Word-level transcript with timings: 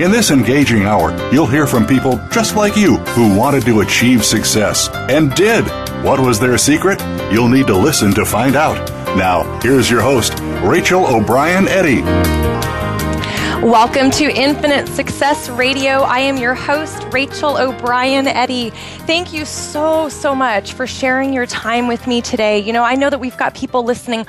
In 0.00 0.10
this 0.10 0.30
engaging 0.30 0.86
hour, 0.86 1.12
you'll 1.30 1.46
hear 1.46 1.66
from 1.66 1.86
people 1.86 2.18
just 2.32 2.56
like 2.56 2.74
you 2.74 2.96
who 3.12 3.36
wanted 3.36 3.66
to 3.66 3.80
achieve 3.80 4.24
success 4.24 4.88
and 4.94 5.30
did. 5.34 5.62
What 6.02 6.18
was 6.18 6.40
their 6.40 6.56
secret? 6.56 6.98
You'll 7.30 7.50
need 7.50 7.66
to 7.66 7.76
listen 7.76 8.14
to 8.14 8.24
find 8.24 8.56
out. 8.56 8.88
Now, 9.14 9.60
here's 9.60 9.90
your 9.90 10.00
host, 10.00 10.38
Rachel 10.64 11.04
O'Brien 11.04 11.68
Eddy. 11.68 12.00
Welcome 13.62 14.10
to 14.12 14.24
Infinite 14.24 14.88
Success 14.88 15.50
Radio. 15.50 16.00
I 16.00 16.20
am 16.20 16.38
your 16.38 16.54
host, 16.54 17.06
Rachel 17.12 17.58
O'Brien 17.58 18.26
Eddy. 18.26 18.70
Thank 19.06 19.34
you 19.34 19.44
so, 19.44 20.08
so 20.08 20.34
much 20.34 20.72
for 20.72 20.86
sharing 20.86 21.34
your 21.34 21.44
time 21.44 21.88
with 21.88 22.06
me 22.06 22.22
today. 22.22 22.58
You 22.58 22.72
know, 22.72 22.84
I 22.84 22.94
know 22.94 23.10
that 23.10 23.20
we've 23.20 23.36
got 23.36 23.54
people 23.54 23.84
listening 23.84 24.24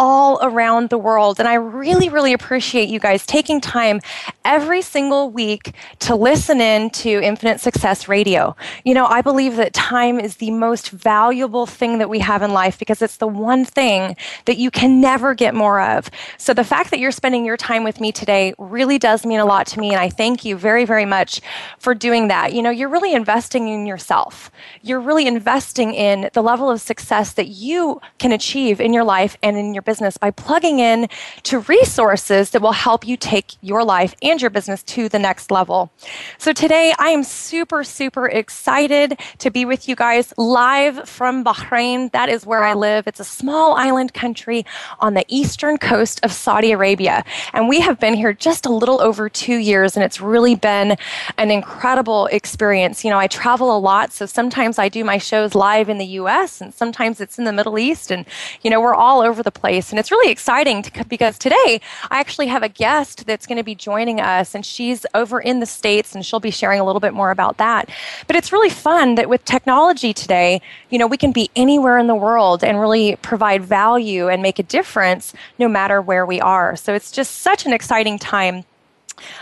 all 0.00 0.38
around 0.42 0.88
the 0.88 0.96
world. 0.96 1.38
And 1.38 1.46
I 1.46 1.54
really, 1.54 2.08
really 2.08 2.32
appreciate 2.32 2.88
you 2.88 2.98
guys 2.98 3.26
taking 3.26 3.60
time 3.60 4.00
every 4.46 4.80
single 4.80 5.30
week 5.30 5.74
to 5.98 6.16
listen 6.16 6.58
in 6.58 6.88
to 6.90 7.22
Infinite 7.22 7.60
Success 7.60 8.08
Radio. 8.08 8.56
You 8.82 8.94
know, 8.94 9.04
I 9.04 9.20
believe 9.20 9.56
that 9.56 9.74
time 9.74 10.18
is 10.18 10.36
the 10.36 10.52
most 10.52 10.88
valuable 10.88 11.66
thing 11.66 11.98
that 11.98 12.08
we 12.08 12.18
have 12.20 12.40
in 12.40 12.54
life 12.54 12.78
because 12.78 13.02
it's 13.02 13.18
the 13.18 13.28
one 13.28 13.66
thing 13.66 14.16
that 14.46 14.56
you 14.56 14.70
can 14.70 15.02
never 15.02 15.34
get 15.34 15.54
more 15.54 15.82
of. 15.82 16.10
So 16.38 16.54
the 16.54 16.64
fact 16.64 16.90
that 16.92 16.98
you're 16.98 17.10
spending 17.10 17.44
your 17.44 17.58
time 17.58 17.84
with 17.84 18.00
me 18.00 18.10
today 18.10 18.54
really 18.58 18.98
does 18.98 19.26
mean 19.26 19.38
a 19.38 19.44
lot 19.44 19.66
to 19.66 19.80
me. 19.80 19.90
And 19.90 20.00
I 20.00 20.08
thank 20.08 20.46
you 20.46 20.56
very, 20.56 20.86
very 20.86 21.04
much 21.04 21.42
for 21.78 21.94
doing 21.94 22.28
that. 22.28 22.54
You 22.54 22.62
know, 22.62 22.70
you're 22.70 22.88
really 22.88 23.12
investing 23.12 23.68
in 23.68 23.84
yourself. 23.84 24.50
You're 24.80 25.00
really 25.00 25.26
investing 25.26 25.92
in 25.92 26.30
the 26.32 26.42
level 26.42 26.70
of 26.70 26.80
success 26.80 27.34
that 27.34 27.48
you 27.48 28.00
can 28.18 28.32
achieve 28.32 28.80
in 28.80 28.94
your 28.94 29.04
life 29.04 29.36
and 29.42 29.58
in 29.58 29.74
your 29.74 29.82
business 29.82 29.89
by 30.20 30.30
plugging 30.30 30.78
in 30.78 31.08
to 31.42 31.58
resources 31.60 32.50
that 32.50 32.62
will 32.62 32.72
help 32.72 33.06
you 33.06 33.16
take 33.16 33.54
your 33.60 33.82
life 33.82 34.14
and 34.22 34.40
your 34.40 34.50
business 34.50 34.82
to 34.84 35.08
the 35.08 35.18
next 35.18 35.50
level. 35.50 35.90
So 36.38 36.52
today 36.52 36.94
I 36.98 37.08
am 37.08 37.24
super, 37.24 37.82
super 37.82 38.26
excited 38.26 39.18
to 39.38 39.50
be 39.50 39.64
with 39.64 39.88
you 39.88 39.96
guys 39.96 40.32
live 40.36 41.08
from 41.08 41.44
Bahrain. 41.44 42.12
That 42.12 42.28
is 42.28 42.46
where 42.46 42.62
I 42.62 42.74
live. 42.74 43.08
It's 43.08 43.20
a 43.20 43.24
small 43.24 43.74
island 43.74 44.14
country 44.14 44.64
on 45.00 45.14
the 45.14 45.24
eastern 45.28 45.76
coast 45.76 46.20
of 46.22 46.32
Saudi 46.32 46.70
Arabia. 46.70 47.24
And 47.52 47.68
we 47.68 47.80
have 47.80 47.98
been 47.98 48.14
here 48.14 48.32
just 48.32 48.66
a 48.66 48.70
little 48.70 49.00
over 49.00 49.28
two 49.28 49.56
years, 49.56 49.96
and 49.96 50.04
it's 50.04 50.20
really 50.20 50.54
been 50.54 50.96
an 51.36 51.50
incredible 51.50 52.26
experience. 52.26 53.04
You 53.04 53.10
know, 53.10 53.18
I 53.18 53.26
travel 53.26 53.76
a 53.76 53.78
lot, 53.78 54.12
so 54.12 54.26
sometimes 54.26 54.78
I 54.78 54.88
do 54.88 55.02
my 55.04 55.18
shows 55.18 55.54
live 55.54 55.88
in 55.88 55.98
the 55.98 56.06
US, 56.20 56.60
and 56.60 56.72
sometimes 56.72 57.20
it's 57.20 57.38
in 57.38 57.44
the 57.44 57.52
Middle 57.52 57.78
East, 57.78 58.10
and, 58.10 58.26
you 58.62 58.70
know, 58.70 58.80
we're 58.80 58.94
all 58.94 59.20
over 59.20 59.42
the 59.42 59.50
place. 59.50 59.69
And 59.70 59.98
it's 60.00 60.10
really 60.10 60.32
exciting 60.32 60.82
to, 60.82 61.04
because 61.04 61.38
today 61.38 61.80
I 62.10 62.18
actually 62.18 62.48
have 62.48 62.64
a 62.64 62.68
guest 62.68 63.24
that's 63.24 63.46
going 63.46 63.58
to 63.58 63.62
be 63.62 63.76
joining 63.76 64.20
us, 64.20 64.54
and 64.56 64.66
she's 64.66 65.06
over 65.14 65.40
in 65.40 65.60
the 65.60 65.66
States, 65.66 66.12
and 66.12 66.26
she'll 66.26 66.40
be 66.40 66.50
sharing 66.50 66.80
a 66.80 66.84
little 66.84 66.98
bit 66.98 67.14
more 67.14 67.30
about 67.30 67.58
that. 67.58 67.88
But 68.26 68.34
it's 68.34 68.52
really 68.52 68.68
fun 68.68 69.14
that 69.14 69.28
with 69.28 69.44
technology 69.44 70.12
today, 70.12 70.60
you 70.90 70.98
know, 70.98 71.06
we 71.06 71.16
can 71.16 71.30
be 71.30 71.50
anywhere 71.54 71.98
in 71.98 72.08
the 72.08 72.16
world 72.16 72.64
and 72.64 72.80
really 72.80 73.14
provide 73.22 73.62
value 73.62 74.28
and 74.28 74.42
make 74.42 74.58
a 74.58 74.64
difference 74.64 75.34
no 75.56 75.68
matter 75.68 76.02
where 76.02 76.26
we 76.26 76.40
are. 76.40 76.74
So 76.74 76.92
it's 76.92 77.12
just 77.12 77.42
such 77.42 77.64
an 77.64 77.72
exciting 77.72 78.18
time 78.18 78.64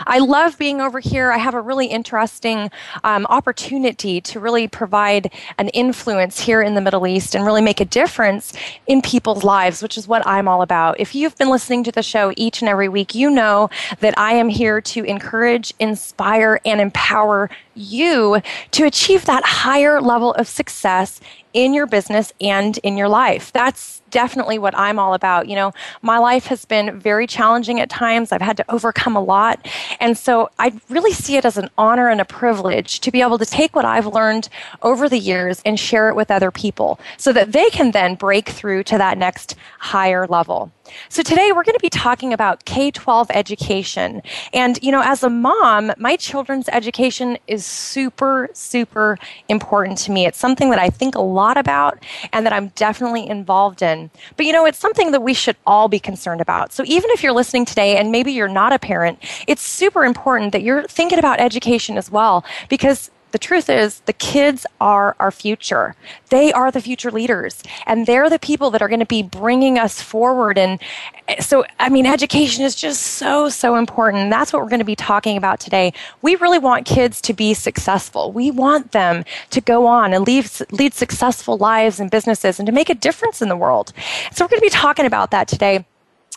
I 0.05 0.19
love 0.19 0.57
being 0.57 0.81
over 0.81 0.99
here. 0.99 1.31
I 1.31 1.37
have 1.37 1.53
a 1.53 1.61
really 1.61 1.87
interesting 1.87 2.71
um, 3.03 3.25
opportunity 3.27 4.21
to 4.21 4.39
really 4.39 4.67
provide 4.67 5.31
an 5.57 5.69
influence 5.69 6.39
here 6.39 6.61
in 6.61 6.75
the 6.75 6.81
Middle 6.81 7.07
East 7.07 7.35
and 7.35 7.45
really 7.45 7.61
make 7.61 7.79
a 7.79 7.85
difference 7.85 8.53
in 8.87 9.01
people's 9.01 9.43
lives, 9.43 9.81
which 9.81 9.97
is 9.97 10.07
what 10.07 10.25
I'm 10.25 10.47
all 10.47 10.61
about. 10.61 10.99
If 10.99 11.15
you've 11.15 11.37
been 11.37 11.49
listening 11.49 11.83
to 11.85 11.91
the 11.91 12.03
show 12.03 12.33
each 12.37 12.61
and 12.61 12.69
every 12.69 12.89
week, 12.89 13.15
you 13.15 13.29
know 13.29 13.69
that 13.99 14.17
I 14.17 14.33
am 14.33 14.49
here 14.49 14.81
to 14.81 15.03
encourage, 15.03 15.73
inspire, 15.79 16.59
and 16.65 16.81
empower 16.81 17.49
you 17.75 18.41
to 18.71 18.85
achieve 18.85 19.25
that 19.25 19.43
higher 19.45 20.01
level 20.01 20.33
of 20.33 20.47
success 20.47 21.19
in 21.53 21.73
your 21.73 21.87
business 21.87 22.33
and 22.41 22.77
in 22.79 22.97
your 22.97 23.09
life. 23.09 23.51
That's 23.53 23.98
definitely 24.11 24.59
what 24.59 24.77
I'm 24.77 24.99
all 24.99 25.13
about. 25.13 25.47
You 25.47 25.55
know, 25.55 25.73
my 26.01 26.17
life 26.17 26.45
has 26.47 26.65
been 26.65 26.99
very 26.99 27.27
challenging 27.27 27.79
at 27.79 27.89
times. 27.89 28.31
I've 28.31 28.41
had 28.41 28.57
to 28.57 28.71
overcome 28.71 29.15
a 29.15 29.21
lot. 29.21 29.67
And 29.99 30.17
so 30.17 30.49
I 30.59 30.73
really 30.89 31.13
see 31.13 31.37
it 31.37 31.45
as 31.45 31.57
an 31.57 31.69
honor 31.77 32.09
and 32.09 32.21
a 32.21 32.25
privilege 32.25 32.99
to 33.01 33.11
be 33.11 33.21
able 33.21 33.37
to 33.37 33.45
take 33.45 33.75
what 33.75 33.85
I've 33.85 34.07
learned 34.07 34.49
over 34.81 35.09
the 35.09 35.19
years 35.19 35.61
and 35.65 35.79
share 35.79 36.09
it 36.09 36.15
with 36.15 36.31
other 36.31 36.51
people 36.51 36.99
so 37.17 37.33
that 37.33 37.51
they 37.51 37.69
can 37.69 37.91
then 37.91 38.15
break 38.15 38.49
through 38.49 38.83
to 38.83 38.97
that 38.97 39.17
next 39.17 39.55
higher 39.79 40.27
level. 40.27 40.71
So 41.09 41.23
today 41.23 41.51
we're 41.51 41.63
going 41.63 41.77
to 41.77 41.81
be 41.81 41.89
talking 41.89 42.33
about 42.33 42.65
K-12 42.65 43.27
education. 43.31 44.21
And 44.53 44.79
you 44.81 44.91
know, 44.91 45.01
as 45.03 45.23
a 45.23 45.29
mom, 45.29 45.91
my 45.97 46.15
children's 46.15 46.69
education 46.69 47.37
is 47.47 47.65
super 47.65 48.49
super 48.53 49.17
important 49.47 49.97
to 49.99 50.11
me. 50.11 50.25
It's 50.25 50.37
something 50.37 50.69
that 50.69 50.79
I 50.79 50.89
think 50.89 51.15
a 51.15 51.21
lot 51.21 51.57
about 51.57 52.03
and 52.33 52.45
that 52.45 52.53
I'm 52.53 52.69
definitely 52.69 53.27
involved 53.27 53.81
in. 53.81 54.09
But 54.37 54.45
you 54.45 54.53
know, 54.53 54.65
it's 54.65 54.79
something 54.79 55.11
that 55.11 55.21
we 55.21 55.33
should 55.33 55.57
all 55.65 55.87
be 55.87 55.99
concerned 55.99 56.41
about. 56.41 56.73
So 56.73 56.83
even 56.85 57.09
if 57.11 57.23
you're 57.23 57.33
listening 57.33 57.65
today 57.65 57.97
and 57.97 58.11
maybe 58.11 58.31
you're 58.31 58.47
not 58.47 58.73
a 58.73 58.79
parent, 58.79 59.19
it's 59.47 59.61
super 59.61 60.05
important 60.05 60.51
that 60.51 60.63
you're 60.63 60.83
thinking 60.87 61.19
about 61.19 61.39
education 61.39 61.97
as 61.97 62.11
well 62.11 62.43
because 62.69 63.11
the 63.31 63.39
truth 63.39 63.69
is 63.69 63.99
the 64.01 64.13
kids 64.13 64.65
are 64.81 65.15
our 65.19 65.31
future. 65.31 65.95
They 66.29 66.51
are 66.51 66.71
the 66.71 66.81
future 66.81 67.11
leaders 67.11 67.63
and 67.85 68.05
they're 68.05 68.29
the 68.29 68.39
people 68.39 68.69
that 68.71 68.81
are 68.81 68.87
going 68.87 68.99
to 68.99 69.05
be 69.05 69.23
bringing 69.23 69.77
us 69.77 70.01
forward. 70.01 70.57
And 70.57 70.79
eh, 71.27 71.41
so 71.41 71.65
i 71.79 71.89
mean 71.89 72.05
education 72.05 72.63
is 72.63 72.75
just 72.75 73.01
so 73.01 73.49
so 73.49 73.75
important. 73.75 74.29
That's 74.29 74.51
what 74.51 74.61
we're 74.61 74.69
going 74.69 74.79
to 74.79 74.85
be 74.85 74.95
talking 74.95 75.37
about 75.37 75.59
today. 75.59 75.93
We 76.21 76.35
really 76.35 76.59
want 76.59 76.85
kids 76.85 77.21
to 77.21 77.33
be 77.33 77.53
successful. 77.53 78.31
We 78.31 78.51
want 78.51 78.91
them 78.91 79.25
to 79.51 79.61
go 79.61 79.85
on 79.85 80.13
and 80.13 80.25
lead, 80.25 80.49
lead 80.71 80.93
successful 80.93 81.57
lives 81.57 81.99
and 81.99 82.09
businesses 82.09 82.59
and 82.59 82.65
to 82.65 82.71
make 82.71 82.89
a 82.89 82.95
difference 82.95 83.41
in 83.41 83.49
the 83.49 83.57
world. 83.57 83.93
So 84.31 84.43
we're 84.43 84.49
going 84.49 84.61
to 84.61 84.65
be 84.65 84.69
talking 84.69 85.05
about 85.05 85.31
that 85.31 85.47
today 85.47 85.85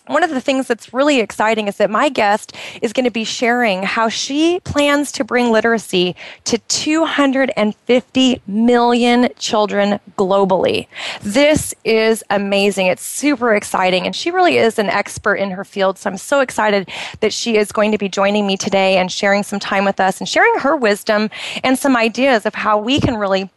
one 0.07 0.25
of 0.25 0.31
the 0.31 0.41
things 0.41 0.67
that's 0.67 0.93
really 0.93 1.21
exciting 1.21 1.69
is 1.69 1.77
that 1.77 1.89
my 1.89 2.09
guest 2.09 2.57
is 2.81 2.93
going 2.93 3.05
to 3.05 3.11
be 3.11 3.23
sharing 3.23 3.85
how 3.85 4.09
she 4.09 4.59
plans 4.61 5.13
to 5.13 5.23
bring 5.23 5.53
literacy 5.53 6.17
to 6.45 6.59
250 6.59 8.43
million 8.49 9.29
children 9.39 10.01
globally. 10.19 10.89
This 11.21 11.73
is 11.85 12.25
amazing. 12.31 12.89
It's 12.89 13.05
super 13.05 13.55
exciting. 13.55 14.05
And 14.05 14.17
she 14.17 14.33
really 14.33 14.57
is 14.57 14.79
an 14.79 14.89
expert 14.89 15.37
in 15.37 15.53
her 15.53 15.65
field. 15.65 15.99
So 15.99 16.11
I'm 16.11 16.17
so 16.17 16.41
excited 16.41 16.89
that 17.21 17.33
she 17.33 17.57
is 17.57 17.71
going 17.71 17.93
to 17.93 17.99
be 17.99 18.09
joining 18.09 18.45
me 18.45 18.57
today 18.57 18.97
and 18.97 19.11
sharing 19.11 19.45
some 19.45 19.61
time 19.61 19.85
with 19.85 20.01
us 20.01 20.19
and 20.19 20.29
sharing 20.29 20.59
her 20.61 20.75
wisdom 20.75 21.31
and 21.63 21.79
some 21.79 21.97
ideas 21.97 22.45
of 22.45 22.57
how 22.57 22.77
we 22.77 22.99
can 22.99 23.17
really 23.17 23.51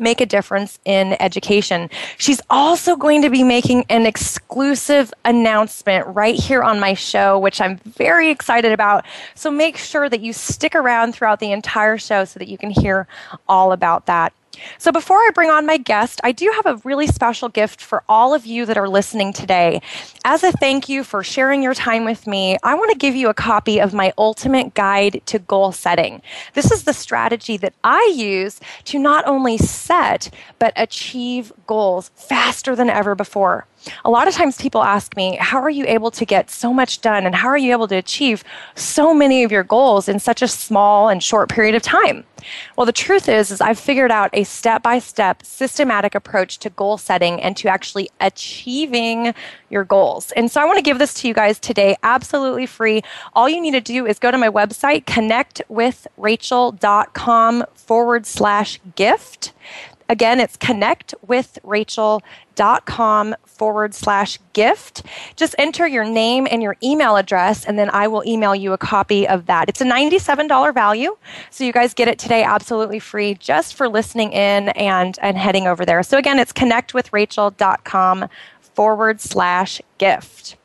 make 0.00 0.20
a 0.20 0.26
difference 0.26 0.78
in 0.84 1.16
education. 1.20 1.90
She's 2.18 2.40
also 2.50 2.96
going 2.96 3.22
to 3.22 3.30
be 3.30 3.42
making 3.42 3.84
an 3.88 4.06
exclusive 4.06 5.12
announcement 5.24 6.06
right 6.08 6.34
here 6.34 6.62
on 6.62 6.80
my 6.80 6.94
show, 6.94 7.38
which 7.38 7.60
I'm 7.60 7.76
very 7.78 8.30
excited 8.30 8.72
about. 8.72 9.04
So 9.34 9.50
make 9.50 9.76
sure 9.76 10.08
that 10.08 10.20
you 10.20 10.32
stick 10.32 10.74
around 10.74 11.14
throughout 11.14 11.40
the 11.40 11.52
entire 11.52 11.98
show 11.98 12.24
so 12.24 12.38
that 12.38 12.48
you 12.48 12.58
can 12.58 12.70
hear 12.70 13.06
all 13.48 13.72
about 13.72 14.06
that. 14.06 14.32
So, 14.78 14.90
before 14.90 15.18
I 15.18 15.30
bring 15.34 15.50
on 15.50 15.64
my 15.64 15.76
guest, 15.76 16.20
I 16.24 16.32
do 16.32 16.52
have 16.56 16.66
a 16.66 16.80
really 16.84 17.06
special 17.06 17.48
gift 17.48 17.80
for 17.80 18.02
all 18.08 18.34
of 18.34 18.46
you 18.46 18.66
that 18.66 18.76
are 18.76 18.88
listening 18.88 19.32
today. 19.32 19.80
As 20.24 20.42
a 20.42 20.52
thank 20.52 20.88
you 20.88 21.04
for 21.04 21.22
sharing 21.22 21.62
your 21.62 21.74
time 21.74 22.04
with 22.04 22.26
me, 22.26 22.58
I 22.62 22.74
want 22.74 22.90
to 22.90 22.98
give 22.98 23.14
you 23.14 23.28
a 23.28 23.34
copy 23.34 23.80
of 23.80 23.94
my 23.94 24.12
ultimate 24.18 24.74
guide 24.74 25.22
to 25.26 25.38
goal 25.38 25.72
setting. 25.72 26.20
This 26.54 26.70
is 26.70 26.84
the 26.84 26.92
strategy 26.92 27.56
that 27.58 27.74
I 27.84 28.12
use 28.14 28.60
to 28.86 28.98
not 28.98 29.26
only 29.26 29.56
set, 29.56 30.30
but 30.58 30.72
achieve 30.76 31.52
goals 31.66 32.10
faster 32.14 32.74
than 32.74 32.90
ever 32.90 33.14
before. 33.14 33.66
A 34.04 34.10
lot 34.10 34.28
of 34.28 34.34
times 34.34 34.58
people 34.58 34.82
ask 34.82 35.16
me, 35.16 35.36
How 35.40 35.60
are 35.60 35.70
you 35.70 35.84
able 35.86 36.10
to 36.12 36.24
get 36.24 36.50
so 36.50 36.72
much 36.72 37.00
done? 37.00 37.26
And 37.26 37.34
how 37.34 37.48
are 37.48 37.58
you 37.58 37.72
able 37.72 37.88
to 37.88 37.96
achieve 37.96 38.44
so 38.74 39.14
many 39.14 39.44
of 39.44 39.52
your 39.52 39.64
goals 39.64 40.08
in 40.08 40.18
such 40.18 40.42
a 40.42 40.48
small 40.48 41.08
and 41.08 41.22
short 41.22 41.48
period 41.48 41.74
of 41.74 41.82
time? 41.82 42.24
Well, 42.76 42.86
the 42.86 42.92
truth 42.92 43.28
is, 43.28 43.50
is 43.50 43.60
I've 43.60 43.78
figured 43.78 44.10
out 44.10 44.30
a 44.32 44.44
step-by-step 44.44 45.44
systematic 45.44 46.14
approach 46.14 46.58
to 46.60 46.70
goal 46.70 46.96
setting 46.96 47.42
and 47.42 47.54
to 47.58 47.68
actually 47.68 48.08
achieving 48.20 49.34
your 49.68 49.84
goals. 49.84 50.32
And 50.32 50.50
so 50.50 50.58
I 50.60 50.64
want 50.64 50.78
to 50.78 50.82
give 50.82 50.98
this 50.98 51.14
to 51.14 51.28
you 51.28 51.34
guys 51.34 51.58
today 51.58 51.96
absolutely 52.02 52.66
free. 52.66 53.02
All 53.34 53.48
you 53.48 53.60
need 53.60 53.72
to 53.72 53.80
do 53.80 54.06
is 54.06 54.18
go 54.18 54.30
to 54.30 54.38
my 54.38 54.48
website, 54.48 55.04
connectwithrachel.com 55.04 57.64
forward 57.74 58.26
slash 58.26 58.80
gift. 58.96 59.52
Again, 60.10 60.40
it's 60.40 60.56
connectwithrachel.com 60.56 63.36
forward 63.46 63.94
slash 63.94 64.38
gift. 64.52 65.02
Just 65.36 65.54
enter 65.56 65.86
your 65.86 66.04
name 66.04 66.48
and 66.50 66.60
your 66.62 66.76
email 66.82 67.16
address, 67.16 67.64
and 67.64 67.78
then 67.78 67.88
I 67.90 68.08
will 68.08 68.24
email 68.26 68.56
you 68.56 68.72
a 68.72 68.78
copy 68.78 69.28
of 69.28 69.46
that. 69.46 69.68
It's 69.68 69.80
a 69.80 69.84
$97 69.84 70.74
value, 70.74 71.16
so 71.50 71.62
you 71.62 71.72
guys 71.72 71.94
get 71.94 72.08
it 72.08 72.18
today 72.18 72.42
absolutely 72.42 72.98
free 72.98 73.34
just 73.34 73.76
for 73.76 73.88
listening 73.88 74.32
in 74.32 74.70
and, 74.70 75.16
and 75.22 75.38
heading 75.38 75.68
over 75.68 75.86
there. 75.86 76.02
So 76.02 76.18
again, 76.18 76.40
it's 76.40 76.52
connectwithrachel.com 76.52 78.28
forward 78.74 79.20
slash 79.20 79.80
gift. 79.98 80.56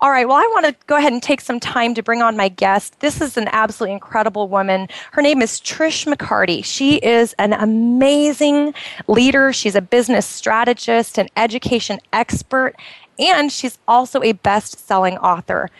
All 0.00 0.10
right, 0.10 0.26
well, 0.26 0.36
I 0.36 0.48
want 0.52 0.66
to 0.66 0.74
go 0.86 0.96
ahead 0.96 1.12
and 1.12 1.22
take 1.22 1.40
some 1.40 1.60
time 1.60 1.94
to 1.94 2.02
bring 2.02 2.22
on 2.22 2.36
my 2.36 2.48
guest. 2.48 3.00
This 3.00 3.20
is 3.20 3.36
an 3.36 3.48
absolutely 3.52 3.94
incredible 3.94 4.48
woman. 4.48 4.88
Her 5.12 5.22
name 5.22 5.42
is 5.42 5.60
Trish 5.60 6.06
McCarty. 6.12 6.64
She 6.64 6.96
is 6.96 7.34
an 7.38 7.52
amazing 7.52 8.74
leader. 9.08 9.52
She's 9.52 9.74
a 9.74 9.82
business 9.82 10.26
strategist, 10.26 11.18
an 11.18 11.28
education 11.36 12.00
expert, 12.12 12.74
and 13.18 13.50
she's 13.52 13.78
also 13.86 14.22
a 14.22 14.32
best 14.32 14.86
selling 14.86 15.18
author. 15.18 15.70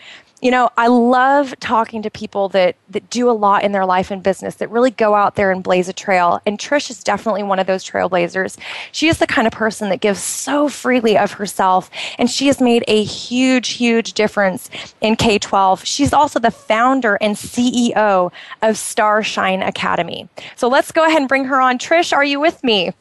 You 0.41 0.51
know, 0.51 0.69
I 0.77 0.87
love 0.87 1.57
talking 1.59 2.01
to 2.01 2.09
people 2.09 2.49
that, 2.49 2.75
that 2.89 3.09
do 3.09 3.29
a 3.29 3.31
lot 3.31 3.63
in 3.63 3.71
their 3.71 3.85
life 3.85 4.11
and 4.11 4.21
business, 4.21 4.55
that 4.55 4.69
really 4.69 4.91
go 4.91 5.15
out 5.15 5.35
there 5.35 5.49
and 5.49 5.63
blaze 5.63 5.87
a 5.87 5.93
trail. 5.93 6.41
And 6.45 6.59
Trish 6.59 6.89
is 6.89 7.03
definitely 7.03 7.43
one 7.43 7.57
of 7.57 7.67
those 7.67 7.83
trailblazers. 7.83 8.57
She 8.91 9.07
is 9.07 9.17
the 9.17 9.27
kind 9.27 9.47
of 9.47 9.53
person 9.53 9.89
that 9.89 10.01
gives 10.01 10.21
so 10.21 10.67
freely 10.67 11.17
of 11.17 11.31
herself, 11.33 11.89
and 12.17 12.29
she 12.29 12.47
has 12.47 12.59
made 12.59 12.83
a 12.87 13.03
huge, 13.03 13.69
huge 13.69 14.13
difference 14.13 14.69
in 15.01 15.15
K 15.15 15.39
12. 15.39 15.85
She's 15.85 16.13
also 16.13 16.39
the 16.39 16.51
founder 16.51 17.15
and 17.21 17.35
CEO 17.35 18.31
of 18.61 18.77
Starshine 18.77 19.61
Academy. 19.61 20.27
So 20.55 20.67
let's 20.67 20.91
go 20.91 21.05
ahead 21.05 21.19
and 21.19 21.29
bring 21.29 21.45
her 21.45 21.61
on. 21.61 21.79
Trish, 21.79 22.13
are 22.13 22.23
you 22.23 22.39
with 22.39 22.63
me? 22.63 22.91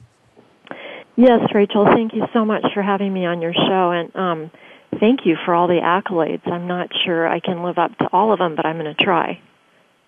Yes, 1.17 1.41
Rachel. 1.55 1.87
Thank 1.87 2.13
you 2.13 2.27
so 2.33 2.45
much 2.45 2.65
for 2.75 2.83
having 2.83 3.13
me 3.13 3.25
on 3.25 3.41
your 3.41 3.53
show. 3.53 3.91
And 3.93 4.17
um, 4.17 4.51
thank 5.01 5.21
you 5.25 5.37
for 5.45 5.55
all 5.55 5.69
the 5.69 5.81
accolades. 5.83 6.47
I'm 6.51 6.67
not 6.67 6.89
sure 7.05 7.29
I 7.29 7.41
can 7.41 7.63
live 7.63 7.79
up 7.79 7.97
to 7.99 8.09
all 8.13 8.33
of 8.33 8.39
them, 8.39 8.55
but 8.57 8.67
I'm 8.67 8.79
going 8.79 8.95
to 8.95 9.05
try. 9.05 9.41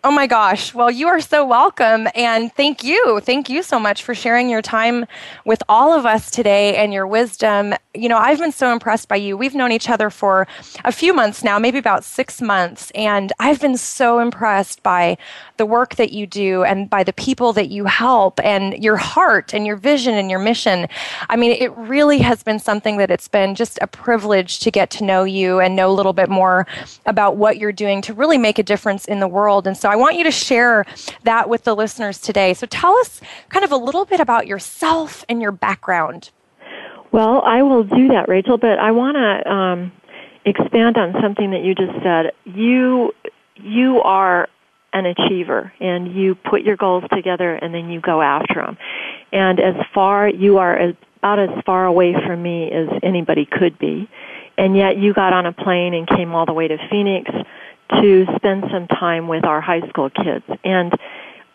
Oh 0.04 0.12
my 0.12 0.28
gosh. 0.28 0.72
Well, 0.72 0.90
you 0.90 1.08
are 1.08 1.20
so 1.20 1.44
welcome. 1.44 2.06
And 2.14 2.52
thank 2.52 2.84
you. 2.84 3.20
Thank 3.24 3.48
you 3.48 3.62
so 3.62 3.80
much 3.80 4.04
for 4.04 4.14
sharing 4.14 4.48
your 4.48 4.62
time 4.62 5.04
with 5.44 5.62
all 5.68 5.92
of 5.92 6.06
us 6.06 6.30
today 6.30 6.76
and 6.76 6.92
your 6.92 7.08
wisdom. 7.08 7.74
You 7.92 8.08
know, 8.08 8.18
I've 8.18 8.38
been 8.38 8.52
so 8.52 8.72
impressed 8.72 9.08
by 9.08 9.16
you. 9.16 9.36
We've 9.36 9.54
known 9.54 9.72
each 9.72 9.88
other 9.88 10.10
for 10.10 10.46
a 10.84 10.92
few 10.92 11.12
months 11.12 11.42
now, 11.42 11.58
maybe 11.58 11.78
about 11.78 12.04
six 12.04 12.40
months. 12.40 12.92
And 12.94 13.32
I've 13.40 13.60
been 13.60 13.76
so 13.76 14.20
impressed 14.20 14.82
by 14.84 15.16
the 15.56 15.66
work 15.66 15.96
that 15.96 16.12
you 16.12 16.26
do 16.26 16.62
and 16.62 16.88
by 16.88 17.02
the 17.02 17.14
people 17.14 17.52
that 17.54 17.70
you 17.70 17.86
help 17.86 18.38
and 18.44 18.74
your 18.84 18.96
heart 18.96 19.54
and 19.54 19.66
your 19.66 19.76
vision 19.76 20.14
and 20.14 20.30
your 20.30 20.38
mission. 20.38 20.86
I 21.30 21.36
mean, 21.36 21.50
it 21.52 21.74
really 21.76 22.18
has 22.18 22.42
been 22.42 22.58
something 22.58 22.98
that 22.98 23.10
it's 23.10 23.28
been 23.28 23.54
just 23.54 23.78
a 23.82 23.86
privilege 23.86 24.60
to 24.60 24.70
get 24.70 24.90
to 24.90 25.04
know 25.04 25.24
you 25.24 25.58
and 25.58 25.74
know 25.74 25.90
a 25.90 25.94
little 25.94 26.12
bit 26.12 26.28
more 26.28 26.66
about 27.06 27.36
what 27.36 27.56
you're 27.56 27.72
doing 27.72 28.02
to 28.02 28.14
really 28.14 28.38
make 28.38 28.58
a 28.58 28.62
difference 28.62 29.06
in 29.06 29.18
the 29.18 29.26
world. 29.28 29.66
And 29.66 29.76
so 29.76 29.85
I 29.88 29.96
want 29.96 30.16
you 30.16 30.24
to 30.24 30.30
share 30.30 30.84
that 31.24 31.48
with 31.48 31.64
the 31.64 31.74
listeners 31.74 32.20
today. 32.20 32.54
So 32.54 32.66
tell 32.66 32.94
us 32.98 33.20
kind 33.48 33.64
of 33.64 33.72
a 33.72 33.76
little 33.76 34.04
bit 34.04 34.20
about 34.20 34.46
yourself 34.46 35.24
and 35.28 35.40
your 35.40 35.52
background. 35.52 36.30
Well, 37.12 37.42
I 37.42 37.62
will 37.62 37.84
do 37.84 38.08
that, 38.08 38.28
Rachel, 38.28 38.58
but 38.58 38.78
I 38.78 38.90
want 38.90 39.16
to 39.16 39.50
um, 39.50 39.92
expand 40.44 40.96
on 40.96 41.14
something 41.22 41.50
that 41.52 41.62
you 41.62 41.74
just 41.74 41.92
said. 42.02 42.32
You 42.44 43.12
you 43.56 44.02
are 44.02 44.48
an 44.92 45.06
achiever 45.06 45.72
and 45.80 46.14
you 46.14 46.34
put 46.34 46.62
your 46.62 46.76
goals 46.76 47.04
together 47.12 47.54
and 47.54 47.74
then 47.74 47.90
you 47.90 48.00
go 48.00 48.22
after 48.22 48.54
them. 48.54 48.78
And 49.32 49.60
as 49.60 49.74
far, 49.94 50.28
you 50.28 50.58
are 50.58 50.76
as, 50.76 50.94
about 51.18 51.38
as 51.38 51.50
far 51.64 51.84
away 51.86 52.14
from 52.26 52.42
me 52.42 52.70
as 52.70 52.88
anybody 53.02 53.46
could 53.50 53.78
be. 53.78 54.08
And 54.58 54.76
yet 54.76 54.96
you 54.96 55.12
got 55.12 55.32
on 55.32 55.44
a 55.44 55.52
plane 55.52 55.92
and 55.92 56.08
came 56.08 56.34
all 56.34 56.46
the 56.46 56.52
way 56.52 56.68
to 56.68 56.78
Phoenix 56.90 57.30
to 57.90 58.26
spend 58.36 58.64
some 58.72 58.86
time 58.88 59.28
with 59.28 59.44
our 59.44 59.60
high 59.60 59.86
school 59.88 60.10
kids. 60.10 60.44
And 60.64 60.92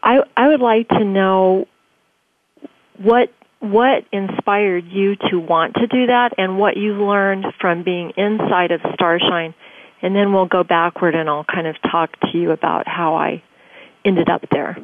I, 0.03 0.19
I 0.35 0.47
would 0.47 0.61
like 0.61 0.87
to 0.89 1.03
know 1.03 1.67
what 2.97 3.31
what 3.59 4.05
inspired 4.11 4.85
you 4.87 5.15
to 5.29 5.39
want 5.39 5.75
to 5.75 5.85
do 5.85 6.07
that 6.07 6.33
and 6.39 6.57
what 6.57 6.77
you 6.77 6.93
learned 6.93 7.45
from 7.59 7.83
being 7.83 8.11
inside 8.17 8.71
of 8.71 8.81
Starshine 8.95 9.53
and 10.01 10.15
then 10.15 10.33
we'll 10.33 10.45
go 10.47 10.63
backward 10.63 11.15
and 11.15 11.29
I'll 11.29 11.43
kind 11.43 11.67
of 11.67 11.75
talk 11.83 12.19
to 12.31 12.37
you 12.37 12.51
about 12.51 12.87
how 12.87 13.15
I 13.15 13.43
ended 14.03 14.29
up 14.29 14.45
there. 14.51 14.77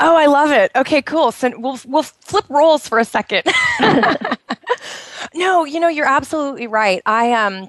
Oh, 0.00 0.16
I 0.16 0.26
love 0.26 0.52
it. 0.52 0.70
Okay, 0.76 1.02
cool. 1.02 1.32
So 1.32 1.50
we'll 1.58 1.80
we'll 1.86 2.04
flip 2.04 2.44
roles 2.48 2.86
for 2.86 2.98
a 2.98 3.04
second. 3.04 3.42
no, 5.34 5.64
you 5.64 5.80
know, 5.80 5.88
you're 5.88 6.06
absolutely 6.06 6.66
right. 6.66 7.02
I 7.04 7.32
um 7.32 7.68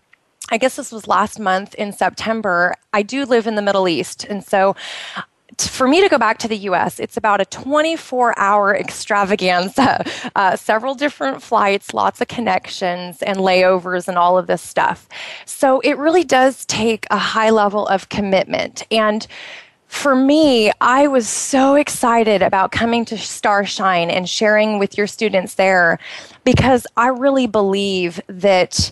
I 0.50 0.58
guess 0.58 0.76
this 0.76 0.92
was 0.92 1.08
last 1.08 1.40
month 1.40 1.76
in 1.76 1.94
September. 1.94 2.76
I 2.94 3.02
do 3.04 3.26
live 3.26 3.48
in 3.48 3.56
the 3.56 3.62
Middle 3.62 3.88
East, 3.88 4.26
and 4.26 4.44
so 4.44 4.76
for 5.58 5.88
me 5.88 6.02
to 6.02 6.10
go 6.10 6.18
back 6.18 6.38
to 6.40 6.48
the 6.48 6.58
US, 6.58 7.00
it's 7.00 7.18
about 7.18 7.42
a 7.42 7.46
24 7.46 8.38
hour 8.40 8.76
extravaganza, 8.76 10.06
uh, 10.36 10.56
several 10.56 10.96
different 10.96 11.42
flights, 11.42 11.94
lots 11.94 12.22
of 12.22 12.28
connections 12.28 13.22
and 13.22 13.40
layovers 13.40 14.08
and 14.08 14.18
all 14.18 14.38
of 14.38 14.48
this 14.48 14.62
stuff. 14.62 15.08
So 15.46 15.80
it 15.82 15.98
really 15.98 16.24
does 16.24 16.66
take 16.66 17.06
a 17.12 17.18
high 17.18 17.50
level 17.50 17.88
of 17.88 18.10
commitment. 18.10 18.84
And 18.92 19.26
for 19.88 20.16
me, 20.16 20.72
I 20.82 21.08
was 21.08 21.28
so 21.28 21.76
excited 21.76 22.44
about 22.44 22.72
coming 22.72 23.06
to 23.06 23.18
Starshine 23.18 24.12
and 24.12 24.30
sharing 24.30 24.78
with 24.78 24.98
your 24.98 25.08
students 25.08 25.56
there 25.56 25.98
because 26.44 26.86
I 26.96 27.08
really 27.08 27.48
believe 27.48 28.22
that 28.28 28.92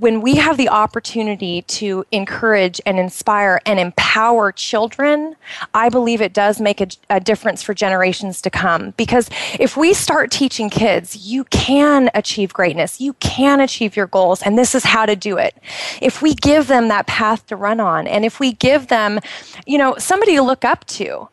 when 0.00 0.20
we 0.20 0.34
have 0.36 0.56
the 0.56 0.68
opportunity 0.68 1.62
to 1.62 2.04
encourage 2.10 2.80
and 2.84 2.98
inspire 2.98 3.60
and 3.64 3.78
empower 3.78 4.50
children, 4.50 5.36
I 5.72 5.88
believe 5.88 6.20
it 6.20 6.32
does 6.32 6.60
make 6.60 6.80
a, 6.80 6.88
a, 7.10 7.20
difference 7.20 7.62
for 7.62 7.74
generations 7.74 8.42
to 8.42 8.50
come. 8.50 8.90
Because 8.96 9.30
if 9.58 9.76
we 9.76 9.94
start 9.94 10.30
teaching 10.30 10.68
kids, 10.68 11.16
you 11.16 11.44
can 11.44 12.10
achieve 12.14 12.52
greatness, 12.52 13.00
you 13.00 13.12
can 13.14 13.60
achieve 13.60 13.96
your 13.96 14.06
goals, 14.06 14.42
and 14.42 14.58
this 14.58 14.74
is 14.74 14.84
how 14.84 15.06
to 15.06 15.14
do 15.14 15.38
it. 15.38 15.56
If 16.02 16.20
we 16.20 16.34
give 16.34 16.66
them 16.66 16.88
that 16.88 17.06
path 17.06 17.46
to 17.46 17.56
run 17.56 17.78
on, 17.78 18.06
and 18.06 18.24
if 18.24 18.40
we 18.40 18.52
give 18.52 18.88
them, 18.88 19.20
you 19.66 19.78
know, 19.78 19.96
somebody 19.98 20.34
to 20.34 20.42
look 20.42 20.64
up 20.64 20.84
to, 20.86 21.28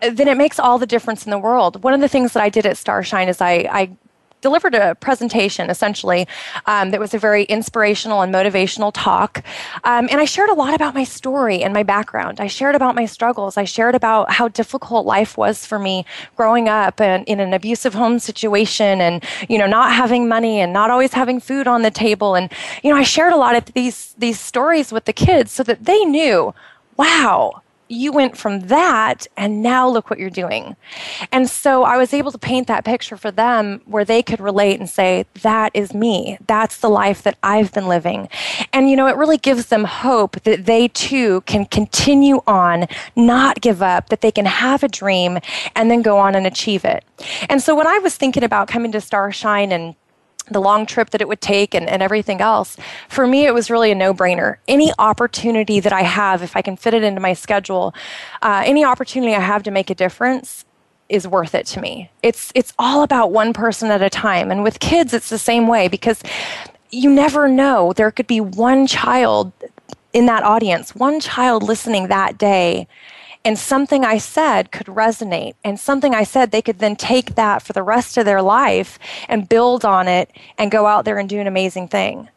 then 0.00 0.28
it 0.28 0.36
makes 0.36 0.58
all 0.58 0.78
the 0.78 0.86
difference 0.86 1.24
in 1.24 1.30
the 1.30 1.38
world. 1.38 1.82
One 1.82 1.94
of 1.94 2.00
the 2.00 2.08
things 2.08 2.32
that 2.32 2.42
I 2.42 2.48
did 2.48 2.66
at 2.66 2.76
Starshine 2.76 3.28
is 3.28 3.40
I, 3.40 3.68
I 3.70 3.90
delivered 4.40 4.74
a 4.74 4.94
presentation 4.96 5.70
essentially 5.70 6.26
um, 6.66 6.90
that 6.90 7.00
was 7.00 7.14
a 7.14 7.18
very 7.18 7.44
inspirational 7.44 8.22
and 8.22 8.32
motivational 8.32 8.90
talk. 8.94 9.44
Um, 9.84 10.08
and 10.10 10.20
I 10.20 10.24
shared 10.24 10.50
a 10.50 10.54
lot 10.54 10.74
about 10.74 10.94
my 10.94 11.04
story 11.04 11.62
and 11.62 11.72
my 11.72 11.82
background. 11.82 12.40
I 12.40 12.46
shared 12.46 12.74
about 12.74 12.94
my 12.94 13.06
struggles. 13.06 13.56
I 13.56 13.64
shared 13.64 13.94
about 13.94 14.32
how 14.32 14.48
difficult 14.48 15.06
life 15.06 15.36
was 15.36 15.66
for 15.66 15.78
me 15.78 16.04
growing 16.36 16.68
up 16.68 17.00
and 17.00 17.24
in 17.26 17.40
an 17.40 17.52
abusive 17.52 17.94
home 17.94 18.18
situation 18.18 19.00
and, 19.00 19.24
you 19.48 19.58
know, 19.58 19.66
not 19.66 19.92
having 19.92 20.28
money 20.28 20.60
and 20.60 20.72
not 20.72 20.90
always 20.90 21.12
having 21.12 21.40
food 21.40 21.66
on 21.66 21.82
the 21.82 21.90
table. 21.90 22.34
And, 22.34 22.50
you 22.82 22.90
know, 22.90 22.96
I 22.96 23.02
shared 23.02 23.32
a 23.32 23.36
lot 23.36 23.56
of 23.56 23.64
these, 23.74 24.14
these 24.18 24.40
stories 24.40 24.92
with 24.92 25.04
the 25.04 25.12
kids 25.12 25.52
so 25.52 25.62
that 25.64 25.84
they 25.84 26.04
knew, 26.04 26.54
wow, 26.96 27.62
you 27.90 28.12
went 28.12 28.36
from 28.36 28.60
that 28.60 29.26
and 29.36 29.62
now 29.62 29.88
look 29.88 30.10
what 30.10 30.18
you're 30.18 30.30
doing. 30.30 30.76
And 31.32 31.50
so 31.50 31.82
I 31.82 31.96
was 31.96 32.14
able 32.14 32.30
to 32.32 32.38
paint 32.38 32.68
that 32.68 32.84
picture 32.84 33.16
for 33.16 33.30
them 33.30 33.82
where 33.84 34.04
they 34.04 34.22
could 34.22 34.40
relate 34.40 34.78
and 34.78 34.88
say, 34.88 35.26
that 35.42 35.72
is 35.74 35.92
me. 35.92 36.38
That's 36.46 36.78
the 36.78 36.88
life 36.88 37.22
that 37.22 37.36
I've 37.42 37.72
been 37.72 37.88
living. 37.88 38.28
And, 38.72 38.88
you 38.88 38.96
know, 38.96 39.08
it 39.08 39.16
really 39.16 39.38
gives 39.38 39.66
them 39.66 39.84
hope 39.84 40.42
that 40.42 40.66
they 40.66 40.88
too 40.88 41.40
can 41.42 41.66
continue 41.66 42.40
on, 42.46 42.86
not 43.16 43.60
give 43.60 43.82
up, 43.82 44.08
that 44.10 44.20
they 44.20 44.30
can 44.30 44.46
have 44.46 44.82
a 44.82 44.88
dream 44.88 45.38
and 45.74 45.90
then 45.90 46.02
go 46.02 46.18
on 46.18 46.34
and 46.34 46.46
achieve 46.46 46.84
it. 46.84 47.04
And 47.48 47.60
so 47.60 47.74
when 47.74 47.86
I 47.86 47.98
was 47.98 48.16
thinking 48.16 48.44
about 48.44 48.68
coming 48.68 48.92
to 48.92 49.00
Starshine 49.00 49.72
and 49.72 49.94
the 50.50 50.60
long 50.60 50.86
trip 50.86 51.10
that 51.10 51.20
it 51.20 51.28
would 51.28 51.40
take 51.40 51.74
and, 51.74 51.88
and 51.88 52.02
everything 52.02 52.40
else, 52.40 52.76
for 53.08 53.26
me, 53.26 53.46
it 53.46 53.54
was 53.54 53.70
really 53.70 53.90
a 53.90 53.94
no 53.94 54.12
brainer. 54.12 54.56
Any 54.68 54.92
opportunity 54.98 55.80
that 55.80 55.92
I 55.92 56.02
have, 56.02 56.42
if 56.42 56.56
I 56.56 56.62
can 56.62 56.76
fit 56.76 56.94
it 56.94 57.02
into 57.02 57.20
my 57.20 57.32
schedule, 57.32 57.94
uh, 58.42 58.62
any 58.64 58.84
opportunity 58.84 59.34
I 59.34 59.40
have 59.40 59.62
to 59.64 59.70
make 59.70 59.90
a 59.90 59.94
difference 59.94 60.64
is 61.08 61.26
worth 61.26 61.54
it 61.54 61.66
to 61.66 61.80
me. 61.80 62.10
It's, 62.22 62.52
it's 62.54 62.72
all 62.78 63.02
about 63.02 63.32
one 63.32 63.52
person 63.52 63.90
at 63.90 64.02
a 64.02 64.10
time. 64.10 64.50
And 64.50 64.62
with 64.62 64.78
kids, 64.78 65.12
it's 65.12 65.28
the 65.28 65.38
same 65.38 65.66
way 65.66 65.88
because 65.88 66.22
you 66.90 67.10
never 67.10 67.48
know. 67.48 67.92
There 67.92 68.10
could 68.10 68.26
be 68.26 68.40
one 68.40 68.86
child 68.86 69.52
in 70.12 70.26
that 70.26 70.42
audience, 70.42 70.94
one 70.94 71.20
child 71.20 71.62
listening 71.62 72.08
that 72.08 72.38
day, 72.38 72.88
and 73.44 73.58
something 73.58 74.04
I 74.04 74.18
said 74.18 74.70
could 74.70 74.86
resonate, 74.86 75.54
and 75.64 75.80
something 75.80 76.14
I 76.14 76.24
said, 76.24 76.50
they 76.50 76.62
could 76.62 76.78
then 76.78 76.96
take 76.96 77.34
that 77.36 77.62
for 77.62 77.72
the 77.72 77.82
rest 77.82 78.18
of 78.18 78.24
their 78.24 78.42
life 78.42 78.98
and 79.28 79.48
build 79.48 79.84
on 79.84 80.08
it 80.08 80.30
and 80.58 80.70
go 80.70 80.86
out 80.86 81.04
there 81.04 81.18
and 81.18 81.28
do 81.28 81.40
an 81.40 81.46
amazing 81.46 81.88
thing. 81.88 82.28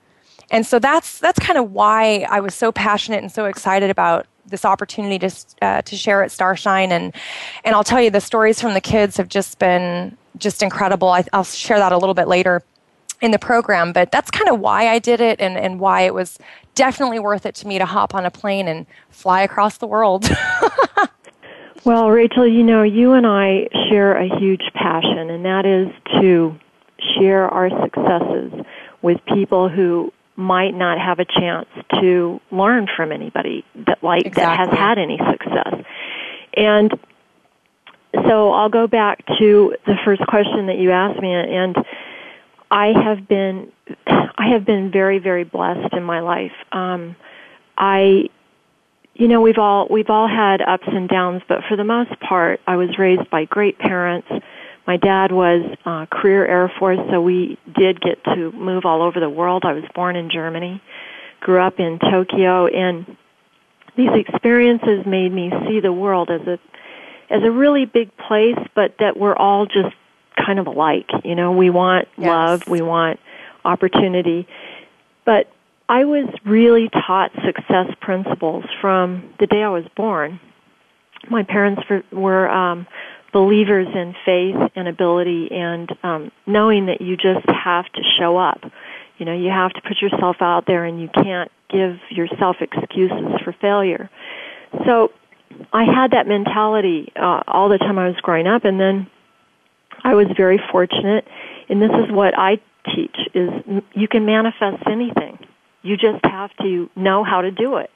And 0.49 0.65
so 0.65 0.79
that's 0.79 1.19
that's 1.19 1.39
kind 1.39 1.57
of 1.57 1.71
why 1.71 2.25
I 2.29 2.39
was 2.39 2.53
so 2.53 2.71
passionate 2.71 3.21
and 3.21 3.31
so 3.31 3.45
excited 3.45 3.89
about 3.89 4.27
this 4.45 4.65
opportunity 4.65 5.19
to 5.19 5.31
uh, 5.61 5.81
to 5.81 5.95
share 5.95 6.23
at 6.23 6.31
Starshine, 6.31 6.91
and 6.91 7.13
and 7.63 7.75
I'll 7.75 7.83
tell 7.83 8.01
you 8.01 8.09
the 8.09 8.21
stories 8.21 8.61
from 8.61 8.73
the 8.73 8.81
kids 8.81 9.17
have 9.17 9.29
just 9.29 9.59
been 9.59 10.15
just 10.37 10.61
incredible. 10.63 11.09
I, 11.09 11.25
I'll 11.33 11.43
share 11.43 11.79
that 11.79 11.91
a 11.91 11.97
little 11.97 12.13
bit 12.13 12.27
later 12.27 12.63
in 13.23 13.31
the 13.31 13.39
program, 13.39 13.93
but 13.93 14.11
that's 14.11 14.29
kind 14.29 14.49
of 14.49 14.59
why 14.59 14.89
I 14.89 14.99
did 14.99 15.21
it 15.21 15.39
and, 15.39 15.57
and 15.57 15.79
why 15.79 16.01
it 16.01 16.13
was 16.13 16.37
definitely 16.75 17.19
worth 17.19 17.45
it 17.45 17.55
to 17.55 17.67
me 17.67 17.79
to 17.79 17.85
hop 17.85 18.13
on 18.13 18.25
a 18.25 18.31
plane 18.31 18.67
and 18.67 18.85
fly 19.09 19.41
across 19.41 19.77
the 19.77 19.87
world. 19.87 20.29
well, 21.85 22.09
Rachel, 22.09 22.45
you 22.45 22.63
know, 22.63 22.83
you 22.83 23.13
and 23.13 23.25
I 23.25 23.69
share 23.89 24.17
a 24.17 24.27
huge 24.27 24.63
passion, 24.73 25.29
and 25.29 25.45
that 25.45 25.65
is 25.65 25.87
to 26.21 26.59
share 27.17 27.47
our 27.47 27.69
successes 27.81 28.65
with 29.01 29.23
people 29.33 29.69
who 29.69 30.11
might 30.35 30.71
not 30.71 30.99
have 30.99 31.19
a 31.19 31.25
chance 31.25 31.69
to 32.01 32.41
learn 32.51 32.87
from 32.93 33.13
anybody 33.13 33.63
that 33.87 34.03
like 34.03 34.25
exactly. 34.25 34.43
that 34.43 34.69
has 34.69 34.77
had 34.77 34.97
any 34.97 35.17
success. 35.17 35.85
And 36.57 36.91
so 38.27 38.51
I'll 38.51 38.69
go 38.69 38.85
back 38.87 39.25
to 39.39 39.75
the 39.85 39.95
first 40.03 40.25
question 40.27 40.67
that 40.67 40.77
you 40.77 40.91
asked 40.91 41.21
me 41.21 41.33
and 41.33 41.75
I 42.73 42.87
have 43.05 43.27
been 43.27 43.71
I 44.07 44.49
have 44.51 44.65
been 44.65 44.91
very 44.91 45.19
very 45.19 45.43
blessed 45.43 45.93
in 45.93 46.03
my 46.03 46.21
life. 46.21 46.51
Um 46.71 47.15
I 47.77 48.29
you 49.13 49.27
know 49.27 49.41
we've 49.41 49.59
all 49.59 49.87
we've 49.89 50.09
all 50.09 50.27
had 50.27 50.61
ups 50.61 50.87
and 50.87 51.07
downs 51.07 51.43
but 51.47 51.59
for 51.69 51.77
the 51.77 51.83
most 51.83 52.19
part 52.19 52.59
I 52.65 52.75
was 52.77 52.97
raised 52.97 53.29
by 53.29 53.45
great 53.45 53.77
parents 53.77 54.27
my 54.85 54.97
dad 54.97 55.31
was 55.31 55.61
uh, 55.85 56.05
career 56.07 56.45
Air 56.45 56.71
Force, 56.77 56.99
so 57.09 57.21
we 57.21 57.57
did 57.73 58.01
get 58.01 58.21
to 58.25 58.51
move 58.51 58.83
all 58.85 59.01
over 59.01 59.19
the 59.19 59.29
world. 59.29 59.63
I 59.65 59.71
was 59.71 59.85
born 59.95 60.17
in 60.17 60.29
Germany, 60.29 60.81
grew 61.39 61.61
up 61.61 61.79
in 61.79 61.99
Tokyo, 61.99 62.67
and 62.67 63.05
these 63.95 64.09
experiences 64.13 65.05
made 65.05 65.31
me 65.31 65.51
see 65.67 65.79
the 65.79 65.93
world 65.93 66.29
as 66.29 66.41
a 66.47 66.59
as 67.29 67.43
a 67.43 67.51
really 67.51 67.85
big 67.85 68.11
place, 68.17 68.59
but 68.75 68.95
that 68.99 69.17
we're 69.17 69.35
all 69.35 69.65
just 69.65 69.95
kind 70.35 70.59
of 70.59 70.67
alike. 70.67 71.09
You 71.23 71.35
know, 71.35 71.51
we 71.51 71.69
want 71.69 72.07
yes. 72.17 72.27
love, 72.27 72.67
we 72.67 72.81
want 72.81 73.19
opportunity, 73.65 74.47
but 75.25 75.49
I 75.89 76.05
was 76.05 76.29
really 76.45 76.89
taught 76.89 77.31
success 77.45 77.87
principles 78.01 78.63
from 78.81 79.33
the 79.39 79.47
day 79.47 79.63
I 79.63 79.69
was 79.69 79.85
born. 79.95 80.39
My 81.29 81.43
parents 81.43 81.81
were 82.11 82.49
um, 82.49 82.87
believers 83.31 83.87
in 83.93 84.15
faith 84.25 84.71
and 84.75 84.87
ability 84.87 85.49
and 85.51 85.89
um, 86.03 86.31
knowing 86.45 86.85
that 86.85 87.01
you 87.01 87.17
just 87.17 87.47
have 87.47 87.85
to 87.93 88.01
show 88.17 88.37
up. 88.37 88.61
You 89.17 89.25
know, 89.25 89.33
you 89.33 89.49
have 89.49 89.71
to 89.73 89.81
put 89.81 90.01
yourself 90.01 90.37
out 90.39 90.65
there 90.65 90.85
and 90.85 91.01
you 91.01 91.09
can't 91.09 91.51
give 91.69 91.97
yourself 92.09 92.57
excuses 92.61 93.41
for 93.43 93.53
failure. 93.59 94.09
So 94.85 95.11
I 95.71 95.83
had 95.83 96.11
that 96.11 96.27
mentality 96.27 97.11
uh, 97.15 97.43
all 97.47 97.69
the 97.69 97.77
time 97.77 97.97
I 97.97 98.07
was 98.07 98.17
growing 98.21 98.47
up 98.47 98.65
and 98.65 98.79
then 98.79 99.07
I 100.03 100.15
was 100.15 100.27
very 100.35 100.59
fortunate 100.71 101.25
and 101.69 101.81
this 101.81 101.91
is 101.91 102.11
what 102.11 102.37
I 102.37 102.59
teach 102.93 103.15
is 103.33 103.49
you 103.93 104.07
can 104.07 104.25
manifest 104.25 104.83
anything. 104.87 105.39
You 105.81 105.97
just 105.97 106.23
have 106.23 106.51
to 106.61 106.89
know 106.95 107.23
how 107.23 107.41
to 107.41 107.51
do 107.51 107.77
it. 107.77 107.89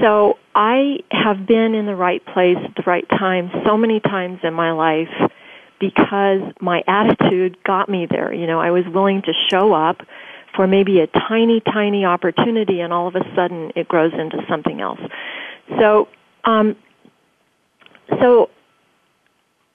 So 0.00 0.38
I 0.54 0.98
have 1.10 1.46
been 1.46 1.74
in 1.74 1.86
the 1.86 1.94
right 1.94 2.24
place 2.24 2.56
at 2.62 2.74
the 2.74 2.82
right 2.86 3.08
time 3.08 3.50
so 3.64 3.76
many 3.76 4.00
times 4.00 4.40
in 4.42 4.52
my 4.52 4.72
life 4.72 5.30
because 5.78 6.40
my 6.60 6.82
attitude 6.88 7.62
got 7.62 7.88
me 7.88 8.06
there. 8.10 8.32
You 8.32 8.46
know, 8.46 8.60
I 8.60 8.70
was 8.70 8.84
willing 8.86 9.22
to 9.22 9.32
show 9.48 9.72
up 9.72 10.00
for 10.54 10.66
maybe 10.66 11.00
a 11.00 11.06
tiny, 11.06 11.60
tiny 11.60 12.04
opportunity 12.04 12.80
and 12.80 12.92
all 12.92 13.06
of 13.06 13.14
a 13.14 13.22
sudden 13.36 13.72
it 13.76 13.86
grows 13.86 14.12
into 14.14 14.38
something 14.48 14.80
else. 14.80 15.00
So, 15.78 16.08
um, 16.44 16.76
so 18.20 18.50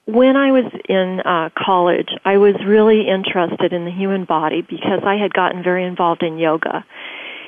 when 0.06 0.36
I 0.36 0.50
was 0.50 0.64
in 0.88 1.20
uh, 1.20 1.50
college, 1.56 2.08
I 2.24 2.36
was 2.38 2.54
really 2.66 3.08
interested 3.08 3.72
in 3.72 3.84
the 3.84 3.90
human 3.90 4.24
body 4.24 4.62
because 4.62 5.00
I 5.04 5.16
had 5.16 5.32
gotten 5.32 5.62
very 5.62 5.84
involved 5.84 6.22
in 6.22 6.38
yoga. 6.38 6.84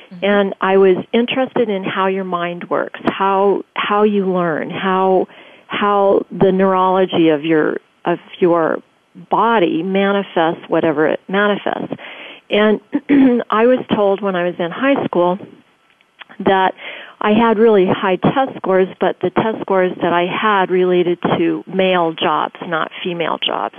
Mm-hmm. 0.09 0.25
And 0.25 0.55
I 0.61 0.77
was 0.77 0.97
interested 1.11 1.69
in 1.69 1.83
how 1.83 2.07
your 2.07 2.23
mind 2.23 2.69
works, 2.69 2.99
how 3.05 3.63
how 3.75 4.03
you 4.03 4.31
learn, 4.31 4.69
how 4.69 5.27
how 5.67 6.25
the 6.31 6.51
neurology 6.51 7.29
of 7.29 7.43
your 7.43 7.77
of 8.05 8.19
your 8.39 8.81
body 9.29 9.83
manifests 9.83 10.69
whatever 10.69 11.07
it 11.07 11.19
manifests. 11.27 11.93
And 12.49 12.79
I 13.49 13.65
was 13.65 13.79
told 13.93 14.21
when 14.21 14.35
I 14.35 14.45
was 14.45 14.55
in 14.59 14.71
high 14.71 15.03
school 15.05 15.39
that 16.39 16.73
I 17.25 17.33
had 17.33 17.57
really 17.57 17.87
high 17.87 18.17
test 18.17 18.55
scores, 18.57 18.87
but 18.99 19.19
the 19.19 19.31
test 19.31 19.59
scores 19.61 19.91
that 19.99 20.13
I 20.13 20.27
had 20.27 20.69
related 20.69 21.19
to 21.23 21.63
male 21.65 22.13
jobs, 22.13 22.53
not 22.61 22.91
female 23.03 23.39
jobs. 23.43 23.73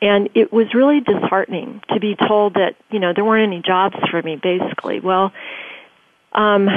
And 0.00 0.28
it 0.36 0.52
was 0.52 0.72
really 0.74 1.00
disheartening 1.00 1.82
to 1.92 1.98
be 1.98 2.14
told 2.14 2.54
that, 2.54 2.76
you 2.92 3.00
know, 3.00 3.12
there 3.12 3.24
weren't 3.24 3.52
any 3.52 3.62
jobs 3.62 3.96
for 4.12 4.22
me 4.22 4.36
basically. 4.36 5.00
Well, 5.00 5.32
um, 6.32 6.68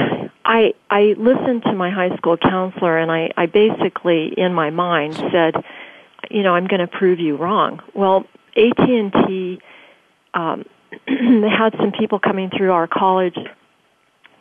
I 0.44 0.74
I 0.90 1.14
listened 1.16 1.62
to 1.66 1.72
my 1.72 1.90
high 1.90 2.16
school 2.16 2.36
counselor 2.36 2.98
and 2.98 3.12
I, 3.12 3.30
I 3.36 3.46
basically 3.46 4.34
in 4.36 4.54
my 4.54 4.70
mind 4.70 5.14
said, 5.30 5.54
you 6.32 6.42
know, 6.42 6.56
I'm 6.56 6.66
going 6.66 6.80
to 6.80 6.88
prove 6.88 7.20
you 7.20 7.36
wrong. 7.36 7.80
Well, 7.94 8.24
AT&T 8.56 9.60
um, 10.34 10.64
had 11.06 11.76
some 11.78 11.92
people 11.96 12.18
coming 12.18 12.50
through 12.50 12.72
our 12.72 12.88
college 12.88 13.38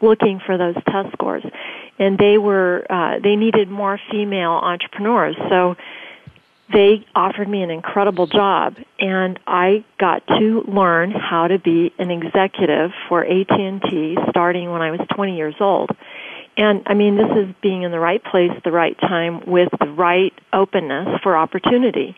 looking 0.02 0.40
for 0.46 0.58
those 0.58 0.76
test 0.86 1.12
scores 1.14 1.44
and 2.02 2.18
they 2.18 2.38
were 2.38 2.86
uh, 2.90 3.20
they 3.20 3.36
needed 3.36 3.70
more 3.70 4.00
female 4.10 4.52
entrepreneurs. 4.52 5.36
So 5.50 5.76
they 6.74 7.06
offered 7.14 7.48
me 7.48 7.64
an 7.64 7.70
incredible 7.70 8.28
job 8.28 8.76
and 9.00 9.40
I 9.46 9.84
got 10.00 10.26
to 10.28 10.64
learn 10.68 11.12
how 11.12 11.48
to 11.48 11.60
be 11.60 11.94
an 12.00 12.10
executive 12.10 12.92
for 13.08 13.24
AT&T 13.24 14.18
starting 14.30 14.72
when 14.72 14.82
I 14.82 14.92
was 14.92 15.02
20 15.16 15.36
years 15.36 15.56
old. 15.60 15.92
And 16.58 16.84
I 16.86 16.94
mean, 16.94 17.18
this 17.18 17.32
is 17.36 17.56
being 17.62 17.84
in 17.84 17.92
the 17.92 18.00
right 18.00 18.24
place, 18.24 18.52
the 18.64 18.72
right 18.72 18.98
time 19.00 19.46
with 19.46 19.70
the 19.80 19.88
right 19.88 20.34
openness 20.54 21.20
for 21.24 21.38
opportunity. 21.38 22.16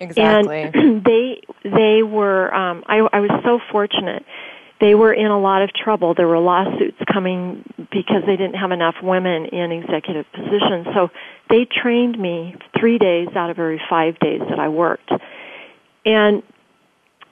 Exactly. 0.00 0.62
And 0.62 1.04
they 1.04 1.40
they 1.62 2.02
were 2.02 2.52
um 2.54 2.82
I 2.86 2.98
I 3.12 3.20
was 3.20 3.30
so 3.44 3.60
fortunate 3.70 4.24
they 4.80 4.94
were 4.94 5.12
in 5.12 5.26
a 5.26 5.38
lot 5.38 5.62
of 5.62 5.70
trouble. 5.72 6.14
There 6.14 6.26
were 6.26 6.38
lawsuits 6.38 6.96
coming 7.12 7.64
because 7.92 8.22
they 8.26 8.36
didn't 8.36 8.54
have 8.54 8.72
enough 8.72 8.96
women 9.02 9.46
in 9.46 9.72
executive 9.72 10.24
positions. 10.32 10.86
So 10.94 11.10
they 11.50 11.66
trained 11.66 12.18
me 12.18 12.56
three 12.78 12.98
days 12.98 13.28
out 13.36 13.50
of 13.50 13.58
every 13.58 13.80
five 13.90 14.18
days 14.18 14.40
that 14.48 14.58
I 14.58 14.68
worked. 14.68 15.10
And 16.06 16.42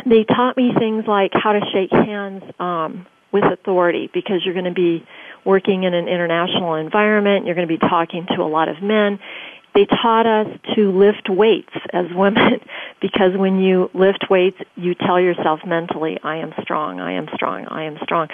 they 0.05 0.25
taught 0.25 0.57
me 0.57 0.73
things 0.79 1.05
like 1.09 1.33
how 1.33 1.53
to 1.53 1.61
shake 1.73 1.91
hands 1.91 2.43
um, 2.61 3.07
with 3.33 3.45
authority 3.45 4.11
because 4.13 4.45
you're 4.45 4.55
going 4.55 4.67
to 4.67 4.71
be 4.73 5.07
working 5.45 5.85
in 5.85 5.95
an 5.95 6.07
international 6.07 6.75
environment. 6.75 7.47
You're 7.47 7.55
going 7.55 7.69
to 7.69 7.79
be 7.79 7.79
talking 7.79 8.27
to 8.37 8.43
a 8.43 8.49
lot 8.49 8.69
of 8.69 8.83
men 8.83 9.19
they 9.79 9.87
taught 9.87 10.27
us 10.27 10.49
to 10.75 10.91
lift 10.91 11.29
weights 11.31 11.73
as 11.93 12.07
women 12.13 12.59
because 13.01 13.37
when 13.37 13.61
you 13.61 13.89
lift 13.95 14.25
weights, 14.29 14.59
you 14.75 14.97
tell 14.97 15.21
yourself 15.21 15.61
mentally, 15.65 16.19
I 16.25 16.39
am 16.39 16.53
strong, 16.63 16.99
I 16.99 17.13
am 17.13 17.29
strong, 17.35 17.65
I 17.67 17.85
am 17.85 17.97
strong. 18.03 18.27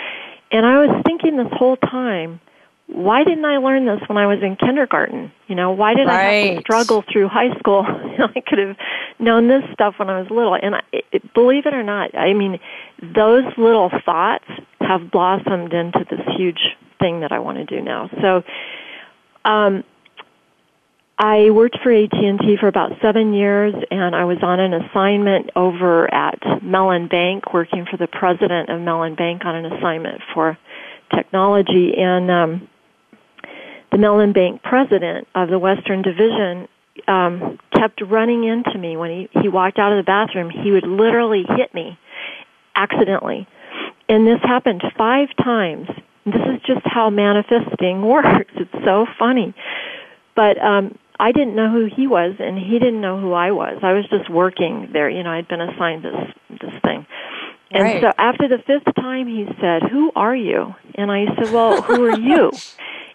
And 0.50 0.64
I 0.64 0.86
was 0.86 1.02
thinking 1.04 1.36
this 1.36 1.52
whole 1.52 1.76
time, 1.76 2.40
why 2.86 3.24
didn't 3.24 3.44
I 3.44 3.58
learn 3.58 3.84
this 3.84 4.00
when 4.06 4.16
I 4.16 4.26
was 4.26 4.42
in 4.42 4.56
kindergarten? 4.56 5.32
You 5.46 5.54
know, 5.54 5.72
why 5.72 5.92
did 5.92 6.06
right. 6.06 6.16
I 6.16 6.32
have 6.32 6.56
to 6.56 6.60
struggle 6.62 7.04
through 7.12 7.28
high 7.28 7.54
school? 7.58 7.84
I 7.86 8.40
could 8.40 8.58
have 8.58 8.76
known 9.18 9.46
this 9.46 9.64
stuff 9.74 9.94
when 9.98 10.08
I 10.08 10.20
was 10.20 10.30
little. 10.30 10.54
And 10.54 10.76
I, 10.76 10.80
it, 10.92 11.34
believe 11.34 11.66
it 11.66 11.74
or 11.74 11.82
not, 11.82 12.14
I 12.14 12.32
mean, 12.32 12.58
those 13.02 13.44
little 13.58 13.90
thoughts 14.06 14.46
have 14.80 15.10
blossomed 15.10 15.74
into 15.74 16.06
this 16.08 16.20
huge 16.38 16.76
thing 17.00 17.20
that 17.20 17.32
I 17.32 17.38
want 17.38 17.58
to 17.58 17.64
do 17.64 17.82
now. 17.82 18.08
So, 18.22 18.42
um, 19.44 19.84
I 21.16 21.50
worked 21.50 21.78
for 21.82 21.92
AT&T 21.92 22.56
for 22.58 22.66
about 22.66 22.92
seven 23.00 23.34
years, 23.34 23.72
and 23.90 24.16
I 24.16 24.24
was 24.24 24.38
on 24.42 24.58
an 24.58 24.74
assignment 24.74 25.50
over 25.54 26.12
at 26.12 26.40
Mellon 26.62 27.06
Bank, 27.06 27.54
working 27.54 27.86
for 27.88 27.96
the 27.96 28.08
president 28.08 28.68
of 28.68 28.80
Mellon 28.80 29.14
Bank 29.14 29.44
on 29.44 29.54
an 29.54 29.72
assignment 29.72 30.20
for 30.34 30.58
technology. 31.14 31.94
And 31.96 32.30
um, 32.30 32.68
the 33.92 33.98
Mellon 33.98 34.32
Bank 34.32 34.62
president 34.64 35.28
of 35.36 35.50
the 35.50 35.58
Western 35.58 36.02
Division 36.02 36.66
um, 37.06 37.60
kept 37.72 38.00
running 38.00 38.42
into 38.42 38.76
me 38.76 38.96
when 38.96 39.10
he 39.10 39.40
he 39.40 39.48
walked 39.48 39.78
out 39.78 39.92
of 39.92 39.98
the 39.98 40.06
bathroom. 40.06 40.50
He 40.50 40.72
would 40.72 40.86
literally 40.86 41.44
hit 41.56 41.72
me 41.74 41.96
accidentally, 42.74 43.46
and 44.08 44.26
this 44.26 44.40
happened 44.42 44.82
five 44.98 45.28
times. 45.36 45.88
This 46.26 46.34
is 46.34 46.60
just 46.66 46.84
how 46.84 47.10
manifesting 47.10 48.02
works. 48.08 48.50
It's 48.56 48.84
so 48.84 49.06
funny. 49.16 49.54
But 50.34 50.58
um, 50.58 50.98
I 51.18 51.32
didn't 51.32 51.54
know 51.54 51.70
who 51.70 51.86
he 51.86 52.06
was, 52.06 52.34
and 52.38 52.58
he 52.58 52.78
didn't 52.78 53.00
know 53.00 53.20
who 53.20 53.32
I 53.32 53.52
was. 53.52 53.78
I 53.82 53.92
was 53.92 54.04
just 54.08 54.28
working 54.28 54.90
there. 54.92 55.08
You 55.08 55.22
know, 55.22 55.30
I'd 55.30 55.48
been 55.48 55.60
assigned 55.60 56.04
this 56.04 56.60
this 56.60 56.74
thing. 56.82 57.06
And 57.70 57.82
right. 57.82 58.02
so 58.02 58.12
after 58.18 58.48
the 58.48 58.58
fifth 58.58 58.94
time, 58.94 59.26
he 59.26 59.46
said, 59.60 59.82
"Who 59.90 60.12
are 60.14 60.34
you?" 60.34 60.74
And 60.94 61.10
I 61.10 61.26
said, 61.36 61.52
"Well, 61.52 61.82
who 61.82 62.04
are 62.04 62.18
you?" 62.18 62.52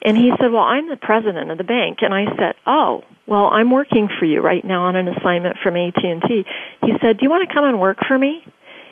And 0.02 0.16
he 0.16 0.32
said, 0.40 0.54
"Well, 0.54 0.64
I'm 0.64 0.88
the 0.88 0.96
president 0.96 1.52
of 1.52 1.58
the 1.58 1.66
bank." 1.66 1.98
And 2.02 2.14
I 2.14 2.24
said, 2.38 2.56
"Oh, 2.66 3.04
well, 3.28 3.48
I'm 3.48 3.70
working 3.70 4.08
for 4.08 4.24
you 4.24 4.40
right 4.40 4.64
now 4.64 4.84
on 4.84 4.96
an 4.96 5.10
assignment 5.10 5.58
from 5.62 5.76
AT&T." 5.76 6.46
He 6.82 6.94
said, 7.02 7.18
"Do 7.18 7.24
you 7.24 7.30
want 7.30 7.48
to 7.50 7.54
come 7.54 7.66
and 7.66 7.82
work 7.82 7.98
for 8.08 8.18
me?" 8.18 8.42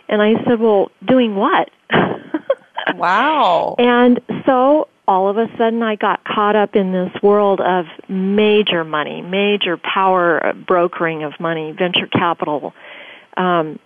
And 0.10 0.22
I 0.22 0.34
said, 0.44 0.60
"Well, 0.60 0.92
doing 1.06 1.38
what?" 1.38 1.70
wow. 2.96 3.76
And 3.80 4.20
so 4.46 4.90
all 5.08 5.30
of 5.30 5.38
a 5.38 5.48
sudden 5.58 5.82
I 5.82 5.96
got 5.96 6.24
caught 6.24 6.56
up 6.56 6.76
in 6.76 6.92
this 6.92 7.12
world 7.24 7.62
of 7.62 7.86
major 8.10 8.84
money, 8.84 9.22
major 9.22 9.78
power 9.78 10.54
brokering 10.68 11.24
of 11.24 11.40
money, 11.40 11.72
venture 11.72 12.08
capital. 12.08 12.74
Um, 13.38 13.80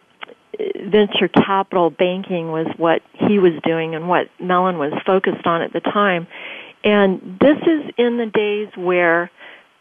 venture 0.83 1.27
capital 1.27 1.89
banking 1.89 2.51
was 2.51 2.67
what 2.77 3.01
he 3.13 3.39
was 3.39 3.53
doing 3.63 3.95
and 3.95 4.09
what 4.09 4.29
Mellon 4.39 4.77
was 4.77 4.93
focused 5.05 5.45
on 5.45 5.61
at 5.61 5.73
the 5.73 5.79
time. 5.79 6.27
And 6.83 7.37
this 7.39 7.57
is 7.57 7.93
in 7.97 8.17
the 8.17 8.25
days 8.25 8.69
where 8.75 9.31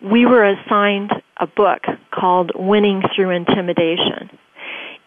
we 0.02 0.26
were 0.26 0.44
assigned 0.44 1.10
a 1.38 1.46
book 1.46 1.84
called 2.10 2.52
Winning 2.54 3.02
Through 3.14 3.30
Intimidation. 3.30 4.30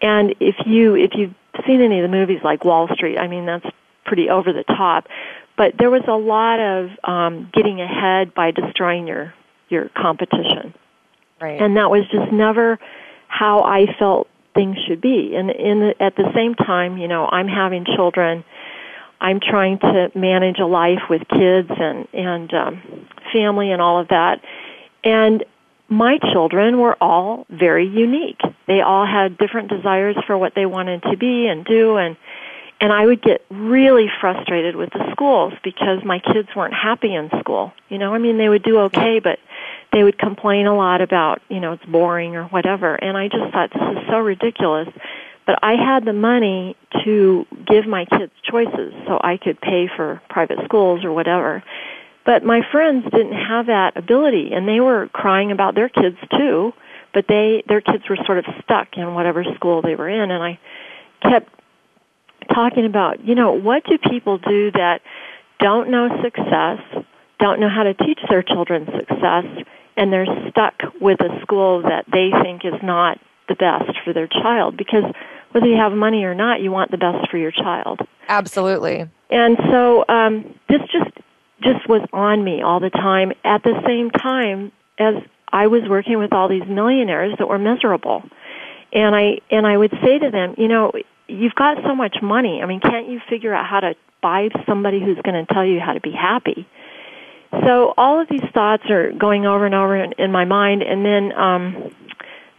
And 0.01 0.35
if 0.39 0.55
you 0.65 0.95
if 0.95 1.11
you've 1.15 1.33
seen 1.65 1.81
any 1.81 1.99
of 1.99 2.03
the 2.03 2.15
movies 2.15 2.41
like 2.43 2.65
Wall 2.65 2.87
Street, 2.93 3.17
I 3.17 3.27
mean 3.27 3.45
that's 3.45 3.65
pretty 4.05 4.29
over 4.29 4.51
the 4.51 4.63
top. 4.63 5.07
But 5.55 5.77
there 5.77 5.89
was 5.89 6.03
a 6.07 6.13
lot 6.13 6.59
of 6.59 6.89
um, 7.03 7.51
getting 7.53 7.79
ahead 7.79 8.33
by 8.33 8.51
destroying 8.51 9.07
your 9.07 9.33
your 9.69 9.89
competition, 9.89 10.73
right. 11.41 11.61
and 11.61 11.77
that 11.77 11.89
was 11.89 12.03
just 12.11 12.31
never 12.31 12.79
how 13.27 13.61
I 13.61 13.85
felt 13.97 14.27
things 14.53 14.77
should 14.87 15.01
be. 15.01 15.33
And 15.35 15.49
in 15.49 15.79
the, 15.79 16.03
at 16.03 16.15
the 16.15 16.31
same 16.35 16.53
time, 16.55 16.97
you 16.97 17.07
know, 17.07 17.25
I'm 17.25 17.47
having 17.47 17.85
children. 17.85 18.43
I'm 19.19 19.39
trying 19.39 19.79
to 19.79 20.11
manage 20.15 20.59
a 20.59 20.65
life 20.65 21.09
with 21.09 21.21
kids 21.27 21.69
and 21.69 22.07
and 22.13 22.53
um, 22.53 23.07
family 23.31 23.71
and 23.71 23.81
all 23.81 23.99
of 23.99 24.09
that. 24.09 24.41
And 25.03 25.43
my 25.89 26.17
children 26.33 26.79
were 26.79 26.97
all 27.01 27.45
very 27.49 27.87
unique. 27.87 28.41
They 28.67 28.81
all 28.81 29.05
had 29.05 29.37
different 29.37 29.69
desires 29.69 30.15
for 30.25 30.37
what 30.37 30.53
they 30.55 30.65
wanted 30.65 31.03
to 31.03 31.17
be 31.17 31.47
and 31.47 31.65
do 31.65 31.97
and 31.97 32.17
and 32.83 32.91
I 32.91 33.05
would 33.05 33.21
get 33.21 33.45
really 33.49 34.07
frustrated 34.19 34.75
with 34.75 34.89
the 34.89 35.09
schools 35.13 35.53
because 35.63 36.03
my 36.03 36.19
kids 36.19 36.49
weren't 36.53 36.73
happy 36.73 37.15
in 37.15 37.29
school. 37.39 37.71
You 37.87 37.97
know, 37.97 38.13
I 38.13 38.17
mean 38.17 38.37
they 38.37 38.49
would 38.49 38.61
do 38.61 38.77
okay, 38.79 39.21
but 39.23 39.39
they 39.93 40.03
would 40.03 40.19
complain 40.19 40.67
a 40.67 40.75
lot 40.75 40.99
about, 40.99 41.41
you 41.47 41.61
know, 41.61 41.71
it's 41.71 41.85
boring 41.85 42.35
or 42.35 42.43
whatever. 42.47 42.93
And 42.93 43.15
I 43.15 43.29
just 43.29 43.53
thought 43.53 43.69
this 43.71 43.81
is 43.81 44.07
so 44.09 44.17
ridiculous. 44.19 44.89
But 45.45 45.59
I 45.63 45.75
had 45.75 46.03
the 46.03 46.11
money 46.11 46.75
to 47.05 47.45
give 47.65 47.87
my 47.87 48.03
kids 48.03 48.33
choices 48.43 48.93
so 49.07 49.17
I 49.23 49.37
could 49.37 49.61
pay 49.61 49.89
for 49.95 50.21
private 50.29 50.57
schools 50.65 51.05
or 51.05 51.13
whatever. 51.13 51.63
But 52.25 52.43
my 52.43 52.67
friends 52.69 53.05
didn't 53.05 53.31
have 53.47 53.67
that 53.67 53.95
ability 53.95 54.51
and 54.51 54.67
they 54.67 54.81
were 54.81 55.07
crying 55.13 55.53
about 55.53 55.73
their 55.73 55.87
kids 55.87 56.17
too, 56.37 56.73
but 57.13 57.27
they 57.29 57.63
their 57.65 57.79
kids 57.79 58.03
were 58.09 58.17
sort 58.25 58.39
of 58.39 58.45
stuck 58.61 58.97
in 58.97 59.13
whatever 59.13 59.45
school 59.55 59.81
they 59.81 59.95
were 59.95 60.09
in 60.09 60.31
and 60.31 60.43
I 60.43 60.59
kept 61.21 61.62
talking 62.53 62.85
about, 62.85 63.25
you 63.25 63.35
know, 63.35 63.53
what 63.53 63.83
do 63.85 63.97
people 63.97 64.37
do 64.37 64.71
that 64.71 65.01
don't 65.59 65.89
know 65.89 66.09
success, 66.23 66.79
don't 67.39 67.59
know 67.59 67.69
how 67.69 67.83
to 67.83 67.93
teach 67.93 68.19
their 68.29 68.43
children 68.43 68.85
success, 68.85 69.45
and 69.95 70.11
they're 70.11 70.27
stuck 70.49 70.73
with 70.99 71.19
a 71.21 71.41
school 71.41 71.81
that 71.83 72.05
they 72.11 72.31
think 72.43 72.65
is 72.65 72.81
not 72.83 73.19
the 73.47 73.55
best 73.55 73.97
for 74.03 74.13
their 74.13 74.27
child 74.27 74.77
because 74.77 75.03
whether 75.51 75.67
you 75.67 75.77
have 75.77 75.91
money 75.91 76.23
or 76.23 76.33
not, 76.33 76.61
you 76.61 76.71
want 76.71 76.91
the 76.91 76.97
best 76.97 77.29
for 77.29 77.37
your 77.37 77.51
child. 77.51 77.99
Absolutely. 78.27 79.07
And 79.29 79.57
so 79.71 80.05
um, 80.07 80.59
this 80.67 80.81
just 80.91 81.11
just 81.61 81.87
was 81.87 82.01
on 82.11 82.43
me 82.43 82.61
all 82.61 82.79
the 82.79 82.89
time. 82.89 83.31
At 83.43 83.63
the 83.63 83.79
same 83.85 84.09
time 84.09 84.71
as 84.99 85.15
I 85.47 85.67
was 85.67 85.83
working 85.87 86.17
with 86.17 86.33
all 86.33 86.49
these 86.49 86.67
millionaires 86.67 87.33
that 87.37 87.47
were 87.47 87.59
miserable, 87.59 88.23
and 88.91 89.15
I 89.15 89.39
and 89.51 89.67
I 89.67 89.77
would 89.77 89.91
say 90.03 90.19
to 90.19 90.31
them, 90.31 90.55
you 90.57 90.67
know, 90.67 90.91
you've 91.27 91.55
got 91.55 91.77
so 91.83 91.95
much 91.95 92.17
money. 92.21 92.61
I 92.61 92.65
mean, 92.65 92.79
can't 92.79 93.09
you 93.09 93.19
figure 93.29 93.53
out 93.53 93.65
how 93.65 93.79
to 93.79 93.95
buy 94.21 94.49
somebody 94.67 94.99
who's 94.99 95.17
going 95.23 95.45
to 95.45 95.53
tell 95.53 95.65
you 95.65 95.79
how 95.79 95.93
to 95.93 96.01
be 96.01 96.11
happy? 96.11 96.67
So 97.61 97.93
all 97.97 98.19
of 98.19 98.27
these 98.29 98.43
thoughts 98.53 98.83
are 98.89 99.11
going 99.11 99.45
over 99.45 99.65
and 99.65 99.75
over 99.75 99.95
in, 99.95 100.13
in 100.17 100.31
my 100.31 100.45
mind, 100.45 100.81
and 100.81 101.05
then 101.05 101.31
um, 101.33 101.91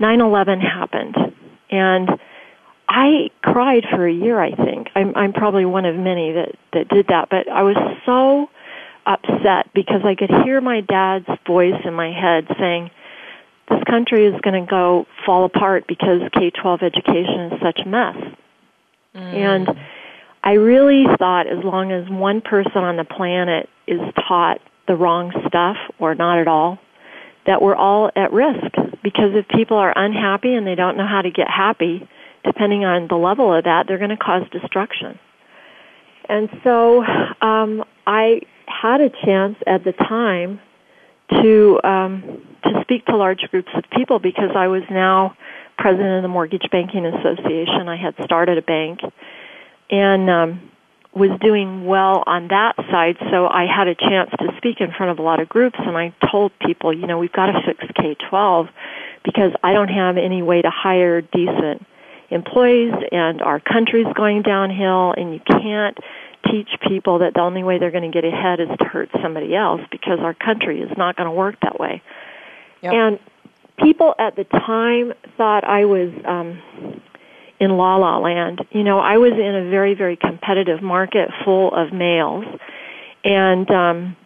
9/11 0.00 0.60
happened, 0.60 1.16
and 1.68 2.08
I 2.88 3.30
cried 3.42 3.84
for 3.90 4.06
a 4.06 4.12
year. 4.12 4.40
I 4.40 4.54
think 4.54 4.88
I'm, 4.94 5.16
I'm 5.16 5.32
probably 5.32 5.64
one 5.64 5.84
of 5.84 5.96
many 5.96 6.32
that 6.32 6.54
that 6.74 6.88
did 6.88 7.08
that, 7.08 7.28
but 7.28 7.48
I 7.50 7.62
was 7.62 7.76
so 8.06 8.48
upset 9.04 9.74
because 9.74 10.02
I 10.04 10.14
could 10.14 10.30
hear 10.44 10.60
my 10.60 10.80
dad's 10.80 11.26
voice 11.44 11.80
in 11.84 11.92
my 11.92 12.12
head 12.12 12.46
saying, 12.56 12.90
"This 13.68 13.82
country 13.90 14.26
is 14.26 14.40
going 14.42 14.64
to 14.64 14.70
go 14.70 15.06
fall 15.26 15.44
apart 15.44 15.88
because 15.88 16.20
K-12 16.38 16.84
education 16.84 17.52
is 17.52 17.60
such 17.60 17.80
a 17.84 17.88
mess." 17.88 18.16
Mm. 19.14 19.34
And 19.34 19.68
I 20.42 20.52
really 20.52 21.04
thought 21.18 21.46
as 21.46 21.62
long 21.64 21.92
as 21.92 22.08
one 22.08 22.40
person 22.40 22.78
on 22.78 22.96
the 22.96 23.04
planet 23.04 23.68
is 23.86 24.00
taught 24.28 24.60
the 24.86 24.94
wrong 24.94 25.32
stuff 25.48 25.76
or 25.98 26.14
not 26.14 26.38
at 26.38 26.48
all, 26.48 26.78
that 27.46 27.62
we're 27.62 27.76
all 27.76 28.10
at 28.16 28.32
risk. 28.32 28.74
Because 29.02 29.32
if 29.34 29.48
people 29.48 29.76
are 29.76 29.92
unhappy 29.96 30.54
and 30.54 30.66
they 30.66 30.74
don't 30.74 30.96
know 30.96 31.06
how 31.06 31.22
to 31.22 31.30
get 31.30 31.48
happy, 31.48 32.08
depending 32.44 32.84
on 32.84 33.08
the 33.08 33.16
level 33.16 33.54
of 33.54 33.64
that, 33.64 33.86
they're 33.86 33.98
going 33.98 34.10
to 34.10 34.16
cause 34.16 34.42
destruction. 34.50 35.18
And 36.28 36.48
so 36.62 37.04
um, 37.40 37.84
I 38.06 38.40
had 38.66 39.00
a 39.00 39.10
chance 39.10 39.56
at 39.66 39.84
the 39.84 39.92
time 39.92 40.60
to 41.30 41.80
um, 41.84 42.42
to 42.64 42.80
speak 42.82 43.06
to 43.06 43.16
large 43.16 43.40
groups 43.50 43.70
of 43.74 43.84
people 43.94 44.18
because 44.18 44.50
I 44.54 44.68
was 44.68 44.82
now 44.90 45.36
president 45.78 46.16
of 46.16 46.22
the 46.22 46.28
Mortgage 46.28 46.68
Banking 46.70 47.06
Association. 47.06 47.88
I 47.88 47.96
had 47.96 48.14
started 48.24 48.58
a 48.58 48.62
bank 48.62 49.00
and 49.90 50.30
um, 50.30 50.70
was 51.14 51.30
doing 51.40 51.86
well 51.86 52.22
on 52.26 52.48
that 52.48 52.76
side, 52.90 53.16
so 53.30 53.46
I 53.46 53.66
had 53.66 53.86
a 53.88 53.94
chance 53.94 54.30
to 54.38 54.48
speak 54.56 54.80
in 54.80 54.90
front 54.92 55.12
of 55.12 55.18
a 55.18 55.22
lot 55.22 55.40
of 55.40 55.48
groups. 55.48 55.78
And 55.78 55.96
I 55.96 56.14
told 56.30 56.52
people, 56.58 56.92
you 56.92 57.06
know, 57.06 57.18
we've 57.18 57.32
got 57.32 57.46
to 57.46 57.60
fix 57.64 57.84
K 57.96 58.16
12 58.28 58.66
because 59.24 59.52
I 59.62 59.72
don't 59.72 59.88
have 59.88 60.16
any 60.16 60.42
way 60.42 60.62
to 60.62 60.70
hire 60.70 61.20
decent 61.20 61.86
employees, 62.30 62.94
and 63.12 63.42
our 63.42 63.60
country's 63.60 64.12
going 64.14 64.42
downhill, 64.42 65.14
and 65.16 65.32
you 65.32 65.40
can't 65.46 65.96
teach 66.50 66.68
people 66.86 67.20
that 67.20 67.34
the 67.34 67.40
only 67.40 67.62
way 67.62 67.78
they're 67.78 67.90
going 67.90 68.10
to 68.10 68.14
get 68.14 68.24
ahead 68.24 68.60
is 68.60 68.68
to 68.78 68.84
hurt 68.84 69.08
somebody 69.22 69.54
else 69.54 69.80
because 69.90 70.18
our 70.20 70.34
country 70.34 70.80
is 70.80 70.90
not 70.96 71.16
going 71.16 71.28
to 71.28 71.34
work 71.34 71.56
that 71.62 71.78
way. 71.78 72.02
Yep. 72.82 72.92
And 72.92 73.18
people 73.82 74.14
at 74.18 74.36
the 74.36 74.44
time 74.44 75.12
thought 75.36 75.64
I 75.64 75.84
was 75.84 76.12
um, 76.24 77.00
in 77.60 77.70
la 77.76 77.96
la 77.96 78.18
land. 78.18 78.60
You 78.70 78.84
know, 78.84 78.98
I 78.98 79.18
was 79.18 79.32
in 79.32 79.54
a 79.54 79.70
very 79.70 79.94
very 79.94 80.16
competitive 80.16 80.82
market 80.82 81.30
full 81.44 81.74
of 81.74 81.92
males, 81.92 82.44
and 83.24 83.70
um, 83.70 84.16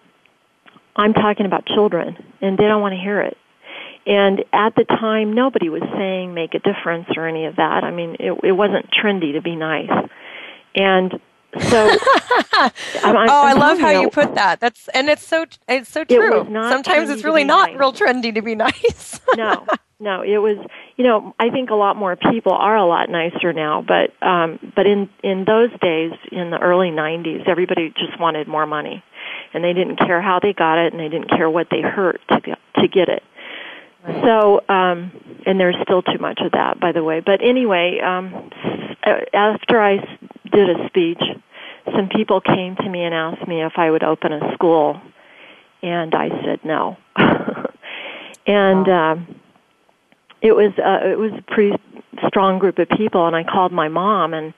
I'm 0.97 1.15
talking 1.15 1.47
about 1.47 1.67
children, 1.67 2.17
and 2.41 2.59
they 2.59 2.65
don't 2.65 2.83
want 2.83 2.95
to 2.95 3.01
hear 3.01 3.21
it. 3.21 3.37
And 4.07 4.43
at 4.55 4.75
the 4.75 4.85
time, 4.85 5.35
nobody 5.35 5.69
was 5.69 5.83
saying 5.97 6.33
make 6.33 6.55
a 6.55 6.61
difference 6.61 7.09
or 7.15 7.29
any 7.29 7.45
of 7.45 7.57
that. 7.57 7.85
I 7.85 7.91
mean, 7.91 8.17
it, 8.19 8.33
it 8.43 8.53
wasn't 8.53 8.91
trendy 8.91 9.35
to 9.35 9.43
be 9.43 9.55
nice. 9.55 9.91
And 10.75 11.21
so, 11.61 11.89
I'm, 12.53 13.17
I'm, 13.17 13.29
oh, 13.31 13.43
I 13.43 13.55
love 13.55 13.79
how 13.79 13.91
you, 13.91 14.03
you 14.03 14.11
put 14.11 14.35
that. 14.35 14.61
That's 14.61 14.89
and 14.89 15.09
it's 15.09 15.27
so 15.27 15.47
it's 15.67 15.89
so 15.89 16.05
true. 16.05 16.43
It 16.43 16.47
Sometimes 16.53 17.09
it's 17.09 17.25
really 17.25 17.45
not 17.45 17.71
nice. 17.71 17.79
real 17.79 17.93
trendy 17.93 18.35
to 18.35 18.43
be 18.43 18.55
nice. 18.55 19.21
no, 19.37 19.67
no, 19.99 20.23
it 20.23 20.39
was. 20.39 20.59
You 20.97 21.05
know, 21.05 21.35
I 21.39 21.49
think 21.49 21.71
a 21.71 21.75
lot 21.75 21.97
more 21.97 22.17
people 22.17 22.53
are 22.53 22.77
a 22.77 22.85
lot 22.85 23.09
nicer 23.09 23.53
now, 23.53 23.83
but 23.87 24.13
um, 24.27 24.59
but 24.77 24.87
in 24.87 25.09
in 25.23 25.45
those 25.47 25.71
days, 25.81 26.13
in 26.31 26.51
the 26.51 26.59
early 26.59 26.91
'90s, 26.91 27.49
everybody 27.49 27.95
just 27.97 28.21
wanted 28.21 28.47
more 28.47 28.67
money, 28.67 29.03
and 29.55 29.65
they 29.65 29.73
didn't 29.73 29.97
care 29.97 30.21
how 30.21 30.41
they 30.41 30.53
got 30.53 30.79
it, 30.79 30.93
and 30.93 31.01
they 31.01 31.09
didn't 31.09 31.31
care 31.31 31.49
what 31.49 31.69
they 31.71 31.81
hurt 31.81 32.21
to 32.31 32.41
get, 32.41 32.59
to 32.77 32.89
get 32.89 33.09
it. 33.09 33.23
Right. 34.05 34.23
So, 34.23 34.61
um, 34.69 35.13
and 35.47 35.59
there's 35.59 35.77
still 35.83 36.03
too 36.03 36.19
much 36.19 36.41
of 36.45 36.53
that, 36.53 36.79
by 36.79 36.93
the 36.93 37.03
way. 37.03 37.21
But 37.21 37.43
anyway, 37.43 38.01
um, 38.01 38.51
after 39.33 39.81
I 39.81 40.18
did 40.49 40.71
a 40.71 40.87
speech, 40.89 41.23
some 41.95 42.09
people 42.09 42.41
came 42.41 42.77
to 42.77 42.89
me 42.89 43.03
and 43.05 43.15
asked 43.15 43.47
me 43.47 43.63
if 43.63 43.73
I 43.77 43.91
would 43.91 44.03
open 44.03 44.33
a 44.33 44.53
school, 44.55 45.01
and 45.83 46.15
I 46.15 46.29
said 46.45 46.61
no. 46.65 46.97
and 48.47 48.87
wow. 48.87 49.13
um, 49.13 49.41
it 50.43 50.53
was 50.53 50.73
uh, 50.79 51.07
it 51.07 51.19
was 51.19 51.33
a 51.39 51.43
pretty 51.43 51.77
strong 52.27 52.59
group 52.59 52.79
of 52.79 52.89
people, 52.89 53.27
and 53.27 53.35
I 53.37 53.45
called 53.45 53.73
my 53.73 53.89
mom 53.89 54.35
and 54.35 54.55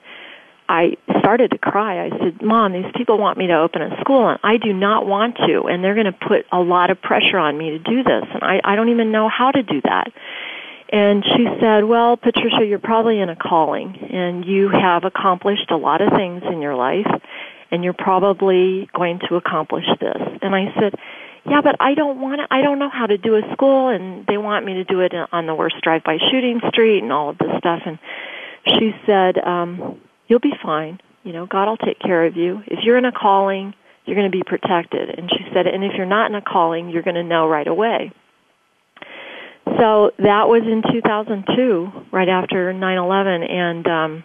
I 0.71 0.95
started 1.19 1.51
to 1.51 1.57
cry. 1.57 2.05
I 2.05 2.09
said, 2.17 2.41
Mom, 2.41 2.71
these 2.71 2.89
people 2.95 3.17
want 3.17 3.37
me 3.37 3.47
to 3.47 3.57
open 3.57 3.81
a 3.81 3.99
school 3.99 4.29
and 4.29 4.39
I 4.41 4.55
do 4.55 4.71
not 4.71 5.05
want 5.05 5.35
to 5.45 5.63
and 5.63 5.83
they're 5.83 5.95
going 5.95 6.05
to 6.05 6.13
put 6.13 6.45
a 6.49 6.61
lot 6.61 6.89
of 6.89 7.01
pressure 7.01 7.37
on 7.37 7.57
me 7.57 7.71
to 7.71 7.79
do 7.79 8.03
this 8.03 8.23
and 8.33 8.41
I, 8.41 8.61
I 8.63 8.77
don't 8.77 8.87
even 8.87 9.11
know 9.11 9.27
how 9.27 9.51
to 9.51 9.63
do 9.63 9.81
that. 9.81 10.13
And 10.91 11.23
she 11.23 11.47
said, 11.61 11.85
well, 11.85 12.17
Patricia, 12.17 12.65
you're 12.65 12.79
probably 12.79 13.19
in 13.19 13.29
a 13.29 13.35
calling 13.35 13.97
and 14.11 14.45
you 14.45 14.69
have 14.69 15.05
accomplished 15.05 15.71
a 15.71 15.77
lot 15.77 16.01
of 16.01 16.11
things 16.13 16.43
in 16.51 16.61
your 16.61 16.75
life 16.75 17.07
and 17.71 17.83
you're 17.83 17.93
probably 17.93 18.89
going 18.93 19.19
to 19.29 19.35
accomplish 19.35 19.85
this. 20.01 20.21
And 20.41 20.53
I 20.53 20.73
said, 20.77 20.95
yeah, 21.49 21.61
but 21.61 21.77
I 21.79 21.93
don't 21.93 22.19
want 22.19 22.41
to, 22.41 22.53
I 22.53 22.61
don't 22.61 22.77
know 22.77 22.89
how 22.89 23.07
to 23.07 23.17
do 23.17 23.35
a 23.35 23.41
school 23.53 23.87
and 23.87 24.27
they 24.27 24.37
want 24.37 24.65
me 24.65 24.75
to 24.75 24.83
do 24.83 24.99
it 24.99 25.13
on 25.31 25.45
the 25.45 25.55
worst 25.55 25.75
drive-by 25.81 26.17
shooting 26.29 26.59
street 26.67 27.01
and 27.01 27.13
all 27.13 27.29
of 27.29 27.37
this 27.37 27.51
stuff. 27.57 27.81
And 27.85 27.97
she 28.67 28.91
said, 29.05 29.37
um, 29.37 30.01
you'll 30.27 30.39
be 30.39 30.53
fine. 30.61 30.99
You 31.23 31.31
know, 31.31 31.45
God 31.45 31.69
will 31.69 31.77
take 31.77 31.99
care 31.99 32.25
of 32.25 32.35
you. 32.35 32.63
If 32.67 32.79
you're 32.83 32.97
in 32.97 33.05
a 33.05 33.11
calling, 33.13 33.73
you're 34.05 34.17
going 34.17 34.29
to 34.29 34.37
be 34.37 34.43
protected. 34.43 35.09
And 35.09 35.29
she 35.29 35.45
said, 35.53 35.67
and 35.67 35.85
if 35.85 35.93
you're 35.95 36.05
not 36.05 36.29
in 36.29 36.35
a 36.35 36.41
calling, 36.41 36.89
you're 36.89 37.03
going 37.03 37.15
to 37.15 37.23
know 37.23 37.47
right 37.47 37.67
away. 37.67 38.11
So 39.65 40.11
that 40.17 40.47
was 40.49 40.63
in 40.63 40.81
2002, 40.91 42.07
right 42.11 42.29
after 42.29 42.73
9/11, 42.73 43.49
and 43.49 43.87
um, 43.87 44.23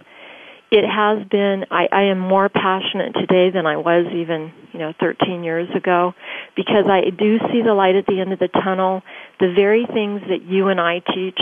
it 0.70 0.84
has 0.84 1.26
been. 1.28 1.64
I, 1.70 1.88
I 1.92 2.02
am 2.04 2.18
more 2.18 2.48
passionate 2.48 3.14
today 3.14 3.50
than 3.50 3.66
I 3.66 3.76
was 3.76 4.06
even, 4.12 4.52
you 4.72 4.80
know, 4.80 4.92
13 4.98 5.44
years 5.44 5.68
ago, 5.74 6.14
because 6.56 6.86
I 6.88 7.10
do 7.10 7.38
see 7.52 7.62
the 7.62 7.74
light 7.74 7.96
at 7.96 8.06
the 8.06 8.20
end 8.20 8.32
of 8.32 8.38
the 8.38 8.48
tunnel. 8.48 9.02
The 9.38 9.52
very 9.54 9.86
things 9.86 10.22
that 10.28 10.42
you 10.42 10.68
and 10.68 10.80
I 10.80 11.00
teach 11.14 11.38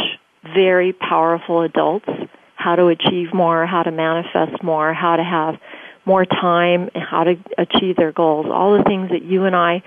very 0.54 0.92
powerful 0.92 1.62
adults 1.62 2.08
how 2.56 2.76
to 2.76 2.86
achieve 2.86 3.32
more, 3.32 3.66
how 3.66 3.82
to 3.82 3.90
manifest 3.90 4.62
more, 4.62 4.92
how 4.92 5.16
to 5.16 5.24
have 5.24 5.54
more 6.04 6.24
time, 6.24 6.90
how 6.94 7.24
to 7.24 7.36
achieve 7.58 7.96
their 7.96 8.12
goals. 8.12 8.46
All 8.50 8.76
the 8.76 8.84
things 8.84 9.10
that 9.10 9.22
you 9.22 9.44
and 9.44 9.56
I, 9.56 9.82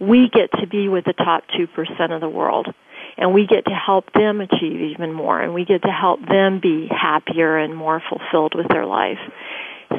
we 0.00 0.28
get 0.28 0.50
to 0.60 0.66
be 0.66 0.88
with 0.88 1.04
the 1.04 1.12
top 1.12 1.44
2% 1.58 2.14
of 2.14 2.20
the 2.20 2.28
world 2.28 2.68
and 3.18 3.34
we 3.34 3.46
get 3.46 3.64
to 3.66 3.72
help 3.72 4.12
them 4.12 4.40
achieve 4.40 4.80
even 4.80 5.12
more 5.12 5.40
and 5.40 5.52
we 5.52 5.64
get 5.64 5.82
to 5.82 5.90
help 5.90 6.20
them 6.26 6.60
be 6.60 6.88
happier 6.88 7.58
and 7.58 7.74
more 7.74 8.00
fulfilled 8.08 8.54
with 8.54 8.68
their 8.68 8.86
life. 8.86 9.18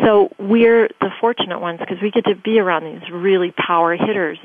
So 0.04 0.30
we're 0.40 0.88
the 1.02 1.10
fortunate 1.20 1.60
ones 1.60 1.80
because 1.80 1.98
we 2.02 2.12
get 2.12 2.26
to 2.26 2.36
be 2.36 2.60
around 2.60 2.86
these 2.86 3.10
really 3.12 3.52
power 3.52 3.96
hitters. 3.96 4.40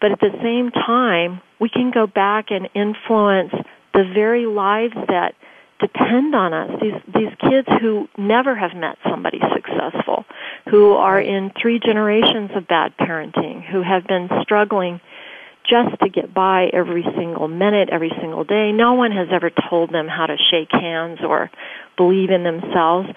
But 0.00 0.12
at 0.12 0.20
the 0.20 0.32
same 0.42 0.70
time, 0.70 1.40
we 1.60 1.68
can 1.68 1.90
go 1.90 2.06
back 2.06 2.46
and 2.50 2.68
influence 2.74 3.52
the 3.94 4.04
very 4.14 4.46
lives 4.46 4.94
that 5.08 5.34
depend 5.80 6.34
on 6.34 6.52
us. 6.52 6.80
These 6.80 7.14
these 7.14 7.34
kids 7.38 7.68
who 7.80 8.08
never 8.16 8.54
have 8.56 8.74
met 8.74 8.96
somebody 9.08 9.40
successful, 9.54 10.24
who 10.68 10.92
are 10.94 11.20
in 11.20 11.52
three 11.60 11.78
generations 11.78 12.50
of 12.54 12.66
bad 12.66 12.96
parenting, 12.96 13.64
who 13.64 13.82
have 13.82 14.06
been 14.06 14.28
struggling 14.42 15.00
just 15.68 16.00
to 16.00 16.08
get 16.08 16.32
by 16.32 16.66
every 16.72 17.04
single 17.16 17.46
minute, 17.46 17.90
every 17.92 18.12
single 18.20 18.44
day. 18.44 18.72
No 18.72 18.94
one 18.94 19.12
has 19.12 19.28
ever 19.30 19.50
told 19.68 19.92
them 19.92 20.08
how 20.08 20.26
to 20.26 20.36
shake 20.50 20.72
hands 20.72 21.18
or 21.22 21.50
believe 21.96 22.30
in 22.30 22.42
themselves. 22.42 23.08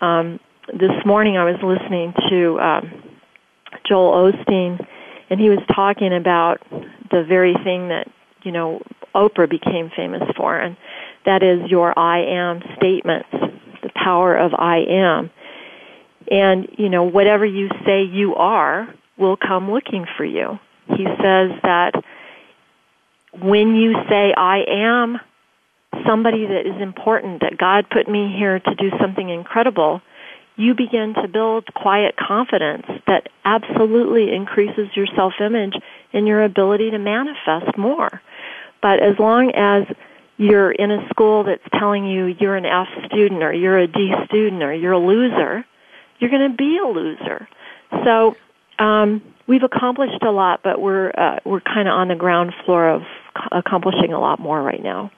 Um, 0.00 0.40
this 0.68 1.04
morning 1.04 1.36
I 1.36 1.44
was 1.44 1.60
listening 1.62 2.14
to 2.30 2.58
um, 2.58 2.92
Joel 3.86 4.32
Osteen, 4.32 4.84
and 5.28 5.38
he 5.38 5.50
was 5.50 5.58
talking 5.74 6.14
about 6.14 6.58
the 7.10 7.24
very 7.28 7.54
thing 7.64 7.88
that 7.88 8.06
you 8.44 8.52
know 8.52 8.80
Oprah 9.14 9.50
became 9.50 9.90
famous 9.94 10.22
for, 10.36 10.58
and 10.58 10.76
that 11.26 11.42
is 11.42 11.70
your 11.70 11.96
I 11.98 12.20
am 12.22 12.62
statements, 12.78 13.28
the 13.82 13.90
power 13.94 14.36
of 14.36 14.52
I 14.54 14.84
am. 14.88 15.30
And 16.30 16.68
you 16.78 16.88
know 16.88 17.02
whatever 17.02 17.44
you 17.44 17.68
say 17.84 18.04
you 18.04 18.36
are 18.36 18.88
will 19.18 19.36
come 19.36 19.70
looking 19.70 20.06
for 20.16 20.24
you 20.24 20.58
he 20.96 21.04
says 21.04 21.50
that 21.62 22.02
when 23.40 23.76
you 23.76 23.94
say, 24.08 24.34
I 24.36 24.64
am 24.68 25.18
somebody 26.06 26.46
that 26.46 26.66
is 26.66 26.80
important, 26.80 27.40
that 27.40 27.58
God 27.58 27.88
put 27.90 28.08
me 28.08 28.34
here 28.36 28.58
to 28.58 28.74
do 28.74 28.90
something 29.00 29.28
incredible, 29.28 30.02
you 30.56 30.74
begin 30.74 31.14
to 31.14 31.28
build 31.28 31.72
quiet 31.74 32.16
confidence 32.16 32.86
that 33.06 33.28
absolutely 33.44 34.34
increases 34.34 34.88
your 34.94 35.06
self-image 35.16 35.74
and 36.12 36.26
your 36.26 36.44
ability 36.44 36.90
to 36.90 36.98
manifest 36.98 37.76
more. 37.78 38.20
But 38.82 39.00
as 39.00 39.18
long 39.18 39.52
as 39.52 39.84
you're 40.36 40.72
in 40.72 40.90
a 40.90 41.08
school 41.08 41.44
that's 41.44 41.62
telling 41.78 42.06
you 42.06 42.26
you're 42.26 42.56
an 42.56 42.66
F 42.66 42.88
student 43.06 43.42
or 43.42 43.52
you're 43.52 43.78
a 43.78 43.86
D 43.86 44.12
student 44.26 44.62
or 44.62 44.72
you're 44.72 44.92
a 44.92 44.98
loser, 44.98 45.64
you're 46.18 46.30
going 46.30 46.50
to 46.50 46.56
be 46.56 46.78
a 46.78 46.86
loser. 46.86 47.48
So 48.04 48.36
um, 48.78 49.22
we've 49.50 49.64
accomplished 49.64 50.22
a 50.22 50.30
lot, 50.30 50.60
but 50.62 50.80
we're 50.80 51.10
uh, 51.10 51.40
we're 51.44 51.60
kind 51.60 51.88
of 51.88 51.94
on 51.94 52.06
the 52.06 52.14
ground 52.14 52.54
floor 52.64 52.88
of 52.88 53.02
accomplishing 53.50 54.12
a 54.12 54.20
lot 54.20 54.38
more 54.38 54.62
right 54.62 54.82
now. 54.82 55.10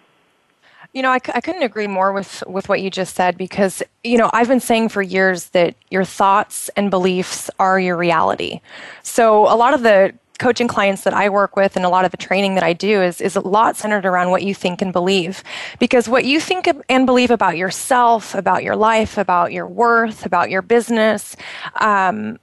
You 0.94 1.02
know, 1.02 1.10
I, 1.10 1.20
I 1.34 1.40
couldn't 1.40 1.62
agree 1.62 1.86
more 1.86 2.12
with, 2.12 2.42
with 2.46 2.68
what 2.68 2.82
you 2.82 2.90
just 2.90 3.14
said 3.14 3.38
because, 3.38 3.82
you 4.04 4.18
know, 4.18 4.30
I've 4.34 4.48
been 4.48 4.60
saying 4.60 4.90
for 4.90 5.00
years 5.00 5.46
that 5.50 5.74
your 5.90 6.04
thoughts 6.04 6.68
and 6.76 6.90
beliefs 6.90 7.50
are 7.58 7.80
your 7.80 7.96
reality. 7.96 8.60
So 9.02 9.44
a 9.50 9.56
lot 9.56 9.72
of 9.72 9.82
the 9.82 10.12
coaching 10.38 10.68
clients 10.68 11.04
that 11.04 11.14
I 11.14 11.30
work 11.30 11.56
with 11.56 11.76
and 11.76 11.84
a 11.86 11.88
lot 11.88 12.04
of 12.04 12.10
the 12.10 12.18
training 12.18 12.56
that 12.56 12.64
I 12.64 12.74
do 12.74 13.00
is, 13.00 13.22
is 13.22 13.36
a 13.36 13.40
lot 13.40 13.76
centered 13.76 14.04
around 14.04 14.32
what 14.32 14.42
you 14.42 14.54
think 14.54 14.82
and 14.82 14.92
believe. 14.92 15.42
Because 15.78 16.10
what 16.10 16.26
you 16.26 16.40
think 16.40 16.68
and 16.90 17.06
believe 17.06 17.30
about 17.30 17.56
yourself, 17.56 18.34
about 18.34 18.62
your 18.62 18.76
life, 18.76 19.16
about 19.16 19.52
your 19.52 19.66
worth, 19.66 20.26
about 20.26 20.50
your 20.50 20.60
business, 20.60 21.36
um, 21.80 22.38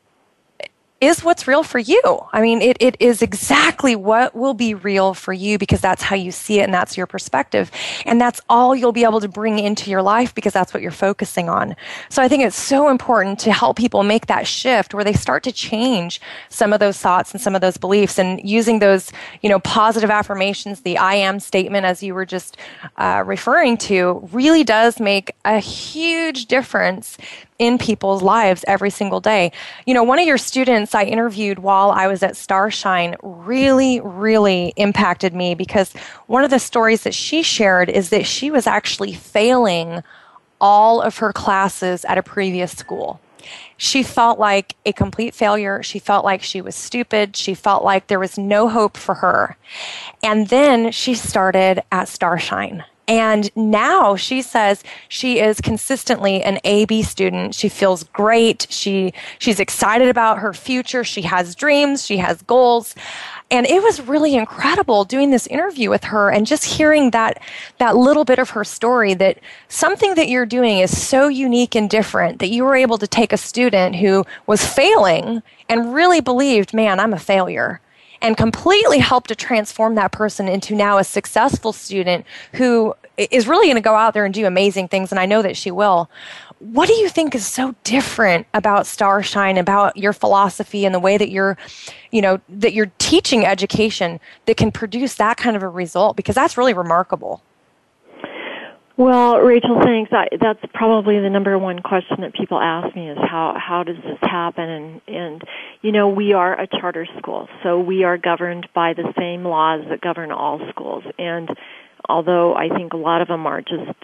is 1.02 1.24
what's 1.24 1.48
real 1.48 1.64
for 1.64 1.80
you. 1.80 2.02
I 2.34 2.42
mean, 2.42 2.62
it, 2.62 2.78
it 2.80 2.98
is 3.00 3.22
exactly 3.22 3.96
what 3.96 4.36
will 4.36 4.54
be 4.54 4.74
real 4.74 5.14
for 5.14 5.32
you 5.32 5.58
because 5.58 5.80
that's 5.80 6.04
how 6.04 6.16
you 6.16 6.32
see 6.32 6.60
it 6.60 6.64
and 6.64 6.74
that's 6.74 6.98
your 6.98 7.08
perspective. 7.08 7.72
And 8.06 8.20
that's 8.20 8.42
all 8.50 8.76
you'll 8.76 8.92
be 8.92 9.06
able 9.06 9.22
to 9.22 9.30
bring 9.30 9.60
into 9.60 9.90
your 9.90 10.02
life 10.02 10.36
because 10.36 10.52
that's 10.52 10.74
what 10.74 10.84
you're 10.84 10.92
focusing 10.92 11.48
on. 11.48 11.76
So 12.10 12.22
I 12.22 12.28
think 12.28 12.44
it's 12.44 12.60
so 12.60 12.90
important 12.90 13.40
to 13.40 13.54
help 13.54 13.78
people 13.78 14.04
make 14.04 14.28
that 14.28 14.46
shift 14.46 14.94
where 14.94 15.06
they 15.06 15.14
start 15.14 15.44
to 15.44 15.52
change 15.52 16.20
some 16.50 16.74
of 16.74 16.82
those 16.82 16.98
thoughts 16.98 17.32
and 17.32 17.40
some 17.40 17.56
of 17.56 17.62
those 17.62 17.78
beliefs 17.78 18.20
and 18.20 18.42
using 18.48 18.80
those, 18.80 19.12
you 19.42 19.50
know, 19.50 19.60
positive 19.60 20.10
affirmations, 20.10 20.82
the 20.82 20.98
I 20.98 21.16
am 21.16 21.40
statement, 21.40 21.86
as 21.86 22.04
you 22.04 22.14
were 22.14 22.26
just 22.26 22.58
uh, 22.98 23.24
referring 23.26 23.78
to, 23.78 24.28
really 24.34 24.66
does 24.66 25.00
make 25.00 25.32
a 25.46 25.60
huge 25.60 26.48
difference 26.48 27.18
in 27.60 27.78
people's 27.78 28.24
lives 28.24 28.66
every 28.68 28.90
single 28.90 29.20
day. 29.20 29.52
You 29.86 29.94
know, 29.94 30.04
one 30.04 30.18
of 30.18 30.26
your 30.26 30.38
students 30.38 30.96
I 30.96 31.04
interviewed 31.04 31.60
while 31.60 31.92
I 31.92 32.08
was 32.08 32.24
at 32.24 32.38
Starshine 32.38 33.16
really, 33.22 34.00
really 34.00 34.74
impacted 34.78 35.34
me 35.36 35.54
because 35.54 35.94
one 36.28 36.44
of 36.44 36.50
the 36.50 36.60
stories 36.60 37.04
that 37.04 37.14
she 37.14 37.44
shared 37.44 37.90
is 37.90 38.10
that 38.10 38.26
she 38.26 38.50
was 38.50 38.66
actually 38.66 39.14
failing 39.14 40.02
all 40.62 41.02
of 41.02 41.18
her 41.18 41.34
classes 41.34 42.06
at 42.06 42.18
a 42.18 42.24
previous 42.24 42.72
school. 42.72 43.20
She 43.78 44.04
felt 44.04 44.40
like 44.40 44.76
a 44.86 44.94
complete 44.94 45.34
failure. 45.34 45.82
She 45.82 46.00
felt 46.00 46.26
like 46.26 46.44
she 46.44 46.62
was 46.62 46.76
stupid. 46.76 47.36
She 47.36 47.54
felt 47.54 47.84
like 47.84 48.08
there 48.08 48.20
was 48.20 48.38
no 48.38 48.68
hope 48.68 48.98
for 48.98 49.16
her. 49.16 49.58
And 50.22 50.50
then 50.50 50.92
she 50.92 51.16
started 51.16 51.82
at 51.92 52.10
Starshine. 52.10 52.84
And 53.10 53.50
now 53.56 54.16
she 54.16 54.44
says 54.44 54.84
she 55.08 55.40
is 55.40 55.60
consistently 55.60 56.44
an 56.44 56.60
AB 56.64 57.02
student. 57.02 57.56
She 57.56 57.68
feels 57.68 58.04
great. 58.04 58.68
She, 58.70 59.14
she's 59.40 59.60
excited 59.60 60.10
about 60.10 60.38
her 60.38 60.54
future. 60.54 61.04
She 61.04 61.24
has 61.24 61.56
dreams. 61.56 62.06
She 62.06 62.18
has 62.18 62.44
goals. 62.44 62.94
And 63.50 63.66
it 63.66 63.82
was 63.82 64.00
really 64.00 64.36
incredible 64.36 65.06
doing 65.06 65.32
this 65.32 65.48
interview 65.48 65.90
with 65.90 66.04
her 66.04 66.30
and 66.30 66.46
just 66.46 66.64
hearing 66.64 67.10
that, 67.10 67.42
that 67.80 67.98
little 67.98 68.26
bit 68.26 68.38
of 68.38 68.52
her 68.52 68.64
story 68.64 69.16
that 69.16 69.40
something 69.70 70.14
that 70.14 70.30
you're 70.30 70.46
doing 70.46 70.78
is 70.78 70.96
so 70.96 71.30
unique 71.30 71.74
and 71.74 71.90
different 71.90 72.38
that 72.38 72.50
you 72.50 72.64
were 72.64 72.76
able 72.76 73.00
to 73.00 73.08
take 73.08 73.34
a 73.34 73.38
student 73.38 73.96
who 73.96 74.24
was 74.46 74.64
failing 74.64 75.42
and 75.68 75.96
really 75.96 76.22
believed, 76.22 76.76
man, 76.76 77.00
I'm 77.00 77.14
a 77.14 77.20
failure 77.20 77.82
and 78.22 78.36
completely 78.38 79.00
help 79.00 79.28
to 79.28 79.36
transform 79.36 79.96
that 79.96 80.12
person 80.12 80.48
into 80.48 80.76
now 80.76 80.98
a 80.98 81.04
successful 81.04 81.74
student 81.74 82.26
who 82.54 82.94
is 83.18 83.48
really 83.48 83.68
going 83.68 83.76
to 83.76 83.82
go 83.82 83.96
out 83.96 84.14
there 84.14 84.26
and 84.26 84.34
do 84.34 84.46
amazing 84.46 84.88
things. 84.88 85.12
And 85.12 85.20
I 85.20 85.26
know 85.26 85.42
that 85.42 85.58
she 85.58 85.72
will. 85.72 86.10
What 86.60 86.88
do 86.88 86.94
you 86.94 87.08
think 87.08 87.36
is 87.36 87.48
so 87.48 87.74
different 87.86 88.46
about 88.54 88.86
Starshine, 88.86 89.58
about 89.58 89.96
your 89.96 90.12
philosophy 90.12 90.86
and 90.86 90.94
the 90.94 91.00
way 91.00 91.18
that 91.18 91.30
you're, 91.30 91.58
you 92.12 92.22
know, 92.22 92.42
that 92.50 92.74
you're 92.74 92.92
teaching 92.98 93.46
education 93.46 94.20
that 94.46 94.58
can 94.58 94.72
produce 94.72 95.16
that 95.16 95.38
kind 95.38 95.56
of 95.56 95.64
a 95.64 95.70
result? 95.70 96.18
Because 96.18 96.36
that's 96.36 96.58
really 96.58 96.74
remarkable. 96.74 97.42
Well, 99.00 99.38
Rachel, 99.38 99.80
thanks. 99.82 100.12
I, 100.12 100.28
that's 100.42 100.60
probably 100.74 101.22
the 101.22 101.30
number 101.30 101.58
one 101.58 101.80
question 101.80 102.18
that 102.20 102.34
people 102.34 102.60
ask 102.60 102.94
me 102.98 103.10
is 103.10 103.18
how 103.18 103.56
how 103.58 103.84
does 103.84 103.96
this 103.96 104.18
happen? 104.22 104.68
And 104.68 105.02
and 105.08 105.42
you 105.82 105.94
know 105.94 106.10
we 106.10 106.34
are 106.34 106.60
a 106.60 106.68
charter 106.68 107.08
school, 107.18 107.48
so 107.64 107.80
we 107.80 108.04
are 108.04 108.18
governed 108.18 108.68
by 108.76 108.92
the 108.94 109.14
same 109.18 109.46
laws 109.46 109.86
that 109.90 110.02
govern 110.02 110.34
all 110.34 110.60
schools. 110.72 111.06
And 111.18 111.48
although 112.10 112.54
I 112.56 112.68
think 112.68 112.92
a 112.92 112.98
lot 112.98 113.22
of 113.22 113.30
them 113.30 113.46
are 113.46 113.62
just 113.62 113.98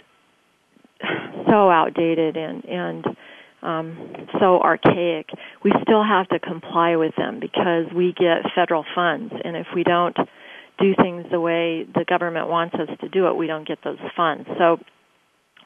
so 1.49 1.69
outdated 1.69 2.37
and 2.37 2.63
and 2.63 3.05
um, 3.63 3.97
so 4.39 4.61
archaic, 4.61 5.27
we 5.61 5.73
still 5.81 6.05
have 6.05 6.29
to 6.29 6.39
comply 6.39 6.95
with 6.95 7.17
them 7.17 7.41
because 7.41 7.91
we 7.93 8.13
get 8.13 8.49
federal 8.55 8.85
funds, 8.95 9.33
and 9.43 9.57
if 9.57 9.67
we 9.75 9.83
don't 9.83 10.15
do 10.77 10.93
things 10.95 11.25
the 11.31 11.39
way 11.39 11.83
the 11.83 12.05
government 12.07 12.47
wants 12.49 12.75
us 12.75 12.89
to 13.01 13.09
do 13.09 13.27
it, 13.27 13.35
we 13.35 13.47
don't 13.47 13.67
get 13.67 13.79
those 13.83 13.99
funds. 14.15 14.47
So 14.57 14.77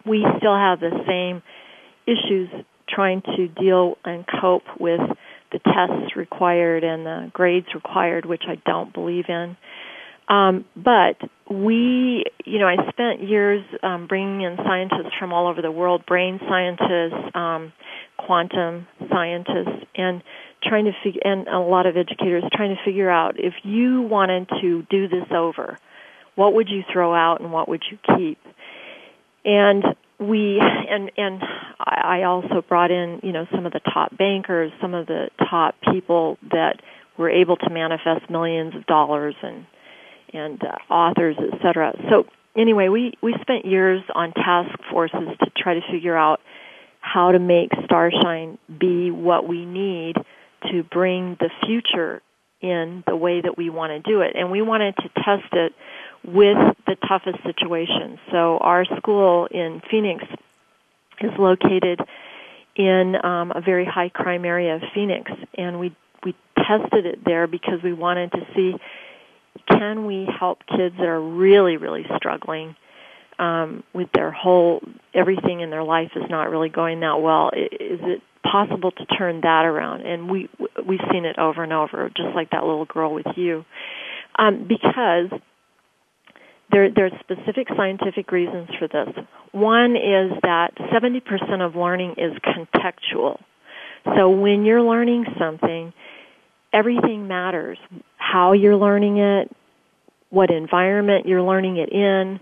we 0.05 0.25
still 0.37 0.55
have 0.55 0.79
the 0.79 0.91
same 1.07 1.41
issues 2.05 2.49
trying 2.87 3.21
to 3.21 3.47
deal 3.47 3.97
and 4.03 4.25
cope 4.41 4.63
with 4.79 5.01
the 5.51 5.59
tests 5.59 6.15
required 6.15 6.83
and 6.83 7.05
the 7.05 7.31
grades 7.33 7.67
required, 7.73 8.25
which 8.25 8.43
I 8.47 8.55
don't 8.65 8.93
believe 8.93 9.25
in. 9.29 9.57
Um, 10.27 10.65
but 10.75 11.17
we, 11.49 12.23
you 12.45 12.59
know, 12.59 12.67
I 12.67 12.75
spent 12.89 13.27
years 13.27 13.63
um, 13.81 14.05
bringing 14.07 14.41
in 14.41 14.57
scientists 14.57 15.13
from 15.17 15.33
all 15.33 15.47
over 15.47 15.61
the 15.61 15.71
world, 15.71 16.05
brain 16.05 16.39
scientists, 16.47 17.31
um, 17.33 17.73
quantum 18.17 18.87
scientists, 19.09 19.87
and 19.95 20.21
trying 20.63 20.85
to 20.85 20.93
figure, 21.03 21.21
and 21.23 21.47
a 21.47 21.59
lot 21.59 21.85
of 21.85 21.97
educators 21.97 22.43
trying 22.53 22.75
to 22.75 22.83
figure 22.83 23.09
out 23.09 23.39
if 23.39 23.53
you 23.63 24.01
wanted 24.01 24.49
to 24.61 24.85
do 24.89 25.07
this 25.07 25.25
over, 25.31 25.77
what 26.35 26.53
would 26.53 26.69
you 26.69 26.83
throw 26.91 27.13
out 27.13 27.41
and 27.41 27.51
what 27.51 27.67
would 27.67 27.83
you 27.89 27.97
keep? 28.15 28.39
And 29.45 29.83
we 30.19 30.59
and 30.59 31.11
and 31.17 31.41
I 31.79 32.23
also 32.23 32.61
brought 32.61 32.91
in 32.91 33.21
you 33.23 33.31
know 33.31 33.47
some 33.51 33.65
of 33.65 33.71
the 33.71 33.79
top 33.79 34.17
bankers, 34.17 34.71
some 34.81 34.93
of 34.93 35.07
the 35.07 35.29
top 35.49 35.75
people 35.91 36.37
that 36.51 36.81
were 37.17 37.29
able 37.29 37.55
to 37.57 37.69
manifest 37.69 38.29
millions 38.29 38.75
of 38.75 38.85
dollars 38.85 39.35
and 39.41 39.65
and 40.33 40.61
uh, 40.63 40.93
authors, 40.93 41.37
etc. 41.53 41.93
So 42.09 42.25
anyway, 42.55 42.89
we 42.89 43.13
we 43.21 43.35
spent 43.41 43.65
years 43.65 44.01
on 44.13 44.33
task 44.33 44.77
forces 44.91 45.29
to 45.39 45.51
try 45.57 45.75
to 45.75 45.81
figure 45.91 46.15
out 46.15 46.41
how 47.01 47.31
to 47.31 47.39
make 47.39 47.71
Starshine 47.85 48.57
be 48.79 49.09
what 49.09 49.47
we 49.47 49.65
need 49.65 50.15
to 50.71 50.83
bring 50.83 51.37
the 51.39 51.49
future 51.65 52.21
in 52.61 53.03
the 53.07 53.15
way 53.15 53.41
that 53.41 53.57
we 53.57 53.69
want 53.69 53.91
to 53.91 54.11
do 54.11 54.21
it, 54.21 54.35
and 54.35 54.51
we 54.51 54.61
wanted 54.61 54.95
to 54.97 55.09
test 55.23 55.53
it 55.53 55.73
with 56.25 56.57
the 56.85 56.95
toughest 57.07 57.37
situations. 57.45 58.19
So 58.31 58.57
our 58.57 58.83
school 58.97 59.47
in 59.49 59.81
Phoenix 59.89 60.25
is 61.21 61.31
located 61.39 62.01
in 62.75 63.15
um, 63.23 63.51
a 63.55 63.61
very 63.61 63.85
high 63.85 64.09
crime 64.09 64.45
area 64.45 64.75
of 64.75 64.81
Phoenix, 64.93 65.31
and 65.57 65.79
we 65.79 65.95
we 66.23 66.35
tested 66.57 67.05
it 67.05 67.23
there 67.25 67.47
because 67.47 67.81
we 67.81 67.93
wanted 67.93 68.31
to 68.33 68.45
see 68.53 68.75
can 69.69 70.05
we 70.05 70.27
help 70.39 70.59
kids 70.67 70.95
that 70.97 71.07
are 71.07 71.21
really 71.21 71.77
really 71.77 72.05
struggling 72.17 72.75
um, 73.39 73.83
with 73.93 74.09
their 74.13 74.31
whole 74.31 74.81
everything 75.13 75.61
in 75.61 75.69
their 75.69 75.83
life 75.83 76.11
is 76.15 76.23
not 76.29 76.49
really 76.49 76.69
going 76.69 76.99
that 76.99 77.21
well. 77.21 77.49
Is 77.55 77.99
it 78.03 78.21
possible 78.43 78.91
to 78.91 79.05
turn 79.17 79.41
that 79.41 79.65
around? 79.65 80.05
And 80.05 80.29
we 80.29 80.49
we've 80.87 80.99
seen 81.11 81.25
it 81.25 81.39
over 81.39 81.63
and 81.63 81.73
over, 81.73 82.09
just 82.09 82.35
like 82.35 82.51
that 82.51 82.63
little 82.63 82.85
girl 82.85 83.13
with 83.13 83.27
you, 83.35 83.65
um, 84.37 84.67
because 84.67 85.39
there, 86.71 86.85
are 86.85 87.09
specific 87.21 87.67
scientific 87.75 88.31
reasons 88.31 88.69
for 88.77 88.87
this. 88.87 89.25
One 89.51 89.95
is 89.95 90.31
that 90.43 90.75
70% 90.93 91.65
of 91.65 91.75
learning 91.75 92.15
is 92.17 92.33
contextual. 92.45 93.39
So 94.15 94.29
when 94.29 94.65
you're 94.65 94.83
learning 94.83 95.25
something, 95.39 95.93
everything 96.71 97.27
matters. 97.27 97.79
How 98.17 98.53
you're 98.53 98.75
learning 98.75 99.17
it, 99.17 99.51
what 100.29 100.51
environment 100.51 101.25
you're 101.25 101.41
learning 101.41 101.77
it 101.77 101.89
in, 101.91 102.39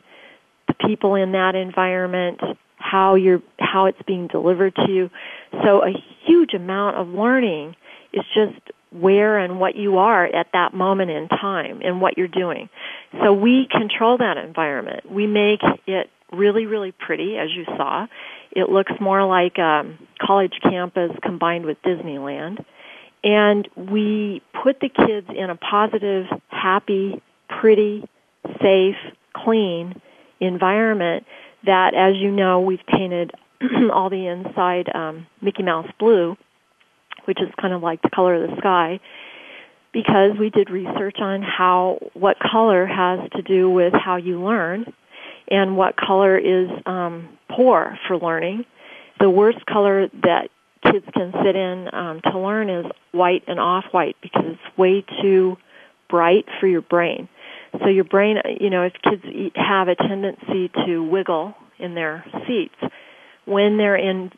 people 0.85 1.15
in 1.15 1.31
that 1.33 1.55
environment, 1.55 2.39
how 2.77 3.15
you're, 3.15 3.41
how 3.59 3.85
it's 3.85 4.01
being 4.05 4.27
delivered 4.27 4.75
to 4.75 4.91
you. 4.91 5.09
So 5.63 5.83
a 5.83 5.91
huge 6.25 6.53
amount 6.53 6.97
of 6.97 7.07
learning 7.09 7.75
is 8.13 8.23
just 8.33 8.59
where 8.91 9.37
and 9.37 9.59
what 9.59 9.75
you 9.75 9.97
are 9.97 10.25
at 10.25 10.47
that 10.53 10.73
moment 10.73 11.11
in 11.11 11.27
time 11.27 11.81
and 11.83 12.01
what 12.01 12.17
you're 12.17 12.27
doing. 12.27 12.69
So 13.21 13.33
we 13.33 13.67
control 13.69 14.17
that 14.19 14.37
environment. 14.37 15.11
We 15.11 15.27
make 15.27 15.59
it 15.85 16.09
really, 16.31 16.65
really 16.65 16.91
pretty, 16.91 17.37
as 17.37 17.49
you 17.55 17.65
saw. 17.65 18.07
It 18.51 18.69
looks 18.69 18.93
more 18.99 19.25
like 19.25 19.57
a 19.57 19.83
college 20.21 20.53
campus 20.63 21.11
combined 21.21 21.65
with 21.65 21.81
Disneyland. 21.83 22.63
And 23.23 23.67
we 23.75 24.41
put 24.63 24.79
the 24.79 24.89
kids 24.89 25.27
in 25.35 25.49
a 25.49 25.55
positive, 25.55 26.25
happy, 26.49 27.21
pretty, 27.49 28.07
safe, 28.61 28.95
clean 29.35 30.01
environment 30.39 31.25
that, 31.65 31.93
as 31.93 32.15
you 32.15 32.31
know, 32.31 32.61
we've 32.61 32.85
painted 32.87 33.31
all 33.93 34.09
the 34.09 34.27
inside 34.27 34.89
um, 34.93 35.27
Mickey 35.41 35.63
Mouse 35.63 35.87
blue 35.99 36.37
which 37.27 37.41
is 37.41 37.49
kind 37.59 37.73
of 37.73 37.83
like 37.83 38.01
the 38.01 38.09
color 38.09 38.41
of 38.41 38.49
the 38.49 38.55
sky, 38.57 38.99
because 39.91 40.31
we 40.39 40.49
did 40.49 40.69
research 40.69 41.17
on 41.19 41.41
how 41.41 41.99
what 42.13 42.37
color 42.39 42.85
has 42.85 43.19
to 43.35 43.41
do 43.41 43.69
with 43.69 43.93
how 43.93 44.15
you 44.15 44.41
learn 44.41 44.85
and 45.49 45.77
what 45.77 45.95
color 45.97 46.37
is 46.37 46.69
um, 46.85 47.37
poor 47.49 47.97
for 48.07 48.17
learning. 48.17 48.65
The 49.19 49.29
worst 49.29 49.65
color 49.65 50.07
that 50.23 50.49
kids 50.83 51.05
can 51.13 51.33
sit 51.43 51.55
in 51.55 51.89
um, 51.93 52.21
to 52.31 52.39
learn 52.39 52.69
is 52.69 52.85
white 53.11 53.43
and 53.47 53.59
off-white 53.59 54.15
because 54.21 54.43
it's 54.45 54.77
way 54.77 55.03
too 55.21 55.57
bright 56.09 56.45
for 56.59 56.67
your 56.67 56.81
brain. 56.81 57.27
So 57.79 57.87
your 57.87 58.03
brain, 58.03 58.37
you 58.59 58.69
know, 58.69 58.83
if 58.83 58.93
kids 59.03 59.23
have 59.55 59.87
a 59.87 59.95
tendency 59.95 60.69
to 60.85 61.03
wiggle 61.03 61.53
in 61.79 61.95
their 61.95 62.25
seats, 62.47 62.75
when 63.45 63.77
they're 63.77 63.95
in 63.95 64.31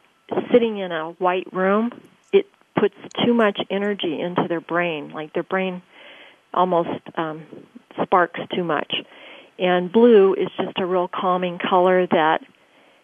sitting 0.52 0.78
in 0.78 0.92
a 0.92 1.12
white 1.12 1.52
room, 1.54 1.92
it 2.32 2.46
puts 2.80 2.96
too 3.26 3.34
much 3.34 3.60
energy 3.70 4.20
into 4.20 4.48
their 4.48 4.62
brain, 4.62 5.12
like 5.12 5.34
their 5.34 5.44
brain 5.44 5.82
almost 6.54 6.90
um, 7.16 7.46
sparks 8.02 8.40
too 8.56 8.64
much. 8.64 8.94
And 9.58 9.92
blue 9.92 10.34
is 10.36 10.48
just 10.58 10.80
a 10.80 10.86
real 10.86 11.08
calming 11.08 11.60
color 11.60 12.08
that 12.08 12.42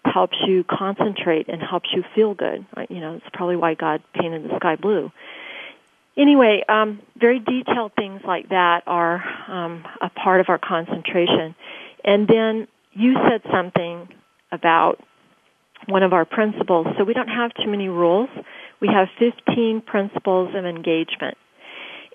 helps 0.05 0.37
you 0.47 0.63
concentrate 0.63 1.49
and 1.49 1.61
helps 1.61 1.89
you 1.93 2.03
feel 2.13 2.33
good. 2.33 2.65
You 2.89 2.99
know, 3.01 3.15
it's 3.15 3.25
probably 3.33 3.55
why 3.57 3.73
God 3.73 4.01
painted 4.13 4.43
the 4.45 4.55
sky 4.57 4.75
blue. 4.75 5.11
Anyway, 6.17 6.63
um, 6.69 7.01
very 7.17 7.39
detailed 7.39 7.91
things 7.95 8.21
like 8.25 8.49
that 8.49 8.83
are 8.87 9.23
um, 9.47 9.83
a 10.01 10.09
part 10.09 10.39
of 10.39 10.47
our 10.49 10.57
concentration. 10.57 11.55
And 12.03 12.27
then 12.27 12.67
you 12.93 13.15
said 13.27 13.41
something 13.51 14.07
about 14.51 15.03
one 15.87 16.03
of 16.03 16.13
our 16.13 16.25
principles. 16.25 16.87
So 16.97 17.03
we 17.03 17.13
don't 17.13 17.27
have 17.27 17.51
too 17.55 17.69
many 17.69 17.89
rules 17.89 18.29
we 18.79 18.93
have 18.93 19.07
15 19.19 19.81
principles 19.81 20.53
of 20.55 20.65
engagement. 20.65 21.37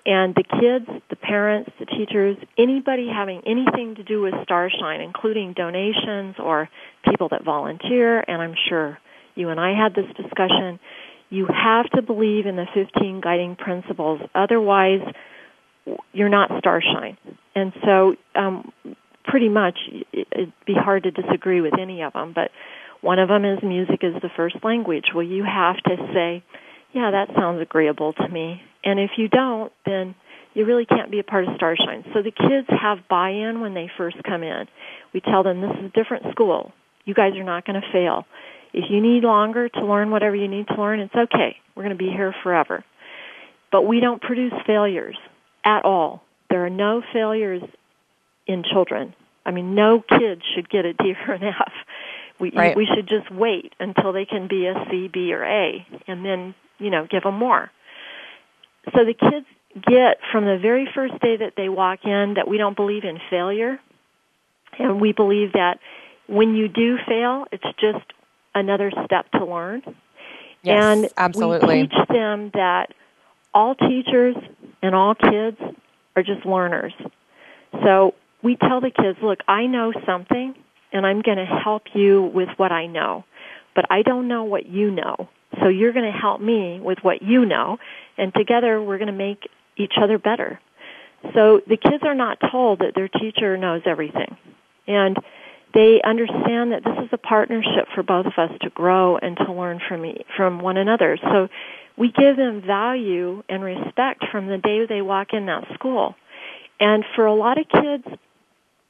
And 0.05 0.33
the 0.33 0.43
kids, 0.43 0.87
the 1.09 1.15
parents, 1.15 1.69
the 1.79 1.85
teachers, 1.85 2.37
anybody 2.57 3.07
having 3.07 3.41
anything 3.45 3.95
to 3.95 4.03
do 4.03 4.21
with 4.21 4.33
Starshine, 4.43 4.99
including 5.01 5.53
donations 5.53 6.35
or 6.39 6.69
people 7.07 7.29
that 7.29 7.43
volunteer, 7.43 8.23
and 8.27 8.41
I'm 8.41 8.55
sure 8.67 8.97
you 9.35 9.49
and 9.49 9.59
I 9.59 9.73
had 9.77 9.93
this 9.93 10.07
discussion, 10.17 10.79
you 11.31 11.47
have 11.47 11.89
to 11.91 12.01
believe 12.01 12.45
in 12.45 12.57
the 12.57 12.65
15 12.73 13.21
guiding 13.21 13.55
principles. 13.55 14.19
Otherwise, 14.35 14.99
you're 16.13 16.29
not 16.29 16.51
Starshine. 16.59 17.17
And 17.55 17.73
so, 17.83 18.15
um, 18.35 18.71
pretty 19.23 19.49
much, 19.49 19.79
it'd 20.11 20.53
be 20.67 20.73
hard 20.75 21.03
to 21.03 21.11
disagree 21.11 21.61
with 21.61 21.73
any 21.79 22.03
of 22.03 22.13
them, 22.13 22.33
but 22.35 22.51
one 22.99 23.17
of 23.17 23.29
them 23.29 23.45
is 23.45 23.59
music 23.63 24.01
is 24.03 24.13
the 24.21 24.29
first 24.35 24.57
language. 24.63 25.05
Well, 25.15 25.25
you 25.25 25.43
have 25.43 25.77
to 25.77 25.95
say, 26.13 26.43
yeah, 26.93 27.11
that 27.11 27.33
sounds 27.35 27.61
agreeable 27.61 28.13
to 28.13 28.27
me. 28.27 28.61
And 28.83 28.99
if 28.99 29.11
you 29.17 29.29
don't, 29.29 29.71
then 29.85 30.15
you 30.53 30.65
really 30.65 30.85
can't 30.85 31.09
be 31.09 31.19
a 31.19 31.23
part 31.23 31.47
of 31.47 31.55
Starshine. 31.55 32.03
So 32.13 32.21
the 32.21 32.31
kids 32.31 32.67
have 32.69 33.07
buy-in 33.09 33.61
when 33.61 33.73
they 33.73 33.89
first 33.97 34.17
come 34.27 34.43
in. 34.43 34.65
We 35.13 35.21
tell 35.21 35.43
them 35.43 35.61
this 35.61 35.71
is 35.79 35.85
a 35.85 35.97
different 35.97 36.25
school. 36.31 36.73
You 37.05 37.13
guys 37.13 37.33
are 37.35 37.43
not 37.43 37.65
going 37.65 37.79
to 37.79 37.87
fail. 37.91 38.25
If 38.73 38.89
you 38.89 39.01
need 39.01 39.23
longer 39.23 39.69
to 39.69 39.85
learn 39.85 40.11
whatever 40.11 40.35
you 40.35 40.47
need 40.47 40.67
to 40.67 40.75
learn, 40.75 40.99
it's 40.99 41.15
okay. 41.15 41.57
We're 41.75 41.83
going 41.83 41.97
to 41.97 42.03
be 42.03 42.09
here 42.09 42.33
forever. 42.43 42.83
But 43.71 43.83
we 43.83 43.99
don't 43.99 44.21
produce 44.21 44.53
failures 44.65 45.17
at 45.63 45.85
all. 45.85 46.23
There 46.49 46.65
are 46.65 46.69
no 46.69 47.01
failures 47.13 47.63
in 48.47 48.63
children. 48.63 49.13
I 49.45 49.51
mean, 49.51 49.75
no 49.75 50.01
kid 50.01 50.41
should 50.53 50.69
get 50.69 50.85
a 50.85 50.93
D 50.93 51.13
or 51.27 51.33
an 51.33 51.43
F. 51.43 51.71
We 52.39 52.51
right. 52.55 52.75
we 52.75 52.87
should 52.93 53.07
just 53.07 53.31
wait 53.31 53.73
until 53.79 54.13
they 54.13 54.25
can 54.25 54.47
be 54.47 54.65
a 54.65 54.73
C, 54.89 55.07
B, 55.07 55.31
or 55.33 55.43
A, 55.43 55.85
and 56.07 56.25
then 56.25 56.55
you 56.79 56.89
know 56.89 57.07
give 57.09 57.23
them 57.23 57.35
more. 57.35 57.71
So 58.95 59.05
the 59.05 59.13
kids 59.13 59.45
get 59.75 60.17
from 60.31 60.45
the 60.45 60.57
very 60.59 60.89
first 60.93 61.19
day 61.21 61.37
that 61.37 61.53
they 61.55 61.69
walk 61.69 61.99
in 62.03 62.33
that 62.35 62.47
we 62.47 62.57
don't 62.57 62.75
believe 62.75 63.03
in 63.03 63.19
failure, 63.29 63.79
and 64.79 64.99
we 64.99 65.13
believe 65.13 65.53
that 65.53 65.79
when 66.27 66.55
you 66.55 66.67
do 66.67 66.97
fail, 67.07 67.45
it's 67.51 67.63
just 67.79 68.05
another 68.53 68.91
step 69.05 69.29
to 69.31 69.45
learn. 69.45 69.81
Yes, 70.63 70.83
and 70.83 71.09
absolutely. 71.17 71.81
we 71.81 71.87
teach 71.87 72.07
them 72.09 72.51
that 72.53 72.87
all 73.53 73.75
teachers 73.75 74.35
and 74.81 74.95
all 74.95 75.15
kids 75.15 75.57
are 76.15 76.23
just 76.23 76.45
learners. 76.45 76.93
So 77.83 78.13
we 78.43 78.57
tell 78.57 78.81
the 78.81 78.91
kids, 78.91 79.17
look, 79.23 79.39
I 79.47 79.65
know 79.65 79.91
something 80.05 80.55
and 80.91 81.05
I'm 81.05 81.21
going 81.21 81.37
to 81.37 81.45
help 81.45 81.83
you 81.93 82.29
with 82.33 82.49
what 82.57 82.71
I 82.71 82.87
know. 82.87 83.23
But 83.75 83.85
I 83.89 84.01
don't 84.01 84.27
know 84.27 84.43
what 84.43 84.65
you 84.65 84.91
know. 84.91 85.29
so 85.61 85.67
you're 85.67 85.93
going 85.93 86.11
to 86.11 86.17
help 86.17 86.41
me 86.41 86.79
with 86.81 86.99
what 87.01 87.21
you 87.21 87.45
know, 87.45 87.77
and 88.17 88.33
together 88.33 88.81
we're 88.81 88.97
going 88.97 89.07
to 89.07 89.13
make 89.13 89.49
each 89.77 89.93
other 90.01 90.17
better. 90.17 90.59
So 91.33 91.61
the 91.67 91.77
kids 91.77 92.03
are 92.03 92.15
not 92.15 92.37
told 92.51 92.79
that 92.79 92.93
their 92.95 93.07
teacher 93.07 93.57
knows 93.57 93.81
everything. 93.85 94.37
And 94.87 95.17
they 95.73 96.01
understand 96.03 96.71
that 96.71 96.83
this 96.83 96.97
is 97.05 97.09
a 97.11 97.17
partnership 97.17 97.87
for 97.95 98.03
both 98.03 98.25
of 98.25 98.33
us 98.37 98.51
to 98.61 98.69
grow 98.69 99.17
and 99.17 99.35
to 99.37 99.51
learn 99.51 99.81
from 99.87 100.05
from 100.35 100.59
one 100.59 100.75
another. 100.77 101.17
So 101.21 101.47
we 101.97 102.11
give 102.11 102.37
them 102.37 102.61
value 102.65 103.43
and 103.47 103.63
respect 103.63 104.25
from 104.31 104.47
the 104.47 104.57
day 104.57 104.85
they 104.87 105.01
walk 105.01 105.33
in 105.33 105.45
that 105.47 105.65
school. 105.73 106.15
And 106.79 107.03
for 107.15 107.25
a 107.25 107.33
lot 107.33 107.57
of 107.59 107.67
kids, 107.69 108.05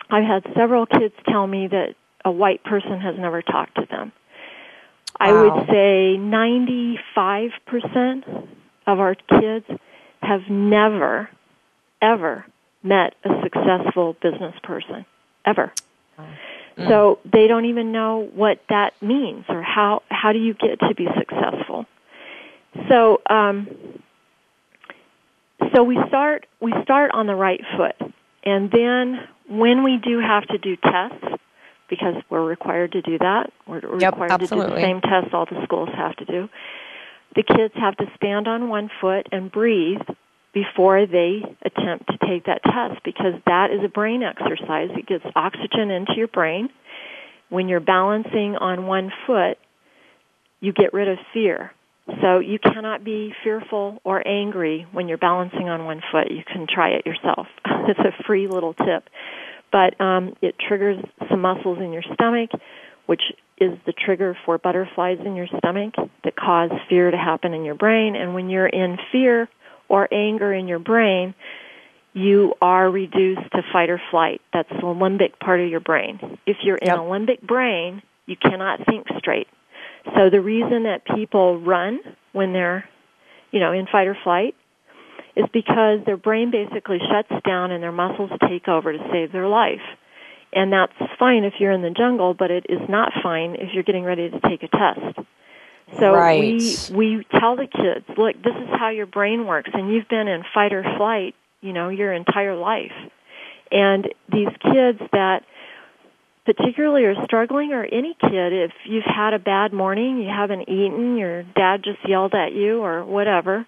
I've 0.10 0.24
had 0.24 0.46
several 0.56 0.86
kids 0.86 1.14
tell 1.28 1.46
me 1.46 1.68
that 1.68 1.96
a 2.24 2.32
white 2.32 2.64
person 2.64 3.00
has 3.00 3.16
never 3.18 3.42
talked 3.42 3.76
to 3.76 3.86
them. 3.90 4.12
Wow. 5.20 5.28
I 5.28 5.34
would 5.34 5.68
say 5.68 6.16
95% 6.18 8.48
of 8.88 9.00
our 9.00 9.16
kids 9.16 9.66
have 10.22 10.50
never, 10.50 11.30
ever 12.02 12.46
met 12.84 13.16
a 13.24 13.42
successful 13.44 14.16
business 14.22 14.56
person. 14.64 15.06
Ever. 15.46 15.72
Mm. 16.78 16.88
So 16.88 17.20
they 17.32 17.48
don't 17.48 17.66
even 17.66 17.92
know 17.92 18.30
what 18.34 18.60
that 18.70 18.94
means 19.02 19.46
or 19.50 19.62
how, 19.62 20.04
how 20.10 20.32
do 20.32 20.40
you 20.40 20.54
get 20.54 20.80
to 20.80 20.96
be 20.96 21.08
successful. 21.18 21.86
So, 22.90 23.22
um, 23.30 23.68
so 25.74 25.84
we 25.84 25.98
start, 26.08 26.46
we 26.60 26.74
start 26.84 27.12
on 27.14 27.28
the 27.28 27.36
right 27.36 27.62
foot. 27.78 28.14
And 28.44 28.72
then 28.72 29.28
when 29.48 29.84
we 29.84 29.98
do 29.98 30.20
have 30.20 30.48
to 30.48 30.58
do 30.58 30.76
tests, 30.78 31.42
because 31.90 32.16
we're 32.30 32.46
required 32.46 32.94
to 32.94 33.02
do 33.02 33.18
that, 33.20 33.52
we're 33.68 33.82
yep, 34.00 34.14
required 34.14 34.32
absolutely. 34.32 34.70
to 34.70 34.76
do 34.76 34.82
the 34.82 34.82
same 34.82 35.02
tests 35.02 35.32
all 35.34 35.46
the 35.46 35.62
schools 35.66 35.90
have 35.94 36.16
to 36.16 36.26
do. 36.26 36.50
The 37.36 37.44
kids 37.44 37.74
have 37.76 37.98
to 37.98 38.06
stand 38.16 38.48
on 38.48 38.70
one 38.70 38.90
foot 39.00 39.28
and 39.32 39.52
breathe 39.52 40.02
before 40.54 41.06
they 41.06 41.42
attempt 41.64 42.08
to 42.08 42.18
take 42.28 42.46
that 42.46 42.62
test 42.64 43.04
because 43.04 43.34
that 43.46 43.72
is 43.72 43.84
a 43.84 43.90
brain 43.90 44.22
exercise. 44.24 44.90
It 44.98 45.08
gets 45.08 45.24
oxygen 45.36 45.92
into 45.92 46.14
your 46.18 46.28
brain. 46.28 46.70
When 47.50 47.70
you're 47.70 47.80
balancing 47.80 48.56
on 48.60 48.86
one 48.86 49.12
foot, 49.26 49.58
you 50.60 50.74
get 50.74 50.94
rid 50.94 51.08
of 51.08 51.18
fear. 51.34 51.72
So 52.22 52.40
you 52.40 52.60
cannot 52.60 53.04
be 53.04 53.34
fearful 53.44 54.02
or 54.04 54.26
angry 54.28 54.86
when 54.92 55.08
you're 55.08 55.18
balancing 55.18 55.70
on 55.70 55.86
one 55.86 56.02
foot. 56.12 56.32
You 56.32 56.44
can 56.46 56.68
try 56.68 56.90
it 56.90 57.06
yourself. 57.06 57.48
it's 57.88 58.00
a 58.00 58.24
free 58.24 58.48
little 58.48 58.74
tip. 58.74 59.10
But 59.72 60.00
um, 60.02 60.36
it 60.42 60.56
triggers 60.60 60.98
some 61.30 61.42
muscles 61.42 61.78
in 61.80 61.94
your 61.94 62.04
stomach, 62.14 62.50
which 63.06 63.22
is 63.58 63.78
the 63.86 63.94
trigger 63.94 64.38
for 64.46 64.58
butterflies 64.58 65.20
in 65.26 65.36
your 65.36 65.48
stomach 65.60 65.94
that 66.24 66.36
cause 66.36 66.72
fear 66.90 67.12
to 67.12 67.18
happen 67.18 67.54
in 67.54 67.64
your 67.64 67.76
brain. 67.76 68.16
And 68.16 68.34
when 68.34 68.50
you're 68.50 68.68
in 68.68 68.98
fear 69.12 69.48
or 69.92 70.08
anger 70.12 70.54
in 70.54 70.70
your 70.70 70.80
brain, 70.80 71.36
you 72.14 72.54
are 72.62 72.90
reduced 72.90 73.52
to 73.52 73.62
fight 73.74 73.90
or 73.90 74.02
flight. 74.10 74.42
That's 74.54 74.70
the 74.70 74.88
limbic 74.88 75.38
part 75.40 75.60
of 75.60 75.70
your 75.70 75.82
brain. 75.82 76.40
If 76.48 76.58
you're 76.64 76.78
in 76.78 76.88
yep. 76.88 76.98
a 76.98 77.02
limbic 77.02 77.42
brain, 77.42 78.02
you 78.26 78.38
cannot 78.38 78.86
think 78.86 79.08
straight. 79.18 79.48
So 80.16 80.30
the 80.30 80.40
reason 80.40 80.84
that 80.84 81.02
people 81.06 81.60
run 81.60 82.00
when 82.32 82.54
they're, 82.54 82.86
you 83.52 83.60
know, 83.60 83.74
in 83.74 83.86
fight 83.92 84.08
or 84.08 84.18
flight 84.24 84.56
is 85.36 85.46
because 85.54 86.00
their 86.06 86.18
brain 86.18 86.52
basically 86.52 87.00
shuts 87.00 87.44
down 87.46 87.72
and 87.72 87.84
their 87.84 87.92
muscles 87.92 88.32
take 88.48 88.68
over 88.70 88.94
to 88.94 89.00
save 89.12 89.34
their 89.34 89.48
life. 89.48 89.84
And 90.54 90.72
that's 90.72 90.94
fine 91.20 91.44
if 91.44 91.54
you're 91.60 91.72
in 91.72 91.82
the 91.82 91.92
jungle, 91.92 92.34
but 92.34 92.50
it 92.50 92.66
is 92.70 92.82
not 92.90 93.12
fine 93.22 93.56
if 93.56 93.74
you're 93.74 93.84
getting 93.84 94.04
ready 94.04 94.30
to 94.30 94.40
take 94.42 94.64
a 94.64 94.68
test. 94.68 95.28
So 96.00 96.14
right. 96.14 96.40
we 96.40 96.78
we 96.94 97.26
tell 97.40 97.56
the 97.56 97.68
kids, 97.68 98.06
look, 98.18 98.36
this 98.44 98.56
is 98.56 98.70
how 98.78 98.90
your 98.90 99.06
brain 99.06 99.46
works 99.46 99.70
and 99.74 99.94
you've 99.94 100.08
been 100.08 100.28
in 100.28 100.44
fight 100.54 100.74
or 100.74 100.84
flight, 100.98 101.36
you 101.62 101.74
know, 101.74 101.90
your 101.90 102.14
entire 102.14 102.56
life. 102.56 102.94
And 103.72 104.08
these 104.32 104.50
kids 104.62 105.00
that 105.12 105.44
particularly 106.46 107.06
are 107.06 107.24
struggling 107.24 107.72
or 107.72 107.84
any 107.86 108.16
kid 108.20 108.54
if 108.54 108.72
you've 108.86 109.06
had 109.06 109.34
a 109.34 109.40
bad 109.40 109.74
morning, 109.74 110.22
you 110.22 110.30
haven't 110.30 110.64
eaten, 110.64 111.18
your 111.18 111.44
dad 111.44 111.84
just 111.84 112.00
yelled 112.08 112.34
at 112.34 112.54
you 112.54 112.80
or 112.80 113.06
whatever, 113.06 113.66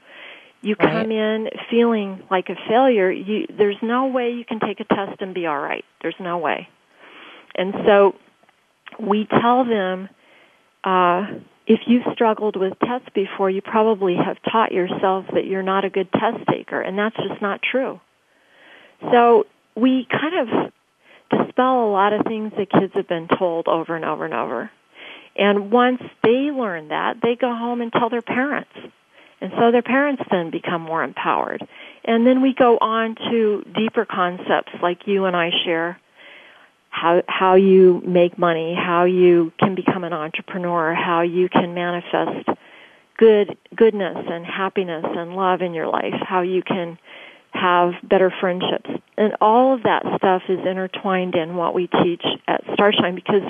you 0.61 0.75
right. 0.79 1.03
come 1.03 1.11
in 1.11 1.49
feeling 1.69 2.23
like 2.31 2.49
a 2.49 2.55
failure, 2.67 3.11
you 3.11 3.47
there's 3.57 3.77
no 3.81 4.07
way 4.07 4.31
you 4.31 4.45
can 4.45 4.59
take 4.59 4.79
a 4.79 4.85
test 4.85 5.21
and 5.21 5.33
be 5.33 5.45
all 5.45 5.59
right. 5.59 5.85
There's 6.01 6.15
no 6.19 6.37
way. 6.37 6.67
And 7.55 7.73
so 7.85 8.15
we 8.99 9.27
tell 9.27 9.65
them 9.65 10.09
uh 10.83 11.25
if 11.65 11.81
you've 11.87 12.03
struggled 12.13 12.55
with 12.55 12.73
tests 12.79 13.07
before, 13.13 13.49
you 13.49 13.61
probably 13.61 14.15
have 14.15 14.37
taught 14.51 14.71
yourself 14.71 15.25
that 15.33 15.45
you're 15.45 15.63
not 15.63 15.85
a 15.85 15.89
good 15.89 16.11
test 16.11 16.45
taker, 16.49 16.81
and 16.81 16.97
that's 16.97 17.15
just 17.15 17.41
not 17.41 17.61
true. 17.61 17.99
So 19.11 19.45
we 19.75 20.07
kind 20.09 20.49
of 20.49 20.71
dispel 21.29 21.85
a 21.85 21.91
lot 21.91 22.13
of 22.13 22.25
things 22.25 22.51
that 22.57 22.69
kids 22.69 22.93
have 22.95 23.07
been 23.07 23.27
told 23.27 23.67
over 23.67 23.95
and 23.95 24.05
over 24.05 24.25
and 24.25 24.33
over. 24.33 24.71
And 25.35 25.71
once 25.71 26.01
they 26.23 26.51
learn 26.51 26.89
that, 26.89 27.17
they 27.21 27.35
go 27.35 27.55
home 27.55 27.81
and 27.81 27.91
tell 27.91 28.09
their 28.09 28.21
parents. 28.21 28.71
And 29.41 29.51
so 29.57 29.71
their 29.71 29.81
parents 29.81 30.21
then 30.29 30.51
become 30.51 30.81
more 30.81 31.03
empowered. 31.03 31.67
And 32.05 32.25
then 32.25 32.41
we 32.41 32.53
go 32.53 32.77
on 32.77 33.15
to 33.15 33.63
deeper 33.75 34.05
concepts 34.05 34.71
like 34.81 34.99
you 35.05 35.25
and 35.25 35.35
I 35.35 35.49
share 35.65 35.99
how 36.93 37.23
how 37.27 37.55
you 37.55 38.01
make 38.05 38.37
money, 38.37 38.75
how 38.75 39.05
you 39.05 39.51
can 39.59 39.73
become 39.73 40.03
an 40.03 40.13
entrepreneur, 40.13 40.93
how 40.93 41.21
you 41.21 41.49
can 41.49 41.73
manifest 41.73 42.47
good 43.17 43.57
goodness 43.75 44.17
and 44.29 44.45
happiness 44.45 45.03
and 45.03 45.35
love 45.35 45.61
in 45.61 45.73
your 45.73 45.87
life, 45.87 46.13
how 46.21 46.41
you 46.41 46.61
can 46.61 46.99
have 47.51 47.93
better 48.03 48.31
friendships. 48.39 48.89
And 49.17 49.35
all 49.41 49.73
of 49.73 49.83
that 49.83 50.03
stuff 50.17 50.43
is 50.47 50.59
intertwined 50.59 51.33
in 51.33 51.55
what 51.55 51.73
we 51.73 51.87
teach 51.87 52.23
at 52.47 52.61
Starshine 52.73 53.15
because 53.15 53.41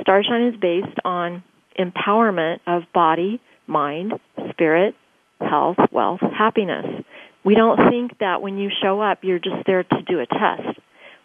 Starshine 0.00 0.48
is 0.52 0.60
based 0.60 0.98
on 1.04 1.44
empowerment 1.78 2.58
of 2.66 2.82
body, 2.92 3.40
mind, 3.68 4.14
spirit, 4.50 4.96
health, 5.40 5.78
wealth, 5.92 6.20
happiness. 6.20 6.86
We 7.44 7.54
don't 7.54 7.88
think 7.88 8.18
that 8.18 8.42
when 8.42 8.58
you 8.58 8.68
show 8.82 9.00
up, 9.00 9.20
you're 9.22 9.38
just 9.38 9.64
there 9.66 9.84
to 9.84 10.02
do 10.06 10.18
a 10.18 10.26
test. 10.26 10.78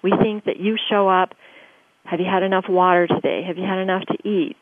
We 0.03 0.13
think 0.21 0.45
that 0.45 0.59
you 0.59 0.77
show 0.89 1.09
up 1.09 1.33
have 2.05 2.19
you 2.19 2.25
had 2.25 2.43
enough 2.43 2.65
water 2.69 3.07
today? 3.07 3.43
Have 3.45 3.57
you 3.57 3.65
had 3.65 3.79
enough 3.79 4.03
to 4.07 4.27
eat? 4.27 4.55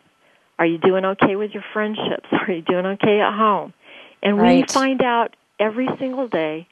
Are 0.57 0.65
you 0.65 0.77
doing 0.77 1.03
okay 1.05 1.35
with 1.35 1.51
your 1.51 1.63
friendships? 1.73 2.27
Are 2.31 2.51
you 2.51 2.61
doing 2.61 2.85
okay 2.85 3.19
at 3.19 3.37
home? 3.37 3.73
And 4.21 4.37
right. 4.37 4.65
we 4.67 4.73
find 4.73 5.01
out 5.01 5.35
every 5.59 5.89
single 5.99 6.27
day 6.27 6.67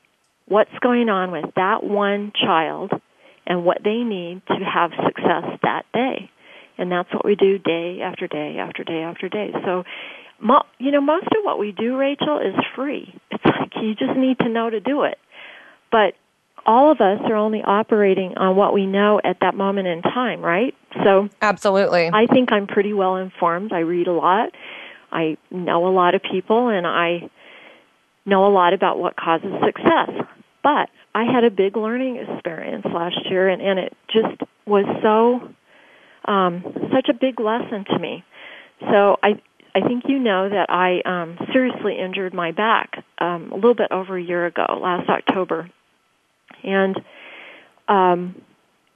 what's 0.47 0.71
going 0.81 1.09
on 1.09 1.31
with 1.31 1.45
that 1.55 1.83
one 1.83 2.31
child 2.33 2.91
and 3.45 3.65
what 3.65 3.79
they 3.83 3.97
need 4.03 4.41
to 4.47 4.55
have 4.55 4.91
success 5.05 5.43
that 5.63 5.83
day. 5.93 6.29
And 6.77 6.91
that's 6.91 7.13
what 7.13 7.25
we 7.25 7.35
do 7.35 7.57
day 7.57 7.99
after 8.01 8.27
day 8.27 8.57
after 8.57 8.83
day 8.83 9.01
after 9.01 9.29
day. 9.29 9.51
So, 9.65 9.83
you 10.79 10.91
know, 10.91 11.01
most 11.01 11.27
of 11.27 11.43
what 11.43 11.59
we 11.59 11.71
do, 11.71 11.97
Rachel, 11.97 12.39
is 12.39 12.55
free. 12.75 13.13
It's 13.29 13.45
like 13.45 13.71
you 13.81 13.93
just 13.93 14.17
need 14.17 14.39
to 14.39 14.49
know 14.49 14.69
to 14.69 14.79
do 14.79 15.03
it. 15.03 15.17
But 15.91 16.13
all 16.65 16.91
of 16.91 17.01
us 17.01 17.19
are 17.23 17.35
only 17.35 17.61
operating 17.61 18.37
on 18.37 18.55
what 18.55 18.73
we 18.73 18.85
know 18.85 19.19
at 19.23 19.37
that 19.41 19.55
moment 19.55 19.87
in 19.87 20.01
time, 20.01 20.41
right? 20.41 20.75
So 21.03 21.29
Absolutely. 21.41 22.09
I 22.13 22.27
think 22.27 22.51
I'm 22.51 22.67
pretty 22.67 22.93
well 22.93 23.15
informed. 23.15 23.73
I 23.73 23.79
read 23.79 24.07
a 24.07 24.13
lot. 24.13 24.49
I 25.11 25.37
know 25.49 25.87
a 25.87 25.93
lot 25.93 26.15
of 26.15 26.21
people 26.21 26.69
and 26.69 26.85
I 26.85 27.29
know 28.25 28.45
a 28.47 28.53
lot 28.53 28.73
about 28.73 28.99
what 28.99 29.15
causes 29.15 29.51
success. 29.65 30.09
But 30.63 30.89
I 31.15 31.23
had 31.23 31.43
a 31.43 31.49
big 31.49 31.75
learning 31.75 32.17
experience 32.17 32.85
last 32.85 33.17
year 33.29 33.49
and, 33.49 33.61
and 33.61 33.79
it 33.79 33.93
just 34.11 34.41
was 34.65 34.85
so 35.01 35.53
um 36.31 36.63
such 36.93 37.09
a 37.09 37.13
big 37.13 37.39
lesson 37.39 37.85
to 37.85 37.97
me. 37.97 38.23
So 38.79 39.17
I 39.23 39.41
I 39.73 39.81
think 39.87 40.03
you 40.07 40.19
know 40.19 40.49
that 40.49 40.69
I 40.69 41.01
um 41.03 41.37
seriously 41.51 41.97
injured 41.97 42.33
my 42.33 42.51
back 42.51 43.03
um 43.17 43.51
a 43.51 43.55
little 43.55 43.73
bit 43.73 43.91
over 43.91 44.15
a 44.15 44.21
year 44.21 44.45
ago, 44.45 44.65
last 44.79 45.09
October 45.09 45.69
and 46.63 46.95
um, 47.87 48.35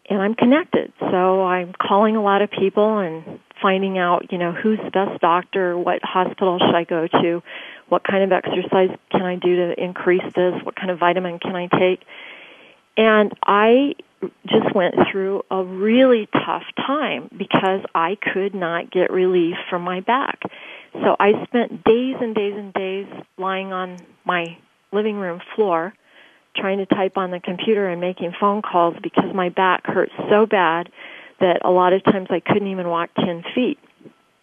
and 0.08 0.22
I'm 0.22 0.36
connected. 0.36 0.94
So 1.00 1.44
I'm 1.44 1.74
calling 1.74 2.16
a 2.16 2.22
lot 2.22 2.42
of 2.42 2.52
people 2.52 3.00
and 3.00 3.40
finding 3.62 3.98
out, 3.98 4.32
you 4.32 4.38
know, 4.38 4.52
who's 4.52 4.80
the 4.84 4.92
best 4.92 5.20
doctor, 5.22 5.78
what 5.78 6.00
hospital 6.04 6.60
should 6.60 6.76
I 6.76 6.84
go 6.84 7.08
to, 7.08 7.42
what 7.90 8.04
kind 8.04 8.24
of 8.24 8.32
exercise 8.32 8.96
can 9.12 9.24
I 9.24 9.36
do 9.36 9.56
to 9.56 9.84
increase 9.84 10.24
this, 10.36 10.54
what 10.64 10.76
kind 10.76 10.92
of 10.92 11.00
vitamin 11.00 11.40
can 11.40 11.56
I 11.56 11.68
take. 11.68 12.02
And 12.98 13.34
I 13.44 13.96
just 14.48 14.74
went 14.74 14.96
through 15.12 15.44
a 15.52 15.64
really 15.64 16.28
tough 16.32 16.64
time 16.78 17.30
because 17.36 17.82
I 17.94 18.18
could 18.34 18.56
not 18.56 18.92
get 18.92 19.12
relief 19.12 19.56
from 19.70 19.82
my 19.82 20.02
back. 20.02 20.42
So 20.94 21.16
I 21.20 21.44
spent 21.46 21.84
days 21.84 22.16
and 22.22 22.34
days 22.34 22.54
and 22.56 22.74
days 22.74 23.08
lying 23.38 23.74
on 23.74 23.98
my 24.24 24.58
living 24.92 25.16
room 25.16 25.42
floor 25.56 25.94
trying 26.56 26.78
to 26.80 26.86
type 26.86 27.18
on 27.18 27.32
the 27.32 27.40
computer 27.40 27.88
and 27.88 28.02
making 28.02 28.34
phone 28.40 28.62
calls 28.62 28.96
because 29.02 29.34
my 29.34 29.50
back 29.50 29.86
hurt 29.86 30.10
so 30.30 30.46
bad 30.46 30.90
that 31.40 31.62
a 31.66 31.70
lot 31.70 31.94
of 31.94 32.04
times 32.04 32.28
I 32.30 32.40
couldn't 32.40 32.68
even 32.68 32.88
walk 32.88 33.10
10 33.16 33.44
feet. 33.54 33.80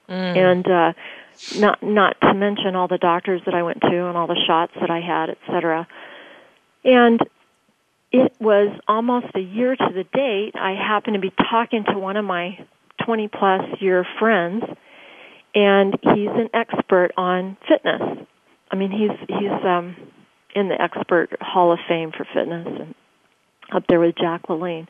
Mm. 0.08 0.36
And 0.36 0.70
uh 0.70 0.92
not 1.56 1.82
not 1.82 2.20
to 2.20 2.34
mention 2.34 2.76
all 2.76 2.88
the 2.88 2.98
doctors 2.98 3.40
that 3.46 3.54
I 3.54 3.62
went 3.62 3.80
to 3.80 4.06
and 4.06 4.16
all 4.16 4.26
the 4.26 4.40
shots 4.46 4.72
that 4.80 4.90
I 4.90 5.00
had, 5.00 5.30
etc. 5.30 5.86
And 6.84 7.20
it 8.10 8.34
was 8.38 8.78
almost 8.86 9.26
a 9.34 9.40
year 9.40 9.74
to 9.74 9.88
the 9.94 10.04
date. 10.12 10.52
I 10.54 10.72
happened 10.72 11.14
to 11.14 11.20
be 11.20 11.32
talking 11.50 11.84
to 11.84 11.98
one 11.98 12.16
of 12.16 12.24
my 12.24 12.58
20 13.04 13.28
plus 13.28 13.62
year 13.80 14.06
friends, 14.18 14.64
and 15.54 15.94
he's 16.02 16.28
an 16.28 16.50
expert 16.52 17.12
on 17.16 17.56
fitness. 17.66 18.26
I 18.70 18.76
mean, 18.76 18.90
he's 18.90 19.18
he's 19.28 19.64
um, 19.64 19.96
in 20.54 20.68
the 20.68 20.80
expert 20.80 21.30
Hall 21.40 21.72
of 21.72 21.78
Fame 21.88 22.12
for 22.16 22.26
fitness, 22.32 22.66
and 22.66 22.94
up 23.72 23.84
there 23.88 24.00
with 24.00 24.14
Jack 24.16 24.48
LaLanne. 24.48 24.86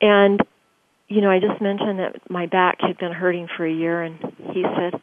And 0.00 0.40
you 1.08 1.20
know, 1.20 1.30
I 1.30 1.40
just 1.40 1.60
mentioned 1.60 1.98
that 1.98 2.30
my 2.30 2.46
back 2.46 2.78
had 2.80 2.96
been 2.98 3.12
hurting 3.12 3.48
for 3.56 3.66
a 3.66 3.72
year, 3.72 4.02
and 4.02 4.18
he 4.52 4.62
said, 4.62 5.00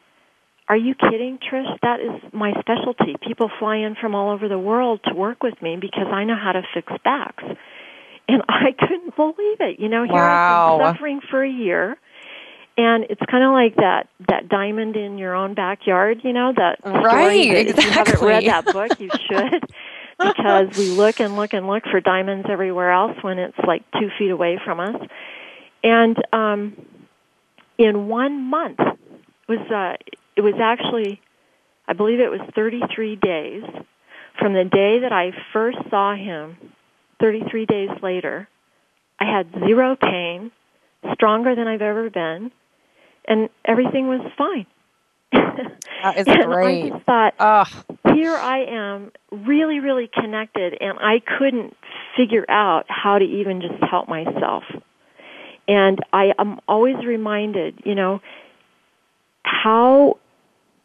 are 0.69 0.77
you 0.77 0.93
kidding, 0.93 1.39
Trish? 1.39 1.79
That 1.81 1.99
is 1.99 2.31
my 2.31 2.53
specialty. 2.59 3.15
People 3.27 3.49
fly 3.57 3.77
in 3.77 3.95
from 3.99 4.13
all 4.13 4.29
over 4.29 4.47
the 4.47 4.59
world 4.59 5.01
to 5.05 5.15
work 5.15 5.41
with 5.41 5.59
me 5.63 5.77
because 5.81 6.05
I 6.11 6.25
know 6.25 6.35
how 6.35 6.51
to 6.51 6.61
fix 6.75 6.93
backs. 7.03 7.43
And 8.27 8.43
I 8.49 8.71
couldn't 8.77 9.15
believe 9.15 9.57
it. 9.59 9.79
You 9.79 9.89
know, 9.89 10.03
here 10.03 10.13
wow. 10.13 10.75
I've 10.75 10.79
been 10.79 10.93
suffering 10.93 11.21
for 11.31 11.43
a 11.43 11.49
year. 11.49 11.97
And 12.79 13.07
it's 13.09 13.21
kind 13.29 13.43
of 13.43 13.51
like 13.51 13.75
that 13.75 14.07
that 14.29 14.47
diamond 14.47 14.95
in 14.95 15.17
your 15.17 15.35
own 15.35 15.53
backyard, 15.53 16.21
you 16.23 16.31
know, 16.31 16.53
that 16.55 16.79
right, 16.85 17.01
story 17.01 17.49
that 17.49 17.67
exactly. 17.67 17.67
if 17.67 17.83
you 17.83 17.91
haven't 17.91 18.21
read 18.21 18.45
that 18.45 18.65
book, 18.67 18.99
you 19.01 19.09
should. 19.27 19.63
because 20.17 20.77
we 20.77 20.91
look 20.91 21.19
and 21.19 21.35
look 21.35 21.53
and 21.53 21.67
look 21.67 21.83
for 21.91 21.99
diamonds 21.99 22.47
everywhere 22.49 22.93
else 22.93 23.17
when 23.21 23.37
it's 23.37 23.57
like 23.67 23.83
two 23.99 24.09
feet 24.17 24.31
away 24.31 24.61
from 24.63 24.79
us. 24.79 24.95
And 25.83 26.15
um 26.31 26.77
in 27.77 28.07
one 28.07 28.49
month 28.49 28.79
was 29.49 29.59
uh 29.69 29.97
it 30.37 30.41
was 30.41 30.55
actually, 30.61 31.19
I 31.85 31.91
believe 31.91 32.21
it 32.21 32.31
was 32.31 32.39
33 32.55 33.17
days 33.17 33.63
from 34.39 34.53
the 34.53 34.63
day 34.63 34.99
that 34.99 35.11
I 35.11 35.33
first 35.51 35.79
saw 35.89 36.15
him, 36.15 36.55
33 37.19 37.65
days 37.65 37.89
later. 38.01 38.47
I 39.19 39.25
had 39.25 39.51
zero 39.67 39.97
pain, 39.97 40.51
stronger 41.13 41.55
than 41.55 41.67
I've 41.67 41.81
ever 41.81 42.09
been, 42.09 42.53
and 43.27 43.49
everything 43.65 44.07
was 44.07 44.21
fine. 44.37 44.65
That 46.01 46.17
is 46.17 46.27
and 46.29 46.45
great. 46.45 46.85
I 46.85 46.89
just 46.89 47.05
thought, 47.05 47.33
Ugh. 47.39 47.67
here 48.13 48.33
I 48.33 48.63
am, 48.69 49.11
really, 49.31 49.79
really 49.79 50.09
connected, 50.11 50.77
and 50.79 50.97
I 50.97 51.21
couldn't 51.37 51.75
figure 52.15 52.45
out 52.49 52.85
how 52.87 53.19
to 53.19 53.25
even 53.25 53.61
just 53.61 53.83
help 53.83 54.07
myself. 54.07 54.63
And 55.67 55.99
I 56.13 56.31
am 56.39 56.59
always 56.67 56.95
reminded, 57.05 57.81
you 57.85 57.95
know, 57.95 58.21
how 59.43 60.19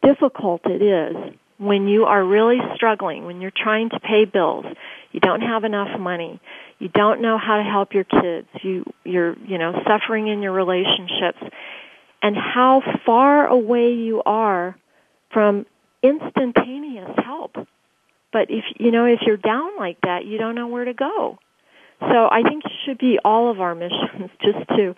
difficult 0.03 0.63
it 0.67 0.83
is 0.83 1.35
when 1.59 1.89
you 1.89 2.05
are 2.05 2.23
really 2.25 2.59
struggling, 2.75 3.25
when 3.25 3.41
you're 3.41 3.53
trying 3.57 3.89
to 3.91 4.01
pay 4.01 4.25
bills, 4.25 4.67
you 5.13 5.21
don't 5.21 5.41
have 5.41 5.65
enough 5.65 5.99
money, 5.99 6.41
you 6.79 6.89
don't 6.89 7.23
know 7.23 7.39
how 7.39 7.57
to 7.59 7.63
help 7.63 7.95
your 7.95 8.05
kids, 8.05 8.49
you 8.63 8.85
you're, 9.05 9.39
you 9.47 9.59
know, 9.59 9.73
suffering 9.87 10.29
in 10.29 10.43
your 10.43 10.53
relationships, 10.53 11.39
and 12.25 12.35
how 12.35 12.81
far 13.05 13.47
away 13.47 13.93
you 13.93 14.23
are 14.25 14.75
from 15.31 15.67
instantaneous 16.03 17.11
help. 17.23 17.55
But 18.33 18.47
if 18.49 18.65
you 18.79 18.91
know 18.91 19.05
if 19.05 19.21
you're 19.27 19.37
down 19.37 19.77
like 19.79 20.01
that, 20.01 20.25
you 20.25 20.39
don't 20.39 20.55
know 20.55 20.67
where 20.67 20.87
to 20.87 20.95
go. 20.95 21.39
So 22.01 22.29
I 22.33 22.43
think 22.43 22.65
it 22.65 22.73
should 22.85 22.97
be 22.97 23.19
all 23.23 23.51
of 23.51 23.61
our 23.61 23.75
missions 23.85 24.31
just 24.43 24.67
to 24.71 24.95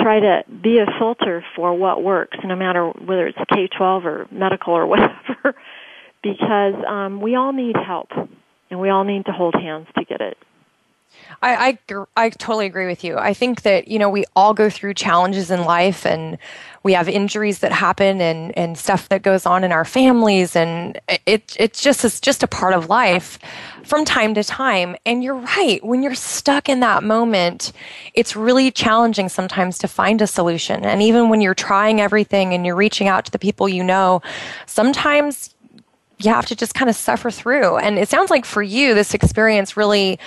try 0.00 0.20
to 0.20 0.44
be 0.62 0.78
a 0.78 0.86
filter 0.98 1.44
for 1.54 1.74
what 1.74 2.02
works, 2.02 2.38
no 2.42 2.56
matter 2.56 2.88
whether 2.88 3.26
it's 3.26 3.38
K 3.52 3.68
12 3.76 4.06
or 4.06 4.26
medical 4.30 4.72
or 4.72 4.86
whatever, 4.92 5.54
because 6.22 6.74
um, 6.88 7.20
we 7.20 7.34
all 7.34 7.52
need 7.52 7.76
help 7.76 8.08
and 8.70 8.80
we 8.80 8.88
all 8.88 9.04
need 9.04 9.26
to 9.26 9.32
hold 9.32 9.54
hands 9.54 9.88
to 9.98 10.06
get 10.06 10.22
it. 10.22 10.38
I, 11.40 11.78
I, 11.88 12.04
I 12.16 12.30
totally 12.30 12.66
agree 12.66 12.86
with 12.86 13.02
you. 13.04 13.16
I 13.16 13.34
think 13.34 13.62
that, 13.62 13.88
you 13.88 13.98
know, 13.98 14.10
we 14.10 14.24
all 14.36 14.54
go 14.54 14.68
through 14.68 14.94
challenges 14.94 15.50
in 15.50 15.64
life 15.64 16.04
and 16.04 16.38
we 16.82 16.92
have 16.92 17.08
injuries 17.08 17.60
that 17.60 17.72
happen 17.72 18.20
and, 18.20 18.56
and 18.58 18.76
stuff 18.76 19.08
that 19.08 19.22
goes 19.22 19.46
on 19.46 19.64
in 19.64 19.72
our 19.72 19.84
families 19.84 20.56
and 20.56 21.00
it, 21.26 21.56
it's 21.58 21.80
just, 21.80 22.04
it's 22.04 22.20
just 22.20 22.42
a 22.42 22.46
part 22.46 22.74
of 22.74 22.88
life 22.88 23.38
from 23.84 24.04
time 24.04 24.34
to 24.34 24.44
time. 24.44 24.96
And 25.06 25.22
you're 25.22 25.36
right. 25.36 25.82
When 25.84 26.02
you're 26.02 26.14
stuck 26.14 26.68
in 26.68 26.80
that 26.80 27.02
moment, 27.02 27.72
it's 28.14 28.36
really 28.36 28.70
challenging 28.70 29.28
sometimes 29.28 29.78
to 29.78 29.88
find 29.88 30.20
a 30.20 30.26
solution. 30.26 30.84
And 30.84 31.02
even 31.02 31.28
when 31.28 31.40
you're 31.40 31.54
trying 31.54 32.00
everything 32.00 32.52
and 32.52 32.66
you're 32.66 32.76
reaching 32.76 33.08
out 33.08 33.24
to 33.26 33.30
the 33.30 33.38
people 33.38 33.68
you 33.68 33.84
know, 33.84 34.22
sometimes 34.66 35.54
you 36.18 36.30
have 36.30 36.46
to 36.46 36.56
just 36.56 36.74
kind 36.74 36.88
of 36.88 36.96
suffer 36.96 37.30
through. 37.30 37.76
And 37.78 37.98
it 37.98 38.08
sounds 38.08 38.30
like 38.30 38.44
for 38.44 38.62
you, 38.62 38.94
this 38.94 39.14
experience 39.14 39.76
really 39.76 40.18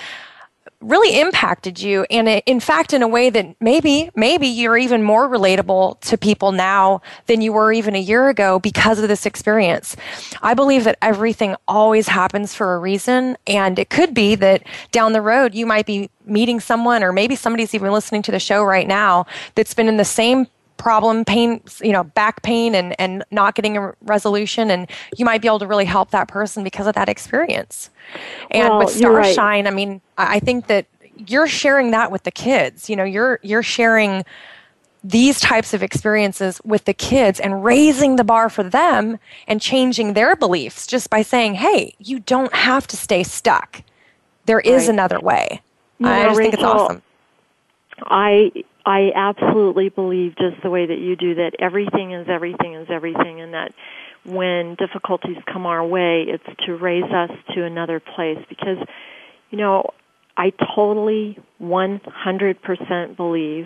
really 0.86 1.20
impacted 1.20 1.82
you. 1.82 2.06
And 2.10 2.30
in 2.46 2.60
fact 2.60 2.94
in 2.94 3.02
a 3.02 3.08
way 3.08 3.30
that 3.30 3.56
maybe 3.60 4.10
maybe 4.16 4.48
you're 4.48 4.78
even 4.78 5.02
more 5.04 5.28
relatable 5.28 6.00
to 6.02 6.18
people 6.18 6.52
now 6.52 7.02
than 7.26 7.42
you 7.42 7.54
were 7.54 7.74
even 7.74 7.96
a 7.96 8.00
year 8.00 8.30
ago 8.30 8.60
because 8.60 9.00
of 9.00 9.08
this 9.08 9.26
experience. 9.26 9.96
I 10.42 10.54
believe 10.54 10.84
that 10.84 10.98
everything 11.02 11.56
always 11.68 12.08
happens 12.08 12.54
for 12.54 12.76
a 12.76 12.80
reason. 12.80 13.38
And 13.48 13.80
it 13.80 13.90
could 13.90 14.14
be 14.14 14.36
that 14.36 14.64
down 14.92 15.14
the 15.14 15.22
road 15.22 15.56
you 15.56 15.66
might 15.66 15.86
be 15.86 16.10
meeting 16.26 16.60
someone 16.60 17.04
or 17.04 17.12
maybe 17.12 17.36
somebody's 17.36 17.74
even 17.74 17.92
listening 17.92 18.22
to 18.24 18.32
the 18.32 18.40
show 18.40 18.64
right 18.64 18.88
now 18.88 19.26
that's 19.56 19.74
been 19.74 19.88
in 19.88 19.98
the 19.98 20.06
same 20.06 20.48
problem 20.78 21.24
pain 21.24 21.62
you 21.82 21.92
know 21.92 22.04
back 22.04 22.42
pain 22.42 22.76
and 22.76 23.00
and 23.00 23.24
not 23.32 23.56
getting 23.56 23.78
a 23.78 23.94
resolution 24.02 24.70
and 24.70 24.90
you 25.18 25.26
might 25.26 25.42
be 25.42 25.48
able 25.48 25.60
to 25.60 25.68
really 25.68 25.86
help 25.86 26.12
that 26.12 26.28
person 26.28 26.64
because 26.64 26.86
of 26.86 26.94
that 26.96 27.08
experience 27.08 27.90
and 28.52 28.70
well, 28.70 28.80
with 28.80 28.90
starshine 28.90 29.66
right. 29.66 29.68
i 29.68 29.76
mean 29.76 30.02
i 30.18 30.40
think 30.40 30.68
that 30.68 30.86
you're 31.28 31.48
sharing 31.48 31.92
that 31.92 32.12
with 32.12 32.24
the 32.24 32.32
kids 32.32 32.90
you 32.90 32.96
know 32.96 33.04
you're 33.04 33.40
you're 33.42 33.64
sharing 33.64 34.24
these 35.04 35.40
types 35.40 35.74
of 35.74 35.84
experiences 35.84 36.60
with 36.66 36.86
the 36.86 36.94
kids 36.94 37.40
and 37.40 37.64
raising 37.64 38.16
the 38.16 38.24
bar 38.24 38.50
for 38.50 38.64
them 38.64 39.20
and 39.48 39.62
changing 39.62 40.14
their 40.14 40.36
beliefs 40.36 40.86
just 40.86 41.10
by 41.10 41.22
saying 41.22 41.56
hey 41.56 41.96
you 42.00 42.20
don't 42.20 42.54
have 42.54 42.86
to 42.86 42.98
stay 42.98 43.24
stuck 43.24 43.82
there 44.46 44.60
is 44.60 44.84
right. 44.84 44.94
another 44.94 45.20
way 45.22 45.62
you 46.00 46.08
i 46.08 46.24
just 46.24 46.38
Rachel, 46.38 46.52
think 46.52 46.54
it's 46.54 46.64
awesome 46.64 47.02
i 48.08 48.52
I 48.86 49.12
absolutely 49.16 49.90
believe 49.90 50.36
just 50.38 50.62
the 50.62 50.70
way 50.70 50.86
that 50.86 51.00
you 51.00 51.16
do 51.16 51.36
that 51.36 51.54
everything 51.60 52.14
is 52.14 52.28
everything 52.30 52.76
is 52.76 52.88
everything 52.90 53.42
and 53.42 53.54
that 53.54 53.74
when 54.24 54.76
difficulties 54.76 55.38
come 55.52 55.66
our 55.66 55.86
way 55.86 56.26
it's 56.28 56.44
to 56.66 56.76
raise 56.76 57.12
us 57.12 57.32
to 57.56 57.64
another 57.64 58.00
place 58.00 58.40
because 58.50 58.78
you 59.50 59.58
know 59.58 59.90
I 60.38 60.52
totally 60.76 61.38
100% 61.62 63.18
believe 63.18 63.66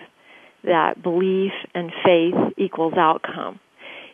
that 0.63 1.01
belief 1.01 1.51
and 1.73 1.91
faith 2.05 2.35
equals 2.57 2.93
outcome. 2.95 3.59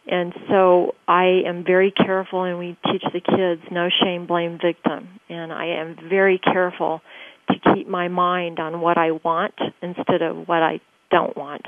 And 0.07 0.33
so 0.47 0.93
I 1.07 1.41
am 1.47 1.63
very 1.65 1.91
careful 1.91 2.43
and 2.43 2.59
we 2.59 2.77
teach 2.85 3.03
the 3.11 3.19
kids 3.19 3.61
no 3.71 3.89
shame, 4.03 4.27
blame, 4.27 4.59
victim. 4.61 5.19
And 5.29 5.51
I 5.51 5.79
am 5.79 5.97
very 6.07 6.39
careful 6.39 7.01
to 7.49 7.73
keep 7.73 7.87
my 7.87 8.07
mind 8.07 8.59
on 8.59 8.81
what 8.81 8.97
I 8.97 9.11
want 9.11 9.55
instead 9.81 10.21
of 10.21 10.47
what 10.47 10.61
I 10.61 10.79
don't 11.11 11.35
want. 11.35 11.65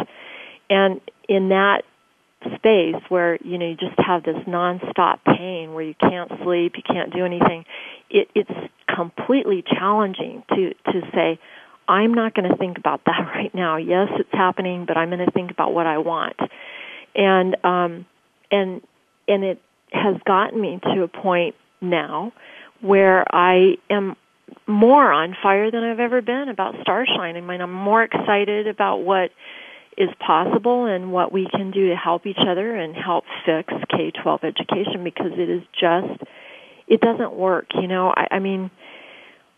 And 0.69 1.01
in 1.27 1.49
that 1.49 1.83
space 2.55 3.01
where 3.09 3.37
you 3.43 3.57
know 3.57 3.69
you 3.69 3.75
just 3.75 3.97
have 3.97 4.23
this 4.23 4.37
nonstop 4.47 5.19
pain 5.25 5.73
where 5.73 5.83
you 5.83 5.95
can't 5.99 6.31
sleep, 6.43 6.73
you 6.75 6.83
can't 6.83 7.13
do 7.13 7.25
anything, 7.25 7.65
it, 8.09 8.29
it's 8.35 8.51
completely 8.93 9.63
challenging 9.63 10.43
to 10.49 10.73
to 10.91 11.01
say, 11.13 11.39
I'm 11.87 12.13
not 12.13 12.33
going 12.33 12.49
to 12.49 12.57
think 12.57 12.77
about 12.77 13.01
that 13.05 13.19
right 13.35 13.53
now. 13.53 13.77
Yes, 13.77 14.09
it's 14.19 14.29
happening, 14.31 14.85
but 14.85 14.97
I'm 14.97 15.09
going 15.09 15.25
to 15.25 15.31
think 15.31 15.51
about 15.51 15.73
what 15.73 15.87
I 15.87 15.97
want. 15.97 16.37
And 17.15 17.57
um, 17.63 18.05
and 18.51 18.81
and 19.27 19.43
it 19.43 19.61
has 19.91 20.17
gotten 20.25 20.59
me 20.59 20.79
to 20.93 21.03
a 21.03 21.07
point 21.07 21.55
now 21.81 22.33
where 22.81 23.23
I 23.33 23.77
am 23.89 24.15
more 24.65 25.11
on 25.11 25.35
fire 25.41 25.71
than 25.71 25.83
I've 25.83 25.99
ever 25.99 26.21
been 26.21 26.49
about 26.49 26.75
Starshine. 26.81 27.35
I 27.35 27.41
mean, 27.41 27.61
I'm 27.61 27.73
more 27.73 28.03
excited 28.03 28.67
about 28.67 28.97
what 28.97 29.31
is 29.97 30.09
possible 30.19 30.85
and 30.85 31.11
what 31.11 31.31
we 31.31 31.47
can 31.49 31.71
do 31.71 31.89
to 31.89 31.95
help 31.95 32.27
each 32.27 32.39
other 32.39 32.75
and 32.75 32.95
help 32.95 33.23
fix 33.45 33.73
K-12 33.89 34.43
education 34.43 35.03
because 35.03 35.31
it 35.33 35.49
is 35.49 35.63
just, 35.73 36.21
it 36.87 37.01
doesn't 37.01 37.33
work. 37.33 37.67
You 37.73 37.87
know, 37.87 38.13
I, 38.15 38.35
I 38.35 38.39
mean, 38.39 38.69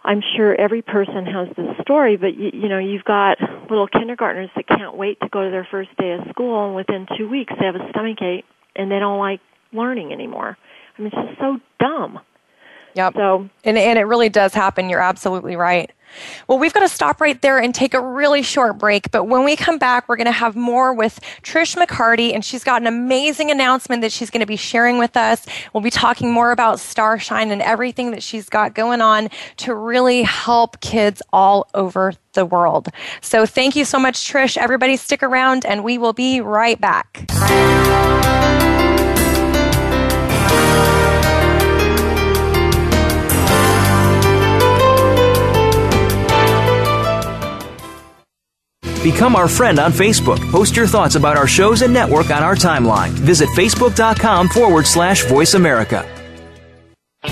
I'm 0.03 0.21
sure 0.35 0.55
every 0.55 0.81
person 0.81 1.25
has 1.25 1.49
this 1.57 1.75
story, 1.81 2.15
but 2.15 2.37
you, 2.37 2.51
you 2.53 2.69
know, 2.69 2.79
you've 2.79 3.03
got 3.03 3.37
little 3.69 3.87
kindergartners 3.87 4.49
that 4.55 4.67
can't 4.67 4.95
wait 4.95 5.19
to 5.19 5.29
go 5.29 5.43
to 5.43 5.51
their 5.51 5.67
first 5.69 5.89
day 5.97 6.13
of 6.13 6.21
school, 6.29 6.67
and 6.67 6.75
within 6.75 7.05
two 7.17 7.27
weeks 7.27 7.53
they 7.59 7.65
have 7.65 7.75
a 7.75 7.89
stomach 7.89 8.21
ache 8.21 8.45
and 8.75 8.89
they 8.89 8.99
don't 8.99 9.19
like 9.19 9.41
learning 9.73 10.13
anymore. 10.13 10.57
I 10.97 11.01
mean, 11.01 11.11
it's 11.13 11.29
just 11.29 11.39
so 11.39 11.57
dumb. 11.79 12.19
Yep. 12.95 13.13
So 13.15 13.49
and 13.63 13.77
and 13.77 13.99
it 13.99 14.03
really 14.03 14.29
does 14.29 14.53
happen. 14.53 14.89
You're 14.89 15.01
absolutely 15.01 15.55
right. 15.55 15.91
Well, 16.47 16.57
we've 16.57 16.73
got 16.73 16.81
to 16.81 16.89
stop 16.89 17.21
right 17.21 17.39
there 17.41 17.59
and 17.59 17.73
take 17.73 17.93
a 17.93 18.01
really 18.01 18.41
short 18.41 18.77
break. 18.77 19.11
But 19.11 19.25
when 19.25 19.43
we 19.43 19.55
come 19.55 19.77
back, 19.77 20.09
we're 20.09 20.15
going 20.15 20.25
to 20.25 20.31
have 20.31 20.55
more 20.55 20.93
with 20.93 21.19
Trish 21.43 21.75
McCarty, 21.75 22.33
and 22.33 22.43
she's 22.43 22.63
got 22.63 22.81
an 22.81 22.87
amazing 22.87 23.51
announcement 23.51 24.01
that 24.01 24.11
she's 24.11 24.29
going 24.29 24.41
to 24.41 24.47
be 24.47 24.55
sharing 24.55 24.97
with 24.97 25.15
us. 25.15 25.45
We'll 25.73 25.83
be 25.83 25.89
talking 25.89 26.31
more 26.31 26.51
about 26.51 26.79
Starshine 26.79 27.51
and 27.51 27.61
everything 27.61 28.11
that 28.11 28.23
she's 28.23 28.49
got 28.49 28.73
going 28.73 29.01
on 29.01 29.29
to 29.57 29.75
really 29.75 30.23
help 30.23 30.79
kids 30.81 31.21
all 31.31 31.69
over 31.73 32.13
the 32.33 32.45
world. 32.45 32.89
So 33.21 33.45
thank 33.45 33.75
you 33.75 33.85
so 33.85 33.99
much, 33.99 34.15
Trish. 34.15 34.57
Everybody 34.57 34.97
stick 34.97 35.23
around, 35.23 35.65
and 35.65 35.83
we 35.83 35.97
will 35.97 36.13
be 36.13 36.41
right 36.41 36.79
back. 36.79 37.25
Become 49.03 49.35
our 49.35 49.47
friend 49.47 49.79
on 49.79 49.91
Facebook. 49.93 50.39
Post 50.51 50.75
your 50.75 50.87
thoughts 50.87 51.15
about 51.15 51.37
our 51.37 51.47
shows 51.47 51.81
and 51.81 51.93
network 51.93 52.31
on 52.31 52.43
our 52.43 52.55
timeline. 52.55 53.09
Visit 53.09 53.47
facebook.com 53.49 54.49
forward 54.49 54.85
slash 54.85 55.25
voice 55.25 55.53
America. 55.53 56.05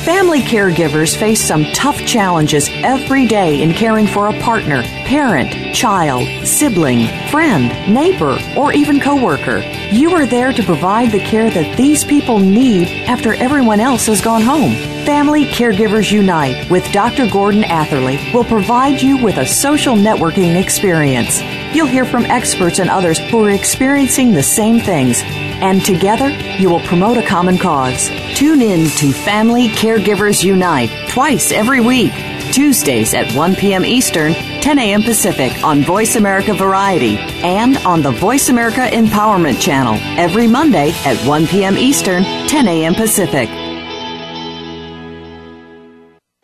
Family 0.04 0.42
caregivers 0.42 1.16
face 1.16 1.40
some 1.40 1.64
tough 1.74 1.98
challenges 2.00 2.70
every 2.84 3.26
day 3.26 3.62
in 3.62 3.74
caring 3.74 4.06
for 4.06 4.28
a 4.28 4.40
partner, 4.42 4.82
parent, 5.06 5.74
child, 5.74 6.28
sibling, 6.46 7.08
friend, 7.30 7.70
neighbor, 7.94 8.38
or 8.58 8.74
even 8.74 9.00
coworker. 9.00 9.62
You 9.92 10.12
are 10.16 10.26
there 10.26 10.52
to 10.52 10.64
provide 10.64 11.12
the 11.12 11.20
care 11.20 11.50
that 11.50 11.78
these 11.78 12.04
people 12.04 12.40
need 12.40 12.90
after 13.08 13.34
everyone 13.34 13.80
else 13.80 14.08
has 14.08 14.22
gone 14.22 14.42
home. 14.42 14.74
Family 15.06 15.46
Caregivers 15.46 16.12
Unite 16.12 16.70
with 16.70 16.92
Dr. 16.92 17.30
Gordon 17.30 17.64
Atherley 17.64 18.20
will 18.34 18.44
provide 18.44 19.02
you 19.02 19.24
with 19.24 19.38
a 19.38 19.46
social 19.46 19.96
networking 19.96 20.62
experience. 20.62 21.42
You'll 21.74 21.88
hear 21.88 22.04
from 22.04 22.26
experts 22.26 22.80
and 22.80 22.90
others 22.90 23.18
who 23.18 23.46
are 23.46 23.52
experiencing 23.52 24.34
the 24.34 24.44
same 24.44 24.82
things 24.82 25.22
and 25.24 25.84
together 25.84 26.30
you 26.60 26.70
will 26.70 26.82
promote 26.82 27.18
a 27.18 27.26
common 27.26 27.58
cause. 27.58 28.10
Tune 28.36 28.62
in 28.62 28.90
to 28.98 29.12
Family 29.12 29.70
Caregivers 29.70 30.44
Unite 30.44 30.90
twice 31.10 31.52
every 31.52 31.80
week, 31.80 32.12
Tuesdays 32.52 33.14
at 33.14 33.32
1 33.34 33.56
p.m. 33.56 33.84
Eastern, 33.84 34.34
10 34.62 34.80
a.m. 34.80 35.04
Pacific 35.04 35.64
on 35.64 35.82
Voice 35.84 36.16
America 36.16 36.54
Variety 36.54 37.18
and 37.44 37.78
on 37.80 38.02
the 38.02 38.12
Voice 38.12 38.50
America 38.50 38.88
Empowerment 38.92 39.62
Channel 39.62 39.96
every 40.20 40.48
Monday 40.48 40.92
at 41.06 41.18
1 41.28 41.48
p.m. 41.48 41.78
Eastern, 41.78 42.24
10 42.24 42.68
a.m. 42.68 42.96
Pacific. 42.96 43.50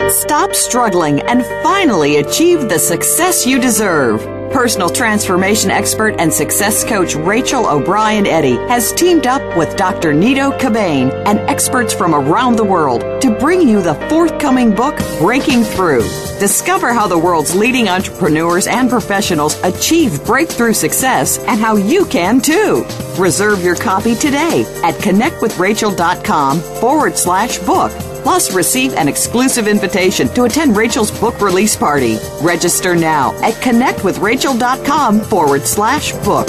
Stop 0.09 0.53
struggling 0.53 1.21
and 1.21 1.45
finally 1.63 2.17
achieve 2.17 2.69
the 2.69 2.79
success 2.79 3.45
you 3.45 3.59
deserve. 3.59 4.42
Personal 4.53 4.89
transformation 4.89 5.71
expert 5.71 6.13
and 6.19 6.31
success 6.31 6.83
coach 6.83 7.15
Rachel 7.15 7.67
O'Brien 7.67 8.27
Eddy 8.27 8.55
has 8.67 8.93
teamed 8.93 9.25
up 9.25 9.41
with 9.57 9.75
Dr. 9.75 10.13
Nido 10.13 10.51
Qubein 10.51 11.11
and 11.25 11.39
experts 11.49 11.91
from 11.91 12.13
around 12.13 12.55
the 12.55 12.63
world 12.63 13.01
to 13.23 13.35
bring 13.39 13.67
you 13.67 13.81
the 13.81 13.95
forthcoming 14.09 14.75
book, 14.75 14.95
Breaking 15.17 15.63
Through. 15.63 16.03
Discover 16.39 16.93
how 16.93 17.07
the 17.07 17.17
world's 17.17 17.55
leading 17.55 17.89
entrepreneurs 17.89 18.67
and 18.67 18.91
professionals 18.91 19.59
achieve 19.63 20.23
breakthrough 20.23 20.73
success 20.73 21.39
and 21.39 21.59
how 21.59 21.75
you 21.75 22.05
can 22.05 22.39
too. 22.39 22.85
Reserve 23.17 23.63
your 23.63 23.75
copy 23.75 24.13
today 24.13 24.65
at 24.83 24.93
connectwithrachel.com 24.95 26.59
forward 26.79 27.17
slash 27.17 27.57
book 27.57 27.91
Plus, 28.23 28.53
receive 28.53 28.93
an 28.95 29.07
exclusive 29.07 29.67
invitation 29.67 30.27
to 30.29 30.43
attend 30.45 30.75
Rachel's 30.75 31.11
book 31.19 31.39
release 31.41 31.75
party. 31.75 32.17
Register 32.41 32.95
now 32.95 33.33
at 33.43 33.53
connectwithrachel.com 33.55 35.19
forward 35.21 35.61
slash 35.63 36.13
book. 36.23 36.47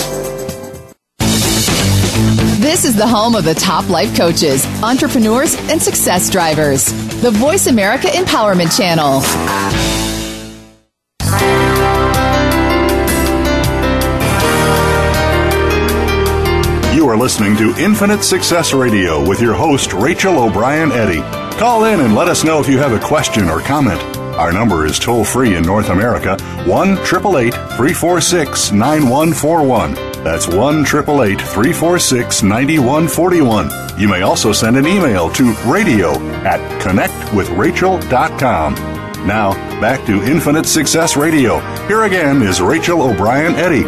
This 2.65 2.87
is 2.87 2.97
the 2.97 3.07
home 3.07 3.35
of 3.35 3.45
the 3.45 3.55
top 3.55 3.89
life 3.91 4.17
coaches, 4.17 4.65
entrepreneurs, 4.83 5.55
and 5.71 5.83
success 5.83 6.31
drivers. 6.31 6.87
The 7.21 7.31
Voice 7.31 7.67
America 7.67 8.07
Empowerment 8.07 8.75
Channel. 8.75 9.21
You 16.95 17.09
are 17.11 17.17
listening 17.19 17.55
to 17.59 17.75
Infinite 17.79 18.23
Success 18.25 18.73
Radio 18.73 19.29
with 19.29 19.43
your 19.43 19.53
host, 19.53 19.93
Rachel 19.93 20.39
O'Brien 20.39 20.91
Eddy. 20.91 21.44
Call 21.59 21.85
in 21.85 22.01
and 22.01 22.15
let 22.15 22.29
us 22.29 22.43
know 22.45 22.61
if 22.61 22.69
you 22.69 22.79
have 22.79 22.93
a 22.93 22.99
question 22.99 23.49
or 23.49 23.61
comment. 23.61 24.01
Our 24.37 24.53
number 24.53 24.85
is 24.85 24.99
toll 24.99 25.25
free 25.25 25.55
in 25.55 25.63
North 25.63 25.89
America 25.91 26.37
1 26.67 26.89
888 26.99 27.55
346 27.55 28.73
9141. 28.73 29.95
That's 30.25 30.49
1 30.49 30.81
888 30.81 31.41
346 31.41 32.43
9141. 32.43 33.71
You 33.99 34.09
may 34.09 34.23
also 34.23 34.53
send 34.53 34.77
an 34.77 34.89
email 34.89 35.31
to 35.31 35.53
radio 35.65 36.15
at 36.43 36.59
connectwithrachel.com. 36.83 38.75
Now, 39.27 39.53
back 39.81 40.05
to 40.07 40.25
Infinite 40.25 40.67
Success 40.67 41.17
Radio. 41.17 41.61
Here 41.87 42.03
again 42.03 42.43
is 42.43 42.61
Rachel 42.61 43.01
O'Brien 43.01 43.55
Eddy. 43.55 43.85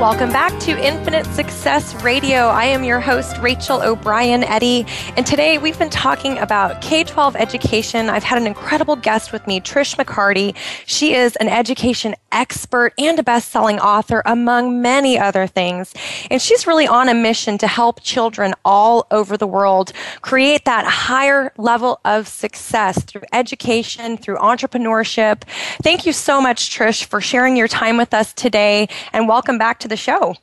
Welcome 0.00 0.30
back 0.30 0.58
to 0.62 0.72
Infinite 0.84 1.24
Success 1.26 1.94
Radio. 2.02 2.48
I 2.48 2.64
am 2.64 2.82
your 2.82 2.98
host, 2.98 3.38
Rachel 3.38 3.80
O'Brien 3.80 4.42
Eddy, 4.42 4.84
and 5.16 5.24
today 5.24 5.56
we've 5.56 5.78
been 5.78 5.88
talking 5.88 6.36
about 6.38 6.82
K 6.82 7.04
12 7.04 7.36
education. 7.36 8.10
I've 8.10 8.24
had 8.24 8.36
an 8.36 8.46
incredible 8.46 8.96
guest 8.96 9.32
with 9.32 9.46
me, 9.46 9.60
Trish 9.60 9.94
McCarty. 9.94 10.56
She 10.84 11.14
is 11.14 11.36
an 11.36 11.48
education 11.48 12.16
expert 12.32 12.92
and 12.98 13.18
a 13.20 13.22
best 13.22 13.50
selling 13.50 13.78
author, 13.78 14.20
among 14.26 14.82
many 14.82 15.16
other 15.16 15.46
things. 15.46 15.94
And 16.28 16.42
she's 16.42 16.66
really 16.66 16.88
on 16.88 17.08
a 17.08 17.14
mission 17.14 17.56
to 17.58 17.68
help 17.68 18.02
children 18.02 18.52
all 18.64 19.06
over 19.12 19.36
the 19.36 19.46
world 19.46 19.92
create 20.20 20.64
that 20.64 20.84
higher 20.84 21.52
level 21.56 22.00
of 22.04 22.26
success 22.26 23.00
through 23.04 23.22
education, 23.32 24.16
through 24.16 24.36
entrepreneurship. 24.38 25.42
Thank 25.82 26.04
you 26.04 26.12
so 26.12 26.40
much, 26.40 26.76
Trish, 26.76 27.04
for 27.04 27.20
sharing 27.20 27.56
your 27.56 27.68
time 27.68 27.96
with 27.96 28.12
us 28.12 28.32
today, 28.32 28.88
and 29.12 29.28
welcome 29.28 29.56
back 29.56 29.78
to 29.84 29.88
the 29.88 29.96
show. 29.96 30.34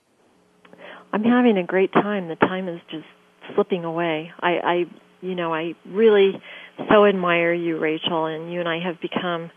I'm 1.11 1.23
having 1.23 1.57
a 1.57 1.63
great 1.63 1.91
time. 1.91 2.29
The 2.29 2.35
time 2.35 2.69
is 2.69 2.79
just 2.89 3.05
slipping 3.53 3.83
away. 3.83 4.31
I, 4.39 4.51
I 4.63 4.85
you 5.21 5.35
know, 5.35 5.53
I 5.53 5.73
really 5.85 6.41
so 6.89 7.05
admire 7.05 7.53
you, 7.53 7.77
Rachel, 7.77 8.25
and 8.25 8.51
you 8.51 8.59
and 8.59 8.69
I 8.69 8.79
have 8.79 9.01
become 9.01 9.51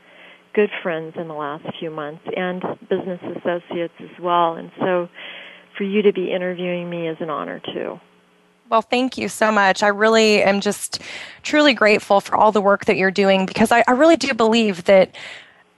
good 0.54 0.70
friends 0.82 1.14
in 1.16 1.28
the 1.28 1.34
last 1.34 1.64
few 1.78 1.90
months 1.90 2.22
and 2.36 2.62
business 2.88 3.20
associates 3.36 3.94
as 4.00 4.20
well. 4.20 4.54
And 4.54 4.70
so 4.78 5.08
for 5.76 5.84
you 5.84 6.02
to 6.02 6.12
be 6.12 6.32
interviewing 6.32 6.88
me 6.88 7.08
is 7.08 7.16
an 7.20 7.30
honor 7.30 7.60
too. 7.72 8.00
Well, 8.70 8.82
thank 8.82 9.18
you 9.18 9.28
so 9.28 9.52
much. 9.52 9.82
I 9.82 9.88
really 9.88 10.42
am 10.42 10.60
just 10.60 11.02
truly 11.42 11.74
grateful 11.74 12.20
for 12.20 12.34
all 12.34 12.52
the 12.52 12.62
work 12.62 12.86
that 12.86 12.96
you're 12.96 13.10
doing 13.10 13.46
because 13.46 13.70
I, 13.70 13.84
I 13.86 13.92
really 13.92 14.16
do 14.16 14.32
believe 14.32 14.84
that 14.84 15.14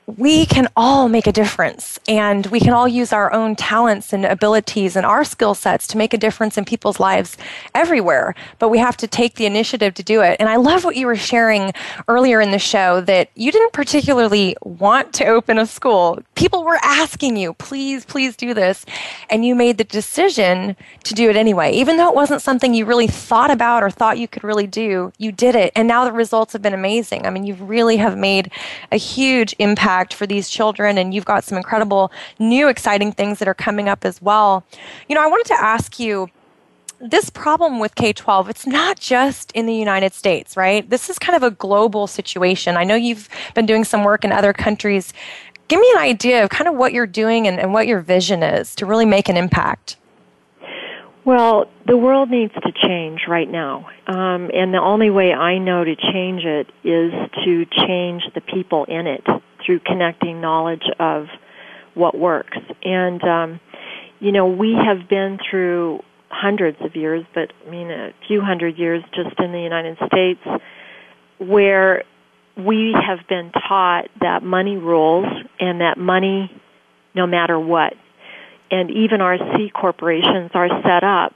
we 0.07 0.47
can 0.47 0.69
all 0.77 1.09
make 1.09 1.27
a 1.27 1.33
difference 1.33 1.99
and 2.07 2.47
we 2.47 2.61
can 2.61 2.73
all 2.73 2.87
use 2.87 3.13
our 3.13 3.33
own 3.33 3.57
talents 3.57 4.13
and 4.13 4.25
abilities 4.25 4.95
and 4.95 5.05
our 5.05 5.25
skill 5.25 5.53
sets 5.53 5.89
to 5.89 5.99
make 5.99 6.15
a 6.15 6.19
difference 6.19 6.57
in 6.57 6.65
people's 6.65 7.01
lives 7.01 7.37
everywhere. 7.75 8.33
But 8.61 8.69
we 8.69 8.79
have 8.79 8.97
to 8.99 9.09
take 9.09 9.35
the 9.35 9.47
initiative 9.47 9.95
to 9.95 10.05
do 10.05 10.21
it. 10.21 10.37
And 10.39 10.49
I 10.49 10.57
love 10.57 10.85
what 10.85 10.95
you 10.95 11.07
were 11.07 11.17
sharing 11.17 11.73
earlier 12.07 12.41
in 12.41 12.53
the 12.53 12.59
show 12.59 13.01
that 13.01 13.31
you 13.35 13.51
didn't 13.51 13.73
particularly 13.73 14.57
want 14.63 15.13
to 15.15 15.27
open 15.27 15.59
a 15.59 15.67
school. 15.67 16.21
People 16.37 16.63
were 16.63 16.79
asking 16.85 17.37
you, 17.37 17.55
please, 17.55 18.05
please 18.05 18.37
do 18.37 18.55
this. 18.55 18.87
And 19.29 19.45
you 19.45 19.57
made 19.57 19.77
the 19.77 19.85
decision 19.85 20.77
to 21.03 21.15
do 21.15 21.29
it 21.31 21.37
anyway. 21.37 21.73
Even 21.73 21.97
though 21.97 22.09
it 22.09 22.15
wasn't 22.15 22.43
something 22.43 22.75
you 22.75 22.85
really 22.85 23.09
thought 23.09 23.51
about 23.51 23.83
or 23.83 23.91
thought 23.91 24.19
you 24.19 24.29
could 24.29 24.45
really 24.45 24.69
do, 24.69 25.13
you 25.19 25.33
did 25.33 25.57
it. 25.57 25.73
And 25.75 25.89
now 25.89 26.05
the 26.05 26.13
results 26.13 26.53
have 26.53 26.63
been 26.63 26.75
amazing. 26.75 27.27
I 27.27 27.31
mean, 27.31 27.45
you 27.45 27.55
really 27.55 27.97
have 27.97 28.17
made 28.17 28.53
a 28.93 28.97
huge 28.97 29.57
impact 29.59 29.96
impact 29.97 30.13
for 30.15 30.27
these 30.27 30.51
children, 30.51 30.99
and 30.99 31.15
you've 31.15 31.25
got 31.25 31.43
some 31.43 31.57
incredible 31.57 32.13
new 32.39 32.69
exciting 32.69 33.13
things 33.13 33.39
that 33.39 33.49
are 33.49 33.55
coming 33.55 33.89
up 33.89 34.05
as 34.05 34.21
well. 34.21 34.63
You 35.09 35.15
know, 35.15 35.23
I 35.23 35.27
wanted 35.27 35.47
to 35.47 35.63
ask 35.63 35.99
you 35.99 36.29
this 36.99 37.31
problem 37.31 37.79
with 37.79 37.95
K 37.95 38.13
12, 38.13 38.49
it's 38.49 38.67
not 38.67 38.99
just 38.99 39.53
in 39.53 39.67
the 39.67 39.75
United 39.75 40.13
States, 40.15 40.57
right? 40.57 40.89
This 40.89 41.11
is 41.11 41.19
kind 41.19 41.37
of 41.37 41.43
a 41.43 41.51
global 41.51 42.07
situation. 42.07 42.77
I 42.77 42.85
know 42.85 42.95
you've 42.95 43.29
been 43.55 43.67
doing 43.67 43.85
some 43.85 44.03
work 44.03 44.25
in 44.25 44.33
other 44.33 44.53
countries. 44.53 45.13
Give 45.69 45.81
me 45.81 45.91
an 45.97 45.99
idea 45.99 46.45
of 46.45 46.51
kind 46.51 46.69
of 46.69 46.75
what 46.75 46.93
you're 46.93 47.07
doing 47.07 47.47
and, 47.47 47.59
and 47.59 47.73
what 47.73 47.87
your 47.87 48.01
vision 48.01 48.43
is 48.43 48.75
to 48.77 48.87
really 48.87 49.05
make 49.05 49.29
an 49.29 49.37
impact. 49.37 49.97
Well, 51.27 51.67
the 51.87 51.97
world 51.97 52.31
needs 52.31 52.55
to 52.55 52.73
change 52.87 53.23
right 53.29 53.51
now. 53.51 53.89
Um, 54.07 54.49
and 54.55 54.73
the 54.73 54.81
only 54.81 55.11
way 55.11 55.33
I 55.33 55.59
know 55.59 55.83
to 55.83 55.97
change 55.97 56.45
it 56.45 56.69
is 56.85 57.13
to 57.45 57.67
change 57.87 58.23
the 58.33 58.41
people 58.41 58.85
in 58.85 59.09
it 59.09 59.25
through 59.67 59.81
connecting 59.81 60.41
knowledge 60.41 60.85
of 60.99 61.27
what 61.95 62.17
works. 62.17 62.57
And, 62.85 63.23
um, 63.25 63.61
you 64.21 64.33
know, 64.33 64.47
we 64.47 64.75
have 64.75 65.09
been 65.09 65.39
through 65.51 66.01
hundreds 66.29 66.79
of 66.81 66.95
years, 66.95 67.25
but 67.35 67.53
I 67.67 67.71
mean 67.71 67.91
a 67.91 68.13
few 68.29 68.41
hundred 68.41 68.79
years 68.79 69.03
just 69.15 69.39
in 69.39 69.53
the 69.53 69.61
United 69.61 69.99
States, 70.07 70.41
where 71.39 72.05
we 72.57 72.95
have 72.95 73.27
been 73.29 73.51
taught 73.53 74.09
that 74.21 74.43
money 74.43 74.77
rules 74.77 75.27
and 75.61 75.81
that 75.81 75.99
money 75.99 76.51
no 77.15 77.27
matter 77.27 77.59
what. 77.59 77.95
And 78.71 78.91
even 78.91 79.21
our 79.21 79.39
C 79.57 79.71
corporations 79.71 80.51
are 80.55 80.69
set 80.83 81.05
up 81.05 81.35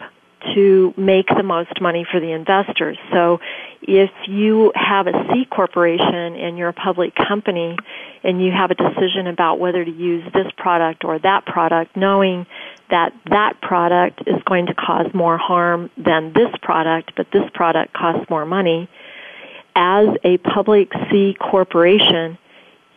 to 0.54 0.94
make 0.96 1.26
the 1.28 1.42
most 1.42 1.80
money 1.80 2.06
for 2.10 2.20
the 2.20 2.32
investors. 2.32 2.98
So 3.12 3.40
if 3.82 4.10
you 4.26 4.72
have 4.74 5.06
a 5.06 5.12
C 5.32 5.44
corporation 5.44 6.36
and 6.36 6.58
you're 6.58 6.68
a 6.68 6.72
public 6.72 7.14
company 7.14 7.76
and 8.22 8.42
you 8.42 8.50
have 8.52 8.70
a 8.70 8.74
decision 8.74 9.26
about 9.26 9.58
whether 9.58 9.84
to 9.84 9.90
use 9.90 10.24
this 10.32 10.46
product 10.56 11.04
or 11.04 11.18
that 11.18 11.46
product, 11.46 11.96
knowing 11.96 12.46
that 12.90 13.12
that 13.26 13.60
product 13.60 14.22
is 14.26 14.42
going 14.44 14.66
to 14.66 14.74
cause 14.74 15.06
more 15.14 15.38
harm 15.38 15.90
than 15.96 16.32
this 16.32 16.50
product, 16.62 17.12
but 17.16 17.26
this 17.32 17.48
product 17.54 17.92
costs 17.92 18.28
more 18.28 18.44
money, 18.44 18.88
as 19.74 20.08
a 20.24 20.36
public 20.38 20.90
C 21.10 21.36
corporation, 21.40 22.36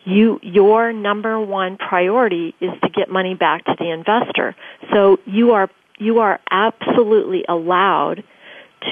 you 0.04 0.38
your 0.42 0.92
number 0.92 1.40
one 1.40 1.78
priority 1.78 2.54
is 2.60 2.70
to 2.82 2.90
get 2.90 3.10
money 3.10 3.34
back 3.34 3.64
to 3.64 3.74
the 3.78 3.90
investor. 3.90 4.54
So 4.92 5.18
you 5.24 5.52
are 5.52 5.70
you 5.98 6.20
are 6.20 6.40
absolutely 6.50 7.44
allowed 7.48 8.24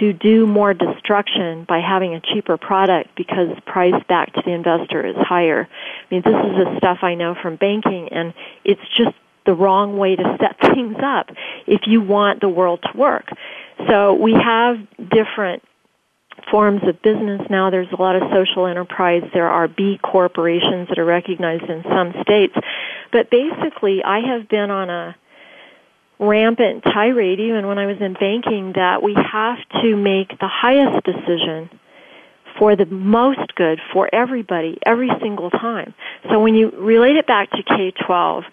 to 0.00 0.12
do 0.12 0.46
more 0.46 0.72
destruction 0.72 1.64
by 1.68 1.80
having 1.80 2.14
a 2.14 2.20
cheaper 2.20 2.56
product 2.56 3.10
because 3.16 3.48
price 3.66 4.00
back 4.08 4.32
to 4.32 4.42
the 4.44 4.52
investor 4.52 5.04
is 5.04 5.16
higher. 5.18 5.68
I 5.68 6.14
mean, 6.14 6.22
this 6.24 6.34
is 6.34 6.64
the 6.64 6.74
stuff 6.78 6.98
I 7.02 7.14
know 7.14 7.34
from 7.40 7.56
banking 7.56 8.08
and 8.10 8.32
it's 8.64 8.80
just 8.96 9.14
the 9.44 9.54
wrong 9.54 9.98
way 9.98 10.16
to 10.16 10.36
set 10.40 10.74
things 10.74 10.96
up 11.02 11.30
if 11.66 11.82
you 11.86 12.00
want 12.00 12.40
the 12.40 12.48
world 12.48 12.80
to 12.90 12.98
work. 12.98 13.28
So 13.88 14.14
we 14.14 14.32
have 14.32 14.76
different 14.98 15.62
forms 16.50 16.82
of 16.86 17.02
business 17.02 17.42
now. 17.50 17.70
There's 17.70 17.92
a 17.92 18.00
lot 18.00 18.16
of 18.16 18.22
social 18.32 18.66
enterprise. 18.66 19.22
There 19.34 19.48
are 19.48 19.68
B 19.68 19.98
corporations 20.02 20.88
that 20.88 20.98
are 20.98 21.04
recognized 21.04 21.64
in 21.64 21.82
some 21.82 22.14
states. 22.22 22.54
But 23.12 23.30
basically, 23.30 24.02
I 24.02 24.20
have 24.20 24.48
been 24.48 24.70
on 24.70 24.88
a 24.88 25.16
rampant 26.22 26.84
tirade 26.84 27.40
even 27.40 27.66
when 27.66 27.78
I 27.78 27.86
was 27.86 27.96
in 28.00 28.14
banking 28.14 28.72
that 28.76 29.02
we 29.02 29.14
have 29.14 29.58
to 29.82 29.96
make 29.96 30.28
the 30.38 30.48
highest 30.48 31.04
decision 31.04 31.68
for 32.58 32.76
the 32.76 32.86
most 32.86 33.54
good 33.56 33.80
for 33.92 34.08
everybody 34.14 34.78
every 34.86 35.10
single 35.20 35.50
time. 35.50 35.94
So 36.30 36.40
when 36.40 36.54
you 36.54 36.70
relate 36.70 37.16
it 37.16 37.26
back 37.26 37.50
to 37.50 37.62
K-12, 37.62 38.44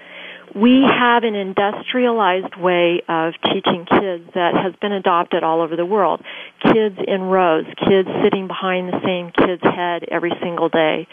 we 0.55 0.81
have 0.81 1.23
an 1.23 1.35
industrialized 1.35 2.55
way 2.55 3.03
of 3.07 3.33
teaching 3.43 3.85
kids 3.85 4.23
that 4.33 4.55
has 4.55 4.73
been 4.81 4.91
adopted 4.91 5.43
all 5.43 5.61
over 5.61 5.75
the 5.75 5.85
world. 5.85 6.23
Kids 6.61 6.97
in 7.07 7.21
rows, 7.21 7.65
kids 7.87 8.09
sitting 8.23 8.47
behind 8.47 8.91
the 8.91 8.99
same 9.05 9.31
kid's 9.31 9.61
head 9.61 10.05
every 10.09 10.31
single 10.41 10.69
day, 10.69 11.07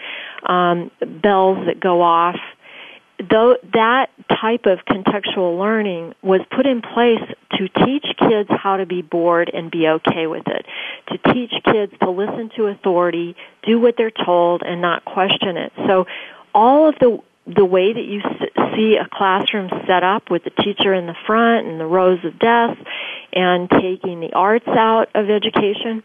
um, 0.48 0.90
bells 1.22 1.59
that 1.66 1.80
go 1.80 2.00
off. 2.00 2.36
Though 3.18 3.56
that 3.72 4.10
type 4.28 4.66
of 4.66 4.80
contextual 4.84 5.58
learning 5.58 6.14
was 6.22 6.40
put 6.54 6.66
in 6.66 6.82
place 6.82 7.22
to 7.52 7.68
teach 7.84 8.04
kids 8.18 8.50
how 8.50 8.76
to 8.76 8.86
be 8.86 9.00
bored 9.00 9.50
and 9.52 9.70
be 9.70 9.88
okay 9.88 10.26
with 10.26 10.46
it, 10.46 10.66
to 11.08 11.32
teach 11.32 11.52
kids 11.64 11.92
to 12.02 12.10
listen 12.10 12.50
to 12.56 12.66
authority, 12.66 13.34
do 13.62 13.80
what 13.80 13.94
they're 13.96 14.10
told, 14.10 14.62
and 14.62 14.82
not 14.82 15.04
question 15.04 15.56
it. 15.56 15.72
So 15.86 16.06
all 16.54 16.88
of 16.88 16.96
the 17.00 17.22
the 17.46 17.64
way 17.64 17.92
that 17.92 18.04
you 18.04 18.20
see 18.74 18.96
a 18.96 19.08
classroom 19.08 19.70
set 19.86 20.02
up 20.02 20.30
with 20.30 20.42
the 20.42 20.50
teacher 20.50 20.92
in 20.92 21.06
the 21.06 21.14
front 21.26 21.66
and 21.66 21.78
the 21.78 21.86
rows 21.86 22.18
of 22.24 22.38
desks 22.40 22.82
and 23.32 23.70
taking 23.70 24.20
the 24.20 24.32
arts 24.32 24.66
out 24.66 25.08
of 25.14 25.30
education, 25.30 26.02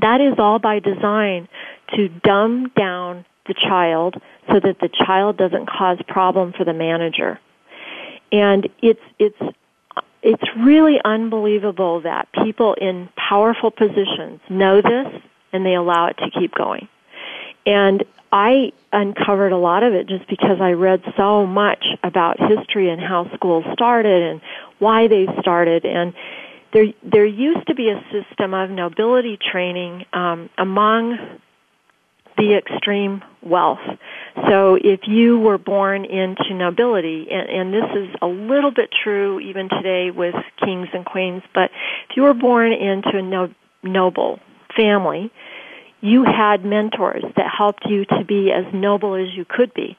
that 0.00 0.20
is 0.20 0.34
all 0.38 0.60
by 0.60 0.78
design 0.78 1.48
to 1.96 2.08
dumb 2.08 2.70
down 2.76 3.24
the 3.46 3.54
child 3.54 4.20
so 4.48 4.60
that 4.60 4.78
the 4.80 4.88
child 4.88 5.36
doesn't 5.36 5.68
cause 5.68 5.98
problem 6.06 6.52
for 6.52 6.64
the 6.64 6.72
manager. 6.72 7.38
And 8.30 8.68
it's 8.80 9.00
it's 9.18 9.56
it's 10.22 10.42
really 10.58 11.00
unbelievable 11.04 12.02
that 12.02 12.28
people 12.44 12.74
in 12.74 13.08
powerful 13.16 13.70
positions 13.70 14.40
know 14.48 14.80
this 14.80 15.22
and 15.52 15.66
they 15.66 15.74
allow 15.74 16.06
it 16.06 16.16
to 16.18 16.30
keep 16.30 16.54
going. 16.54 16.88
And 17.66 18.04
I 18.30 18.72
uncovered 18.92 19.52
a 19.52 19.58
lot 19.58 19.82
of 19.82 19.92
it 19.92 20.08
just 20.08 20.26
because 20.28 20.60
I 20.60 20.70
read 20.70 21.02
so 21.16 21.46
much 21.46 21.84
about 22.02 22.38
history 22.38 22.88
and 22.88 23.00
how 23.00 23.30
schools 23.34 23.64
started 23.72 24.22
and 24.22 24.40
why 24.78 25.08
they 25.08 25.26
started 25.40 25.84
and 25.84 26.14
there 26.72 26.86
there 27.02 27.26
used 27.26 27.66
to 27.66 27.74
be 27.74 27.90
a 27.90 28.02
system 28.10 28.54
of 28.54 28.70
nobility 28.70 29.38
training 29.50 30.06
um, 30.12 30.48
among 30.56 31.18
the 32.38 32.56
extreme 32.56 33.22
wealth. 33.42 33.80
So 34.48 34.76
if 34.82 35.00
you 35.06 35.38
were 35.38 35.58
born 35.58 36.04
into 36.04 36.54
nobility, 36.54 37.28
and, 37.30 37.48
and 37.48 37.74
this 37.74 37.90
is 37.96 38.14
a 38.22 38.26
little 38.26 38.70
bit 38.70 38.90
true 39.02 39.40
even 39.40 39.68
today 39.68 40.10
with 40.10 40.34
kings 40.64 40.88
and 40.92 41.04
queens, 41.04 41.42
but 41.54 41.70
if 42.08 42.16
you 42.16 42.22
were 42.22 42.34
born 42.34 42.72
into 42.72 43.18
a 43.18 43.22
no, 43.22 43.52
noble 43.82 44.40
family, 44.76 45.30
you 46.00 46.24
had 46.24 46.64
mentors 46.64 47.22
that 47.36 47.46
helped 47.56 47.84
you 47.86 48.04
to 48.04 48.24
be 48.24 48.50
as 48.50 48.64
noble 48.74 49.14
as 49.14 49.28
you 49.34 49.44
could 49.44 49.72
be. 49.72 49.96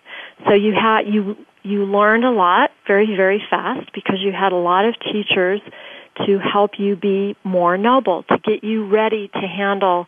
So 0.48 0.54
you 0.54 0.74
had 0.74 1.08
you 1.08 1.38
you 1.64 1.86
learned 1.86 2.26
a 2.26 2.32
lot 2.32 2.72
very 2.86 3.16
very 3.16 3.42
fast 3.50 3.92
because 3.94 4.18
you 4.20 4.34
had 4.34 4.52
a 4.52 4.58
lot 4.58 4.86
of 4.86 4.96
teachers 5.00 5.62
to 6.28 6.38
help 6.40 6.72
you 6.78 6.96
be 6.96 7.36
more 7.44 7.78
noble, 7.78 8.24
to 8.24 8.38
get 8.38 8.64
you 8.64 8.86
ready 8.86 9.30
to 9.30 9.40
handle, 9.40 10.08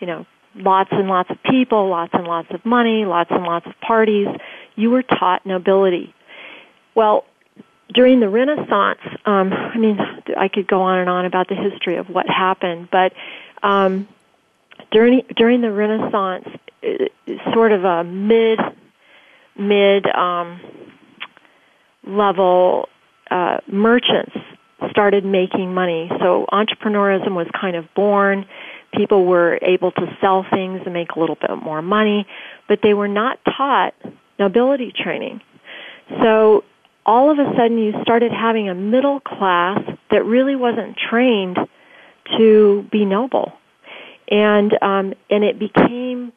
you 0.00 0.06
know, 0.06 0.26
lots 0.56 0.90
and 0.92 1.08
lots 1.08 1.30
of 1.30 1.42
people, 1.42 1.88
lots 1.88 2.12
and 2.14 2.24
lots 2.26 2.48
of 2.50 2.64
money, 2.64 3.04
lots 3.04 3.30
and 3.30 3.42
lots 3.42 3.66
of 3.66 3.72
parties. 3.80 4.28
You 4.76 4.90
were 4.90 5.02
taught 5.02 5.44
nobility. 5.44 6.14
Well, 6.94 7.24
during 7.92 8.20
the 8.20 8.28
Renaissance, 8.28 9.00
um, 9.26 9.52
I 9.52 9.76
mean, 9.76 9.98
I 10.36 10.48
could 10.48 10.66
go 10.66 10.82
on 10.82 10.98
and 10.98 11.10
on 11.10 11.26
about 11.26 11.48
the 11.48 11.54
history 11.54 11.96
of 11.96 12.08
what 12.08 12.28
happened, 12.28 12.88
but 12.90 13.12
um, 13.62 14.08
during 14.90 15.22
during 15.36 15.60
the 15.60 15.70
Renaissance, 15.70 16.48
sort 17.52 17.72
of 17.72 17.84
a 17.84 18.04
mid 18.04 18.58
mid 19.56 20.06
um, 20.06 20.60
level 22.06 22.88
uh, 23.30 23.58
merchants 23.66 24.36
started 24.90 25.24
making 25.24 25.72
money. 25.72 26.10
So 26.20 26.46
entrepreneurism 26.52 27.34
was 27.34 27.46
kind 27.58 27.76
of 27.76 27.92
born. 27.94 28.46
People 28.96 29.24
were 29.24 29.58
able 29.62 29.90
to 29.92 30.16
sell 30.20 30.44
things 30.50 30.80
and 30.84 30.94
make 30.94 31.12
a 31.16 31.20
little 31.20 31.36
bit 31.36 31.50
more 31.62 31.82
money, 31.82 32.26
but 32.68 32.80
they 32.82 32.94
were 32.94 33.08
not 33.08 33.38
taught 33.44 33.94
nobility 34.38 34.92
training. 34.96 35.40
So 36.22 36.64
all 37.06 37.30
of 37.30 37.38
a 37.38 37.50
sudden 37.56 37.78
you 37.78 37.92
started 38.02 38.32
having 38.32 38.68
a 38.68 38.74
middle 38.74 39.20
class 39.20 39.80
that 40.10 40.24
really 40.24 40.56
wasn't 40.56 40.96
trained 40.96 41.58
to 42.38 42.86
be 42.90 43.04
noble 43.04 43.52
and 44.28 44.72
um, 44.82 45.14
and 45.30 45.44
it 45.44 45.58
became 45.58 46.32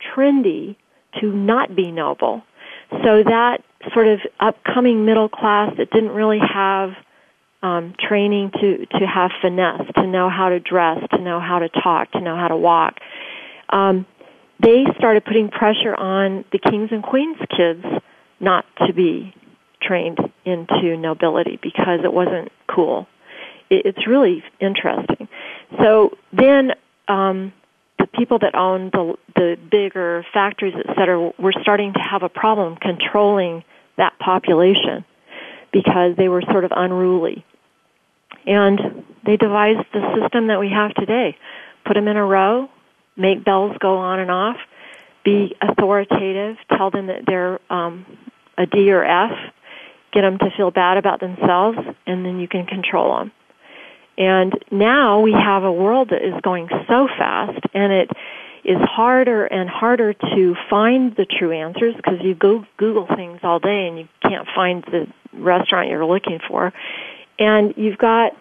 trendy 0.00 0.76
to 1.20 1.32
not 1.32 1.74
be 1.74 1.90
noble. 1.90 2.42
So 2.90 3.22
that 3.22 3.58
sort 3.92 4.08
of 4.08 4.20
upcoming 4.40 5.04
middle 5.04 5.28
class 5.28 5.72
that 5.78 5.90
didn't 5.90 6.10
really 6.10 6.40
have 6.40 6.90
um, 7.62 7.94
training 7.98 8.50
to 8.60 8.86
to 8.86 9.06
have 9.06 9.30
finesse, 9.42 9.86
to 9.96 10.06
know 10.06 10.30
how 10.30 10.48
to 10.50 10.60
dress, 10.60 10.98
to 11.10 11.18
know 11.18 11.40
how 11.40 11.58
to 11.58 11.68
talk, 11.68 12.12
to 12.12 12.20
know 12.20 12.36
how 12.36 12.48
to 12.48 12.56
walk. 12.56 12.98
Um, 13.68 14.06
they 14.60 14.84
started 14.96 15.24
putting 15.24 15.48
pressure 15.48 15.94
on 15.94 16.44
the 16.52 16.58
kings 16.58 16.88
and 16.90 17.02
queens 17.02 17.38
kids 17.56 17.84
not 18.40 18.64
to 18.86 18.92
be 18.92 19.34
trained 19.82 20.18
into 20.44 20.96
nobility 20.96 21.58
because 21.62 22.00
it 22.04 22.12
wasn't 22.12 22.50
cool. 22.68 23.06
It, 23.70 23.86
it's 23.86 24.06
really 24.06 24.42
interesting. 24.60 25.28
So 25.80 26.16
then 26.32 26.72
um, 27.08 27.52
the 27.98 28.06
people 28.06 28.38
that 28.40 28.54
owned 28.54 28.92
the 28.92 29.14
the 29.34 29.56
bigger 29.70 30.24
factories, 30.32 30.74
et 30.76 30.94
cetera, 30.96 31.32
were 31.38 31.54
starting 31.60 31.92
to 31.92 32.00
have 32.00 32.22
a 32.22 32.28
problem 32.28 32.76
controlling 32.76 33.64
that 33.96 34.18
population 34.18 35.04
because 35.72 36.16
they 36.16 36.28
were 36.28 36.42
sort 36.42 36.64
of 36.64 36.72
unruly. 36.74 37.44
And 38.48 39.04
they 39.26 39.36
devised 39.36 39.86
the 39.92 40.20
system 40.20 40.46
that 40.46 40.58
we 40.58 40.70
have 40.70 40.94
today. 40.94 41.36
Put 41.84 41.94
them 41.94 42.08
in 42.08 42.16
a 42.16 42.24
row, 42.24 42.68
make 43.16 43.44
bells 43.44 43.76
go 43.78 43.98
on 43.98 44.18
and 44.20 44.30
off, 44.30 44.56
be 45.22 45.54
authoritative, 45.60 46.56
tell 46.74 46.90
them 46.90 47.08
that 47.08 47.24
they're 47.26 47.60
um, 47.70 48.06
a 48.56 48.64
D 48.64 48.90
or 48.90 49.04
F, 49.04 49.32
get 50.12 50.22
them 50.22 50.38
to 50.38 50.50
feel 50.56 50.70
bad 50.70 50.96
about 50.96 51.20
themselves, 51.20 51.78
and 52.06 52.24
then 52.24 52.40
you 52.40 52.48
can 52.48 52.64
control 52.64 53.18
them. 53.18 53.32
And 54.16 54.52
now 54.70 55.20
we 55.20 55.32
have 55.32 55.62
a 55.62 55.72
world 55.72 56.08
that 56.10 56.26
is 56.26 56.34
going 56.42 56.68
so 56.88 57.06
fast 57.06 57.60
and 57.72 57.92
it 57.92 58.10
is 58.64 58.78
harder 58.80 59.46
and 59.46 59.70
harder 59.70 60.12
to 60.12 60.56
find 60.68 61.14
the 61.14 61.24
true 61.24 61.52
answers 61.52 61.94
because 61.94 62.20
you 62.20 62.34
go 62.34 62.66
Google 62.78 63.06
things 63.06 63.40
all 63.42 63.60
day 63.60 63.86
and 63.86 63.96
you 63.98 64.08
can't 64.22 64.48
find 64.54 64.82
the 64.84 65.06
restaurant 65.32 65.88
you're 65.88 66.04
looking 66.04 66.40
for. 66.48 66.72
And 67.38 67.74
you've 67.76 67.98
got 67.98 68.32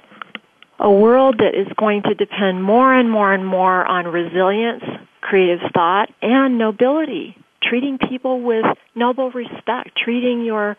a 0.80 0.92
world 0.92 1.40
that 1.40 1.56
is 1.60 1.68
going 1.78 2.04
to 2.04 2.14
depend 2.14 2.64
more 2.64 2.94
and 2.94 3.10
more 3.10 3.34
and 3.34 3.46
more 3.46 3.86
on 3.86 4.06
resilience, 4.08 4.84
creative 5.22 5.60
thought, 5.74 6.10
and 6.22 6.58
nobility. 6.58 7.36
Treating 7.62 7.98
people 7.98 8.42
with 8.42 8.66
noble 8.96 9.32
respect, 9.32 9.90
treating 9.98 10.46
your 10.46 10.78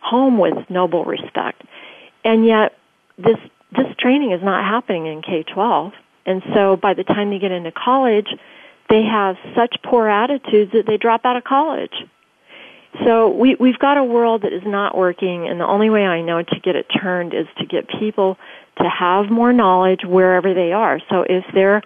home 0.00 0.38
with 0.38 0.54
noble 0.68 1.04
respect. 1.04 1.62
And 2.24 2.46
yet, 2.46 2.72
this, 3.18 3.36
this 3.72 3.86
training 3.98 4.32
is 4.32 4.42
not 4.42 4.64
happening 4.64 5.06
in 5.06 5.22
K-12. 5.22 5.92
And 6.26 6.42
so 6.54 6.76
by 6.76 6.94
the 6.94 7.04
time 7.04 7.30
they 7.30 7.38
get 7.38 7.52
into 7.52 7.72
college, 7.72 8.28
they 8.88 9.02
have 9.02 9.36
such 9.54 9.76
poor 9.84 10.08
attitudes 10.08 10.72
that 10.72 10.84
they 10.86 10.96
drop 10.96 11.24
out 11.24 11.36
of 11.36 11.44
college. 11.44 11.92
So 13.02 13.28
we, 13.28 13.56
we've 13.58 13.78
got 13.78 13.96
a 13.98 14.04
world 14.04 14.42
that 14.42 14.52
is 14.52 14.62
not 14.64 14.96
working, 14.96 15.48
and 15.48 15.58
the 15.58 15.66
only 15.66 15.90
way 15.90 16.02
I 16.02 16.22
know 16.22 16.42
to 16.42 16.60
get 16.60 16.76
it 16.76 16.86
turned 17.00 17.34
is 17.34 17.46
to 17.58 17.66
get 17.66 17.88
people 17.88 18.36
to 18.78 18.88
have 18.88 19.30
more 19.30 19.52
knowledge 19.52 20.00
wherever 20.04 20.54
they 20.54 20.72
are. 20.72 21.00
So 21.10 21.22
if 21.28 21.44
they're 21.52 21.82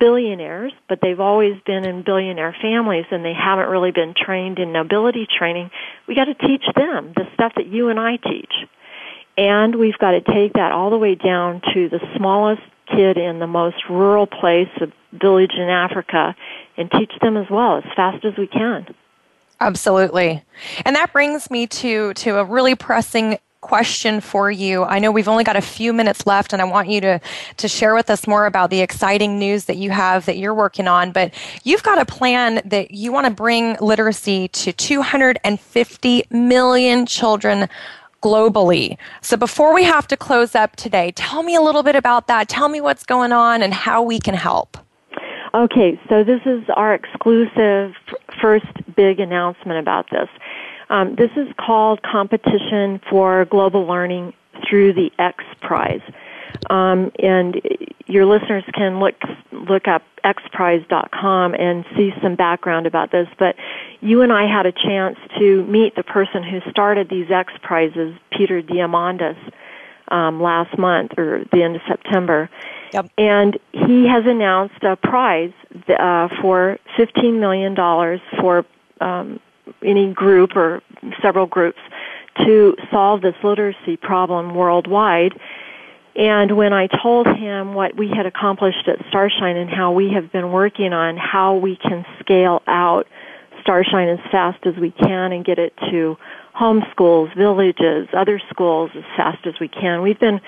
billionaires, 0.00 0.72
but 0.88 1.00
they've 1.00 1.20
always 1.20 1.60
been 1.64 1.84
in 1.84 2.02
billionaire 2.02 2.56
families 2.60 3.06
and 3.10 3.24
they 3.24 3.34
haven't 3.34 3.68
really 3.68 3.92
been 3.92 4.14
trained 4.16 4.58
in 4.58 4.72
nobility 4.72 5.26
training, 5.26 5.70
we 6.06 6.14
got 6.14 6.26
to 6.26 6.34
teach 6.34 6.64
them 6.74 7.12
the 7.14 7.24
stuff 7.34 7.52
that 7.56 7.66
you 7.66 7.88
and 7.88 7.98
I 7.98 8.16
teach. 8.16 8.52
And 9.36 9.76
we've 9.76 9.98
got 9.98 10.12
to 10.12 10.20
take 10.20 10.54
that 10.54 10.72
all 10.72 10.90
the 10.90 10.98
way 10.98 11.14
down 11.14 11.62
to 11.74 11.88
the 11.88 12.00
smallest 12.16 12.62
kid 12.88 13.16
in 13.16 13.38
the 13.38 13.46
most 13.46 13.76
rural 13.88 14.26
place, 14.26 14.68
a 14.80 14.86
village 15.16 15.52
in 15.56 15.68
Africa, 15.68 16.34
and 16.76 16.90
teach 16.90 17.12
them 17.20 17.36
as 17.36 17.46
well 17.50 17.78
as 17.78 17.84
fast 17.94 18.24
as 18.24 18.32
we 18.36 18.46
can. 18.46 18.86
Absolutely. 19.60 20.42
And 20.84 20.94
that 20.96 21.12
brings 21.12 21.50
me 21.50 21.66
to 21.66 22.14
to 22.14 22.38
a 22.38 22.44
really 22.44 22.74
pressing 22.74 23.38
question 23.60 24.20
for 24.20 24.50
you. 24.50 24.84
I 24.84 25.00
know 25.00 25.10
we've 25.10 25.26
only 25.26 25.42
got 25.42 25.56
a 25.56 25.60
few 25.60 25.92
minutes 25.92 26.26
left 26.26 26.52
and 26.52 26.62
I 26.62 26.64
want 26.64 26.88
you 26.88 27.00
to 27.00 27.20
to 27.56 27.68
share 27.68 27.94
with 27.94 28.08
us 28.08 28.26
more 28.26 28.46
about 28.46 28.70
the 28.70 28.80
exciting 28.80 29.38
news 29.38 29.64
that 29.64 29.76
you 29.76 29.90
have 29.90 30.26
that 30.26 30.38
you're 30.38 30.54
working 30.54 30.86
on, 30.86 31.10
but 31.10 31.34
you've 31.64 31.82
got 31.82 31.98
a 31.98 32.04
plan 32.04 32.62
that 32.64 32.92
you 32.92 33.12
want 33.12 33.26
to 33.26 33.32
bring 33.32 33.76
literacy 33.80 34.48
to 34.48 34.72
250 34.72 36.22
million 36.30 37.04
children 37.04 37.68
globally. 38.22 38.96
So 39.22 39.36
before 39.36 39.74
we 39.74 39.84
have 39.84 40.06
to 40.08 40.16
close 40.16 40.54
up 40.54 40.76
today, 40.76 41.12
tell 41.14 41.42
me 41.42 41.54
a 41.54 41.60
little 41.60 41.82
bit 41.82 41.96
about 41.96 42.26
that. 42.28 42.48
Tell 42.48 42.68
me 42.68 42.80
what's 42.80 43.04
going 43.04 43.32
on 43.32 43.62
and 43.62 43.74
how 43.74 44.02
we 44.02 44.18
can 44.18 44.34
help. 44.34 44.76
Okay, 45.54 45.98
so 46.08 46.24
this 46.24 46.40
is 46.44 46.64
our 46.76 46.94
exclusive 46.94 47.94
first 48.40 48.66
big 48.94 49.18
announcement 49.18 49.78
about 49.78 50.10
this. 50.10 50.28
Um, 50.90 51.14
this 51.16 51.30
is 51.36 51.48
called 51.58 52.02
Competition 52.02 53.00
for 53.08 53.44
Global 53.46 53.86
Learning 53.86 54.34
through 54.68 54.92
the 54.92 55.10
X 55.18 55.44
Prize. 55.60 56.02
Um, 56.70 57.12
and 57.18 57.60
your 58.06 58.26
listeners 58.26 58.64
can 58.74 59.00
look 59.00 59.14
look 59.52 59.86
up 59.86 60.02
xprize.com 60.24 61.54
and 61.54 61.84
see 61.96 62.12
some 62.22 62.36
background 62.36 62.86
about 62.86 63.10
this. 63.10 63.28
But 63.38 63.54
you 64.00 64.22
and 64.22 64.32
I 64.32 64.46
had 64.46 64.66
a 64.66 64.72
chance 64.72 65.18
to 65.38 65.64
meet 65.64 65.94
the 65.94 66.02
person 66.02 66.42
who 66.42 66.60
started 66.70 67.08
these 67.08 67.30
X 67.30 67.52
Prizes, 67.62 68.14
Peter 68.36 68.62
Diamandis, 68.62 69.36
um, 70.08 70.42
last 70.42 70.76
month 70.78 71.12
or 71.18 71.44
the 71.52 71.62
end 71.62 71.76
of 71.76 71.82
September. 71.86 72.50
Yep. 72.92 73.10
And 73.18 73.58
he 73.72 74.06
has 74.06 74.24
announced 74.26 74.82
a 74.82 74.96
prize 74.96 75.52
uh, 75.88 76.28
for 76.40 76.78
$15 76.98 77.38
million 77.38 77.76
for 78.40 78.64
um, 79.00 79.40
any 79.82 80.12
group 80.12 80.56
or 80.56 80.82
several 81.22 81.46
groups 81.46 81.78
to 82.38 82.76
solve 82.90 83.20
this 83.20 83.34
literacy 83.42 83.96
problem 83.96 84.54
worldwide. 84.54 85.38
And 86.16 86.56
when 86.56 86.72
I 86.72 86.88
told 86.88 87.26
him 87.26 87.74
what 87.74 87.96
we 87.96 88.08
had 88.08 88.26
accomplished 88.26 88.88
at 88.88 88.98
Starshine 89.08 89.56
and 89.56 89.70
how 89.70 89.92
we 89.92 90.12
have 90.12 90.32
been 90.32 90.50
working 90.50 90.92
on 90.92 91.16
how 91.16 91.56
we 91.56 91.76
can 91.76 92.04
scale 92.20 92.62
out 92.66 93.06
Starshine 93.62 94.08
as 94.08 94.18
fast 94.30 94.64
as 94.66 94.74
we 94.76 94.90
can 94.90 95.32
and 95.32 95.44
get 95.44 95.58
it 95.58 95.74
to 95.90 96.16
home 96.54 96.84
schools, 96.90 97.30
villages, 97.36 98.08
other 98.12 98.40
schools 98.50 98.90
as 98.96 99.04
fast 99.16 99.46
as 99.46 99.54
we 99.60 99.68
can, 99.68 100.02
we've 100.02 100.18
been 100.18 100.40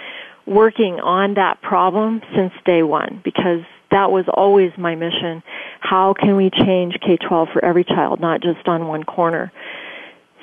working 0.46 1.00
on 1.00 1.34
that 1.34 1.60
problem 1.62 2.22
since 2.34 2.52
day 2.64 2.82
one 2.82 3.20
because 3.24 3.62
that 3.90 4.10
was 4.10 4.24
always 4.32 4.72
my 4.78 4.94
mission. 4.94 5.42
How 5.80 6.14
can 6.14 6.36
we 6.36 6.50
change 6.50 6.98
K-12 7.00 7.52
for 7.52 7.64
every 7.64 7.84
child, 7.84 8.20
not 8.20 8.40
just 8.40 8.66
on 8.68 8.86
one 8.86 9.04
corner? 9.04 9.52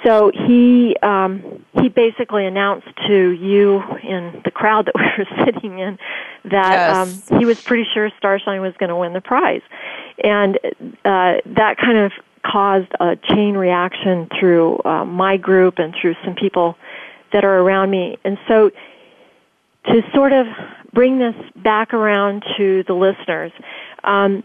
So 0.05 0.31
he 0.33 0.95
um, 1.01 1.65
he 1.81 1.89
basically 1.89 2.45
announced 2.45 2.87
to 3.07 3.29
you 3.31 3.81
in 4.03 4.41
the 4.45 4.51
crowd 4.51 4.85
that 4.85 4.95
we 4.95 5.03
were 5.17 5.45
sitting 5.45 5.79
in 5.79 5.97
that 6.45 6.71
yes. 6.71 7.29
um, 7.31 7.39
he 7.39 7.45
was 7.45 7.61
pretty 7.61 7.85
sure 7.93 8.09
Starshine 8.17 8.61
was 8.61 8.73
going 8.77 8.89
to 8.89 8.95
win 8.95 9.13
the 9.13 9.21
prize, 9.21 9.63
and 10.23 10.59
uh, 11.03 11.41
that 11.45 11.77
kind 11.77 11.97
of 11.97 12.11
caused 12.43 12.91
a 12.99 13.15
chain 13.15 13.55
reaction 13.55 14.29
through 14.39 14.79
uh, 14.85 15.03
my 15.03 15.35
group 15.35 15.79
and 15.79 15.95
through 15.99 16.15
some 16.23 16.35
people 16.35 16.77
that 17.33 17.43
are 17.43 17.59
around 17.59 17.89
me, 17.89 18.17
and 18.23 18.37
so 18.47 18.71
to 19.87 20.01
sort 20.13 20.33
of 20.33 20.47
bring 20.93 21.19
this 21.19 21.35
back 21.55 21.93
around 21.93 22.43
to 22.57 22.83
the 22.83 22.93
listeners, 22.93 23.51
um, 24.03 24.43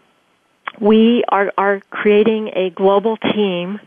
we 0.80 1.24
are, 1.28 1.52
are 1.56 1.80
creating 1.90 2.48
a 2.54 2.70
global 2.70 3.16
team 3.16 3.80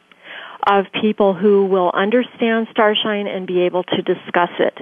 of 0.67 0.85
people 0.99 1.33
who 1.33 1.65
will 1.65 1.91
understand 1.93 2.67
Starshine 2.71 3.27
and 3.27 3.45
be 3.45 3.61
able 3.61 3.83
to 3.83 4.01
discuss 4.01 4.49
it. 4.59 4.77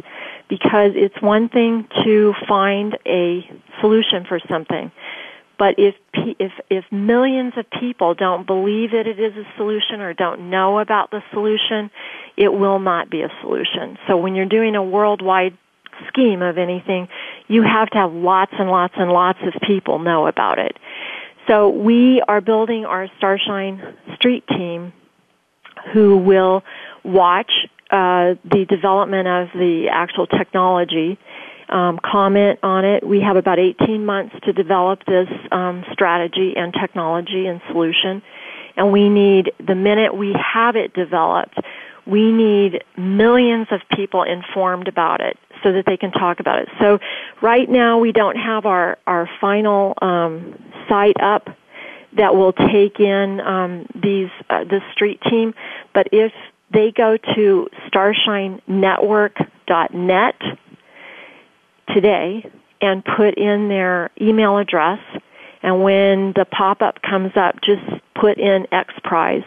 Because 0.49 0.91
it's 0.95 1.19
one 1.21 1.49
thing 1.49 1.87
to 2.03 2.33
find 2.47 2.97
a 3.05 3.49
solution 3.81 4.25
for 4.25 4.39
something, 4.49 4.91
but 5.57 5.75
if 5.77 5.95
if 6.13 6.51
if 6.69 6.83
millions 6.91 7.53
of 7.57 7.65
people 7.69 8.13
don't 8.13 8.45
believe 8.45 8.91
that 8.91 9.07
it 9.07 9.19
is 9.19 9.35
a 9.35 9.45
solution 9.55 10.01
or 10.01 10.13
don't 10.13 10.49
know 10.49 10.79
about 10.79 11.11
the 11.11 11.23
solution, 11.31 11.89
it 12.37 12.53
will 12.53 12.79
not 12.79 13.09
be 13.09 13.21
a 13.21 13.31
solution. 13.41 13.97
So 14.07 14.17
when 14.17 14.35
you're 14.35 14.45
doing 14.45 14.75
a 14.75 14.83
worldwide 14.83 15.57
scheme 16.07 16.41
of 16.41 16.57
anything, 16.57 17.07
you 17.47 17.63
have 17.63 17.89
to 17.91 17.97
have 17.97 18.13
lots 18.13 18.53
and 18.57 18.69
lots 18.69 18.93
and 18.97 19.11
lots 19.11 19.39
of 19.43 19.53
people 19.61 19.99
know 19.99 20.27
about 20.27 20.59
it. 20.59 20.77
So 21.47 21.69
we 21.69 22.21
are 22.27 22.41
building 22.41 22.85
our 22.85 23.07
Starshine 23.17 23.81
Street 24.15 24.45
team 24.47 24.93
who 25.93 26.17
will 26.17 26.63
watch 27.03 27.51
uh, 27.91 28.35
the 28.45 28.65
development 28.69 29.27
of 29.27 29.49
the 29.53 29.87
actual 29.91 30.25
technology, 30.25 31.19
um, 31.69 31.99
comment 32.03 32.59
on 32.63 32.85
it. 32.85 33.05
We 33.05 33.21
have 33.21 33.35
about 33.35 33.59
18 33.59 34.05
months 34.05 34.35
to 34.43 34.53
develop 34.53 35.05
this 35.05 35.27
um, 35.51 35.83
strategy 35.91 36.53
and 36.55 36.73
technology 36.73 37.45
and 37.45 37.61
solution. 37.67 38.21
And 38.75 38.91
we 38.91 39.09
need, 39.09 39.51
the 39.65 39.75
minute 39.75 40.15
we 40.15 40.33
have 40.33 40.75
it 40.75 40.93
developed, 40.93 41.59
we 42.05 42.31
need 42.31 42.83
millions 42.97 43.67
of 43.71 43.81
people 43.95 44.23
informed 44.23 44.87
about 44.87 45.21
it 45.21 45.37
so 45.63 45.71
that 45.71 45.85
they 45.85 45.97
can 45.97 46.11
talk 46.11 46.39
about 46.39 46.59
it. 46.59 46.67
So 46.79 46.99
right 47.41 47.69
now 47.69 47.99
we 47.99 48.11
don't 48.11 48.35
have 48.35 48.65
our, 48.65 48.97
our 49.07 49.29
final 49.39 49.93
um, 50.01 50.59
site 50.89 51.21
up 51.21 51.47
that 52.17 52.35
will 52.35 52.53
take 52.53 52.99
in 52.99 53.39
um, 53.41 53.87
these 53.95 54.29
uh, 54.49 54.65
the 54.65 54.81
street 54.91 55.21
team, 55.21 55.53
but 55.93 56.07
if 56.11 56.33
they 56.71 56.91
go 56.91 57.17
to 57.35 57.69
starshinenetwork.net 57.87 60.35
today 61.93 62.51
and 62.81 63.05
put 63.05 63.37
in 63.37 63.69
their 63.69 64.09
email 64.19 64.57
address, 64.57 64.99
and 65.61 65.83
when 65.83 66.33
the 66.35 66.45
pop-up 66.45 67.01
comes 67.01 67.31
up, 67.35 67.61
just 67.61 67.83
put 68.19 68.37
in 68.37 68.67
X 68.71 68.93
Prize. 69.03 69.43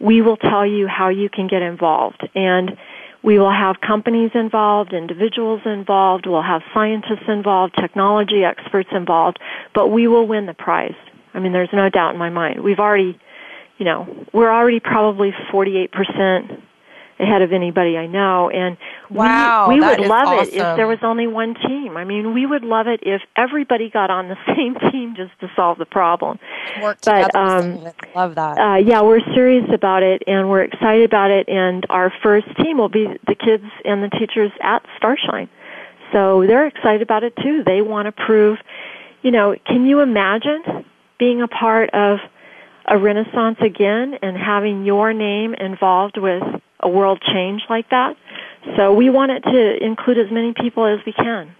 We 0.00 0.22
will 0.22 0.36
tell 0.36 0.66
you 0.66 0.86
how 0.86 1.08
you 1.08 1.28
can 1.28 1.48
get 1.48 1.62
involved. 1.62 2.28
And 2.34 2.76
we 3.22 3.38
will 3.38 3.50
have 3.50 3.80
companies 3.80 4.30
involved, 4.34 4.92
individuals 4.92 5.60
involved, 5.64 6.26
we'll 6.26 6.42
have 6.42 6.62
scientists 6.72 7.26
involved, 7.26 7.74
technology 7.78 8.44
experts 8.44 8.90
involved, 8.92 9.38
but 9.74 9.88
we 9.88 10.06
will 10.06 10.26
win 10.26 10.46
the 10.46 10.54
prize. 10.54 10.94
I 11.34 11.40
mean, 11.40 11.52
there's 11.52 11.72
no 11.72 11.88
doubt 11.88 12.12
in 12.12 12.18
my 12.18 12.30
mind. 12.30 12.62
We've 12.62 12.78
already, 12.78 13.18
you 13.78 13.84
know, 13.84 14.06
we're 14.32 14.52
already 14.52 14.80
probably 14.80 15.32
48% 15.52 16.62
ahead 17.20 17.42
of 17.42 17.52
anybody 17.52 17.96
I 17.96 18.06
know. 18.06 18.50
And 18.50 18.76
wow, 19.10 19.68
we, 19.68 19.80
we 19.80 19.86
would 19.86 20.00
love 20.00 20.28
awesome. 20.28 20.54
it 20.54 20.54
if 20.54 20.76
there 20.76 20.86
was 20.86 20.98
only 21.02 21.26
one 21.26 21.54
team. 21.54 21.96
I 21.96 22.04
mean, 22.04 22.34
we 22.34 22.46
would 22.46 22.64
love 22.64 22.86
it 22.86 23.00
if 23.02 23.22
everybody 23.36 23.90
got 23.90 24.10
on 24.10 24.28
the 24.28 24.36
same 24.46 24.76
team 24.90 25.14
just 25.16 25.32
to 25.40 25.50
solve 25.56 25.78
the 25.78 25.86
problem. 25.86 26.38
Work 26.82 26.98
but 27.04 27.34
um, 27.34 27.84
love 28.14 28.34
that. 28.36 28.58
Uh, 28.58 28.76
yeah, 28.76 29.02
we're 29.02 29.24
serious 29.34 29.68
about 29.72 30.02
it 30.02 30.22
and 30.26 30.48
we're 30.48 30.62
excited 30.62 31.04
about 31.04 31.30
it. 31.30 31.48
And 31.48 31.84
our 31.90 32.12
first 32.22 32.46
team 32.56 32.78
will 32.78 32.88
be 32.88 33.06
the 33.26 33.34
kids 33.34 33.64
and 33.84 34.02
the 34.02 34.10
teachers 34.10 34.52
at 34.60 34.84
Starshine. 34.96 35.48
So 36.12 36.44
they're 36.46 36.66
excited 36.66 37.02
about 37.02 37.24
it 37.24 37.34
too. 37.36 37.62
They 37.64 37.82
want 37.82 38.06
to 38.06 38.12
prove, 38.12 38.58
you 39.22 39.30
know, 39.30 39.54
can 39.66 39.84
you 39.84 40.00
imagine 40.00 40.84
being 41.18 41.42
a 41.42 41.48
part 41.48 41.90
of 41.90 42.18
a 42.86 42.96
renaissance 42.96 43.58
again 43.60 44.14
and 44.22 44.36
having 44.36 44.84
your 44.84 45.12
name 45.12 45.54
involved 45.54 46.16
with 46.16 46.42
a 46.80 46.88
world 46.88 47.22
change 47.32 47.62
like 47.68 47.88
that. 47.90 48.16
So 48.76 48.92
we 48.92 49.10
want 49.10 49.32
it 49.32 49.42
to 49.44 49.84
include 49.84 50.18
as 50.18 50.30
many 50.30 50.52
people 50.52 50.86
as 50.86 51.04
we 51.06 51.12
can. 51.12 51.54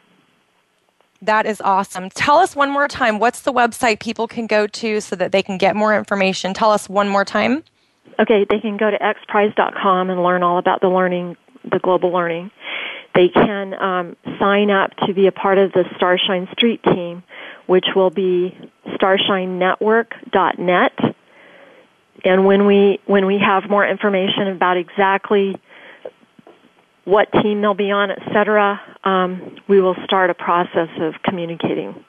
That 1.23 1.47
is 1.47 1.61
awesome. 1.61 2.11
Tell 2.11 2.37
us 2.37 2.55
one 2.55 2.71
more 2.71 2.87
time 2.87 3.19
what's 3.19 3.43
the 3.43 3.53
website 3.53 3.99
people 3.99 4.29
can 4.29 4.47
go 4.47 4.69
to 4.69 5.01
so 5.01 5.17
that 5.17 5.33
they 5.33 5.43
can 5.43 5.59
get 5.59 5.75
more 5.75 5.97
information? 5.97 6.55
Tell 6.55 6.71
us 6.71 6.89
one 6.89 7.09
more 7.09 7.25
time. 7.25 7.65
Okay, 8.21 8.47
they 8.49 8.61
can 8.61 8.77
go 8.77 8.91
to 8.91 8.99
xprize.com 8.99 10.11
and 10.11 10.23
learn 10.23 10.43
all 10.43 10.59
about 10.59 10.81
the 10.81 10.89
learning, 10.89 11.37
the 11.65 11.79
global 11.79 12.11
learning. 12.11 12.51
They 13.15 13.29
can 13.29 13.75
um, 13.75 14.17
sign 14.39 14.71
up 14.71 14.91
to 15.07 15.15
be 15.15 15.27
a 15.27 15.33
part 15.33 15.59
of 15.59 15.73
the 15.73 15.85
Starshine 15.97 16.49
Street 16.53 16.83
team, 16.85 17.25
which 17.67 17.87
will 17.97 18.11
be 18.11 18.57
starshinenetwork.net. 18.87 20.93
And 22.25 22.45
when 22.45 22.67
we 22.67 23.01
when 23.07 23.27
we 23.27 23.39
have 23.39 23.71
more 23.71 23.87
information 23.87 24.49
about 24.49 24.77
exactly 24.77 25.57
what 27.05 27.31
team 27.33 27.63
they'll 27.63 27.75
be 27.75 27.91
on, 27.91 28.11
etc., 28.11 28.81
um, 29.05 29.57
we 29.67 29.81
will 29.81 29.97
start 30.05 30.31
a 30.31 30.35
process 30.35 30.91
of 31.01 31.15
communicating. 31.23 32.05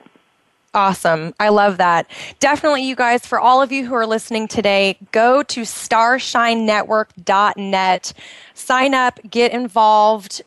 Awesome. 0.73 1.33
I 1.39 1.49
love 1.49 1.77
that. 1.77 2.09
Definitely, 2.39 2.83
you 2.83 2.95
guys, 2.95 3.23
for 3.25 3.39
all 3.39 3.61
of 3.61 3.71
you 3.71 3.85
who 3.87 3.95
are 3.95 4.05
listening 4.05 4.47
today, 4.47 4.97
go 5.11 5.41
to 5.43 5.61
starshinenetwork.net, 5.61 8.13
sign 8.53 8.93
up, 8.93 9.19
get 9.27 9.51
involved, 9.51 10.43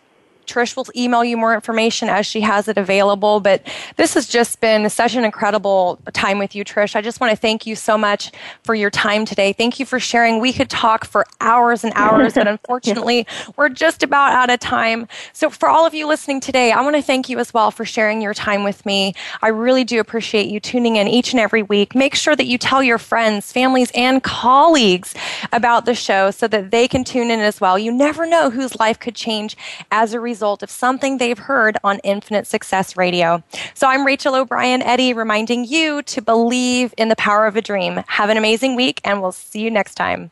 Trish 0.46 0.76
will 0.76 0.86
email 0.96 1.24
you 1.24 1.36
more 1.36 1.54
information 1.54 2.08
as 2.08 2.26
she 2.26 2.40
has 2.40 2.68
it 2.68 2.76
available. 2.76 3.40
But 3.40 3.66
this 3.96 4.14
has 4.14 4.28
just 4.28 4.60
been 4.60 4.88
such 4.90 5.14
an 5.14 5.24
incredible 5.24 5.98
time 6.12 6.38
with 6.38 6.54
you, 6.54 6.64
Trish. 6.64 6.96
I 6.96 7.00
just 7.00 7.20
want 7.20 7.30
to 7.30 7.36
thank 7.36 7.66
you 7.66 7.76
so 7.76 7.96
much 7.96 8.32
for 8.64 8.74
your 8.74 8.90
time 8.90 9.24
today. 9.24 9.52
Thank 9.52 9.78
you 9.78 9.86
for 9.86 10.00
sharing. 10.00 10.40
We 10.40 10.52
could 10.52 10.70
talk 10.70 11.04
for 11.04 11.26
hours 11.40 11.84
and 11.84 11.92
hours, 11.94 12.34
but 12.34 12.48
unfortunately, 12.56 13.26
we're 13.56 13.68
just 13.68 14.02
about 14.02 14.32
out 14.32 14.50
of 14.50 14.60
time. 14.60 15.08
So, 15.32 15.50
for 15.50 15.68
all 15.68 15.86
of 15.86 15.94
you 15.94 16.06
listening 16.06 16.40
today, 16.40 16.72
I 16.72 16.80
want 16.82 16.96
to 16.96 17.02
thank 17.02 17.28
you 17.28 17.38
as 17.38 17.54
well 17.54 17.70
for 17.70 17.84
sharing 17.84 18.20
your 18.20 18.34
time 18.34 18.64
with 18.64 18.84
me. 18.84 19.14
I 19.40 19.48
really 19.48 19.84
do 19.84 20.00
appreciate 20.00 20.48
you 20.48 20.60
tuning 20.60 20.96
in 20.96 21.08
each 21.08 21.32
and 21.32 21.40
every 21.40 21.62
week. 21.62 21.94
Make 21.94 22.14
sure 22.14 22.36
that 22.36 22.46
you 22.46 22.58
tell 22.58 22.82
your 22.82 22.98
friends, 22.98 23.52
families, 23.52 23.90
and 23.94 24.22
colleagues 24.22 25.14
about 25.52 25.84
the 25.84 25.94
show 25.94 26.30
so 26.30 26.48
that 26.48 26.70
they 26.70 26.88
can 26.88 27.04
tune 27.04 27.30
in 27.30 27.40
as 27.40 27.60
well. 27.60 27.78
You 27.78 27.92
never 27.92 28.26
know 28.26 28.50
whose 28.50 28.76
life 28.76 28.98
could 28.98 29.14
change 29.14 29.56
as 29.90 30.12
a 30.12 30.20
result 30.20 30.31
result 30.32 30.62
of 30.62 30.70
something 30.70 31.18
they've 31.18 31.38
heard 31.38 31.76
on 31.84 31.98
Infinite 31.98 32.46
Success 32.46 32.96
Radio. 32.96 33.42
So 33.74 33.86
I'm 33.86 34.06
Rachel 34.06 34.34
O'Brien 34.34 34.80
Eddy 34.80 35.12
reminding 35.12 35.66
you 35.66 36.00
to 36.04 36.22
believe 36.22 36.94
in 36.96 37.10
the 37.10 37.16
power 37.16 37.46
of 37.46 37.54
a 37.54 37.60
dream. 37.60 38.02
Have 38.06 38.30
an 38.30 38.38
amazing 38.38 38.74
week 38.74 39.02
and 39.04 39.20
we'll 39.20 39.32
see 39.32 39.60
you 39.60 39.70
next 39.70 39.94
time. 39.96 40.30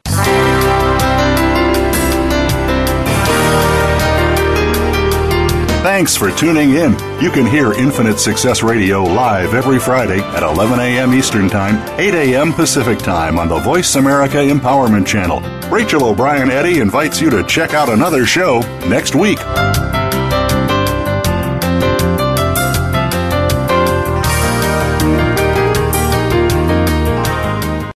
Thanks 5.83 6.15
for 6.15 6.31
tuning 6.31 6.73
in. 6.75 6.93
You 7.23 7.31
can 7.31 7.47
hear 7.47 7.73
Infinite 7.73 8.19
Success 8.19 8.63
Radio 8.63 9.03
live 9.03 9.55
every 9.55 9.79
Friday 9.79 10.21
at 10.21 10.43
11 10.43 10.79
a.m. 10.79 11.15
Eastern 11.15 11.49
Time, 11.49 11.77
8 11.99 12.13
a.m. 12.13 12.53
Pacific 12.53 12.99
Time 12.99 13.39
on 13.39 13.49
the 13.49 13.59
Voice 13.61 13.95
America 13.95 14.37
Empowerment 14.37 15.07
Channel. 15.07 15.41
Rachel 15.71 16.05
O'Brien 16.05 16.51
Eddy 16.51 16.81
invites 16.81 17.19
you 17.19 17.31
to 17.31 17.43
check 17.45 17.73
out 17.73 17.89
another 17.89 18.27
show 18.27 18.61
next 18.89 19.15
week. 19.15 19.39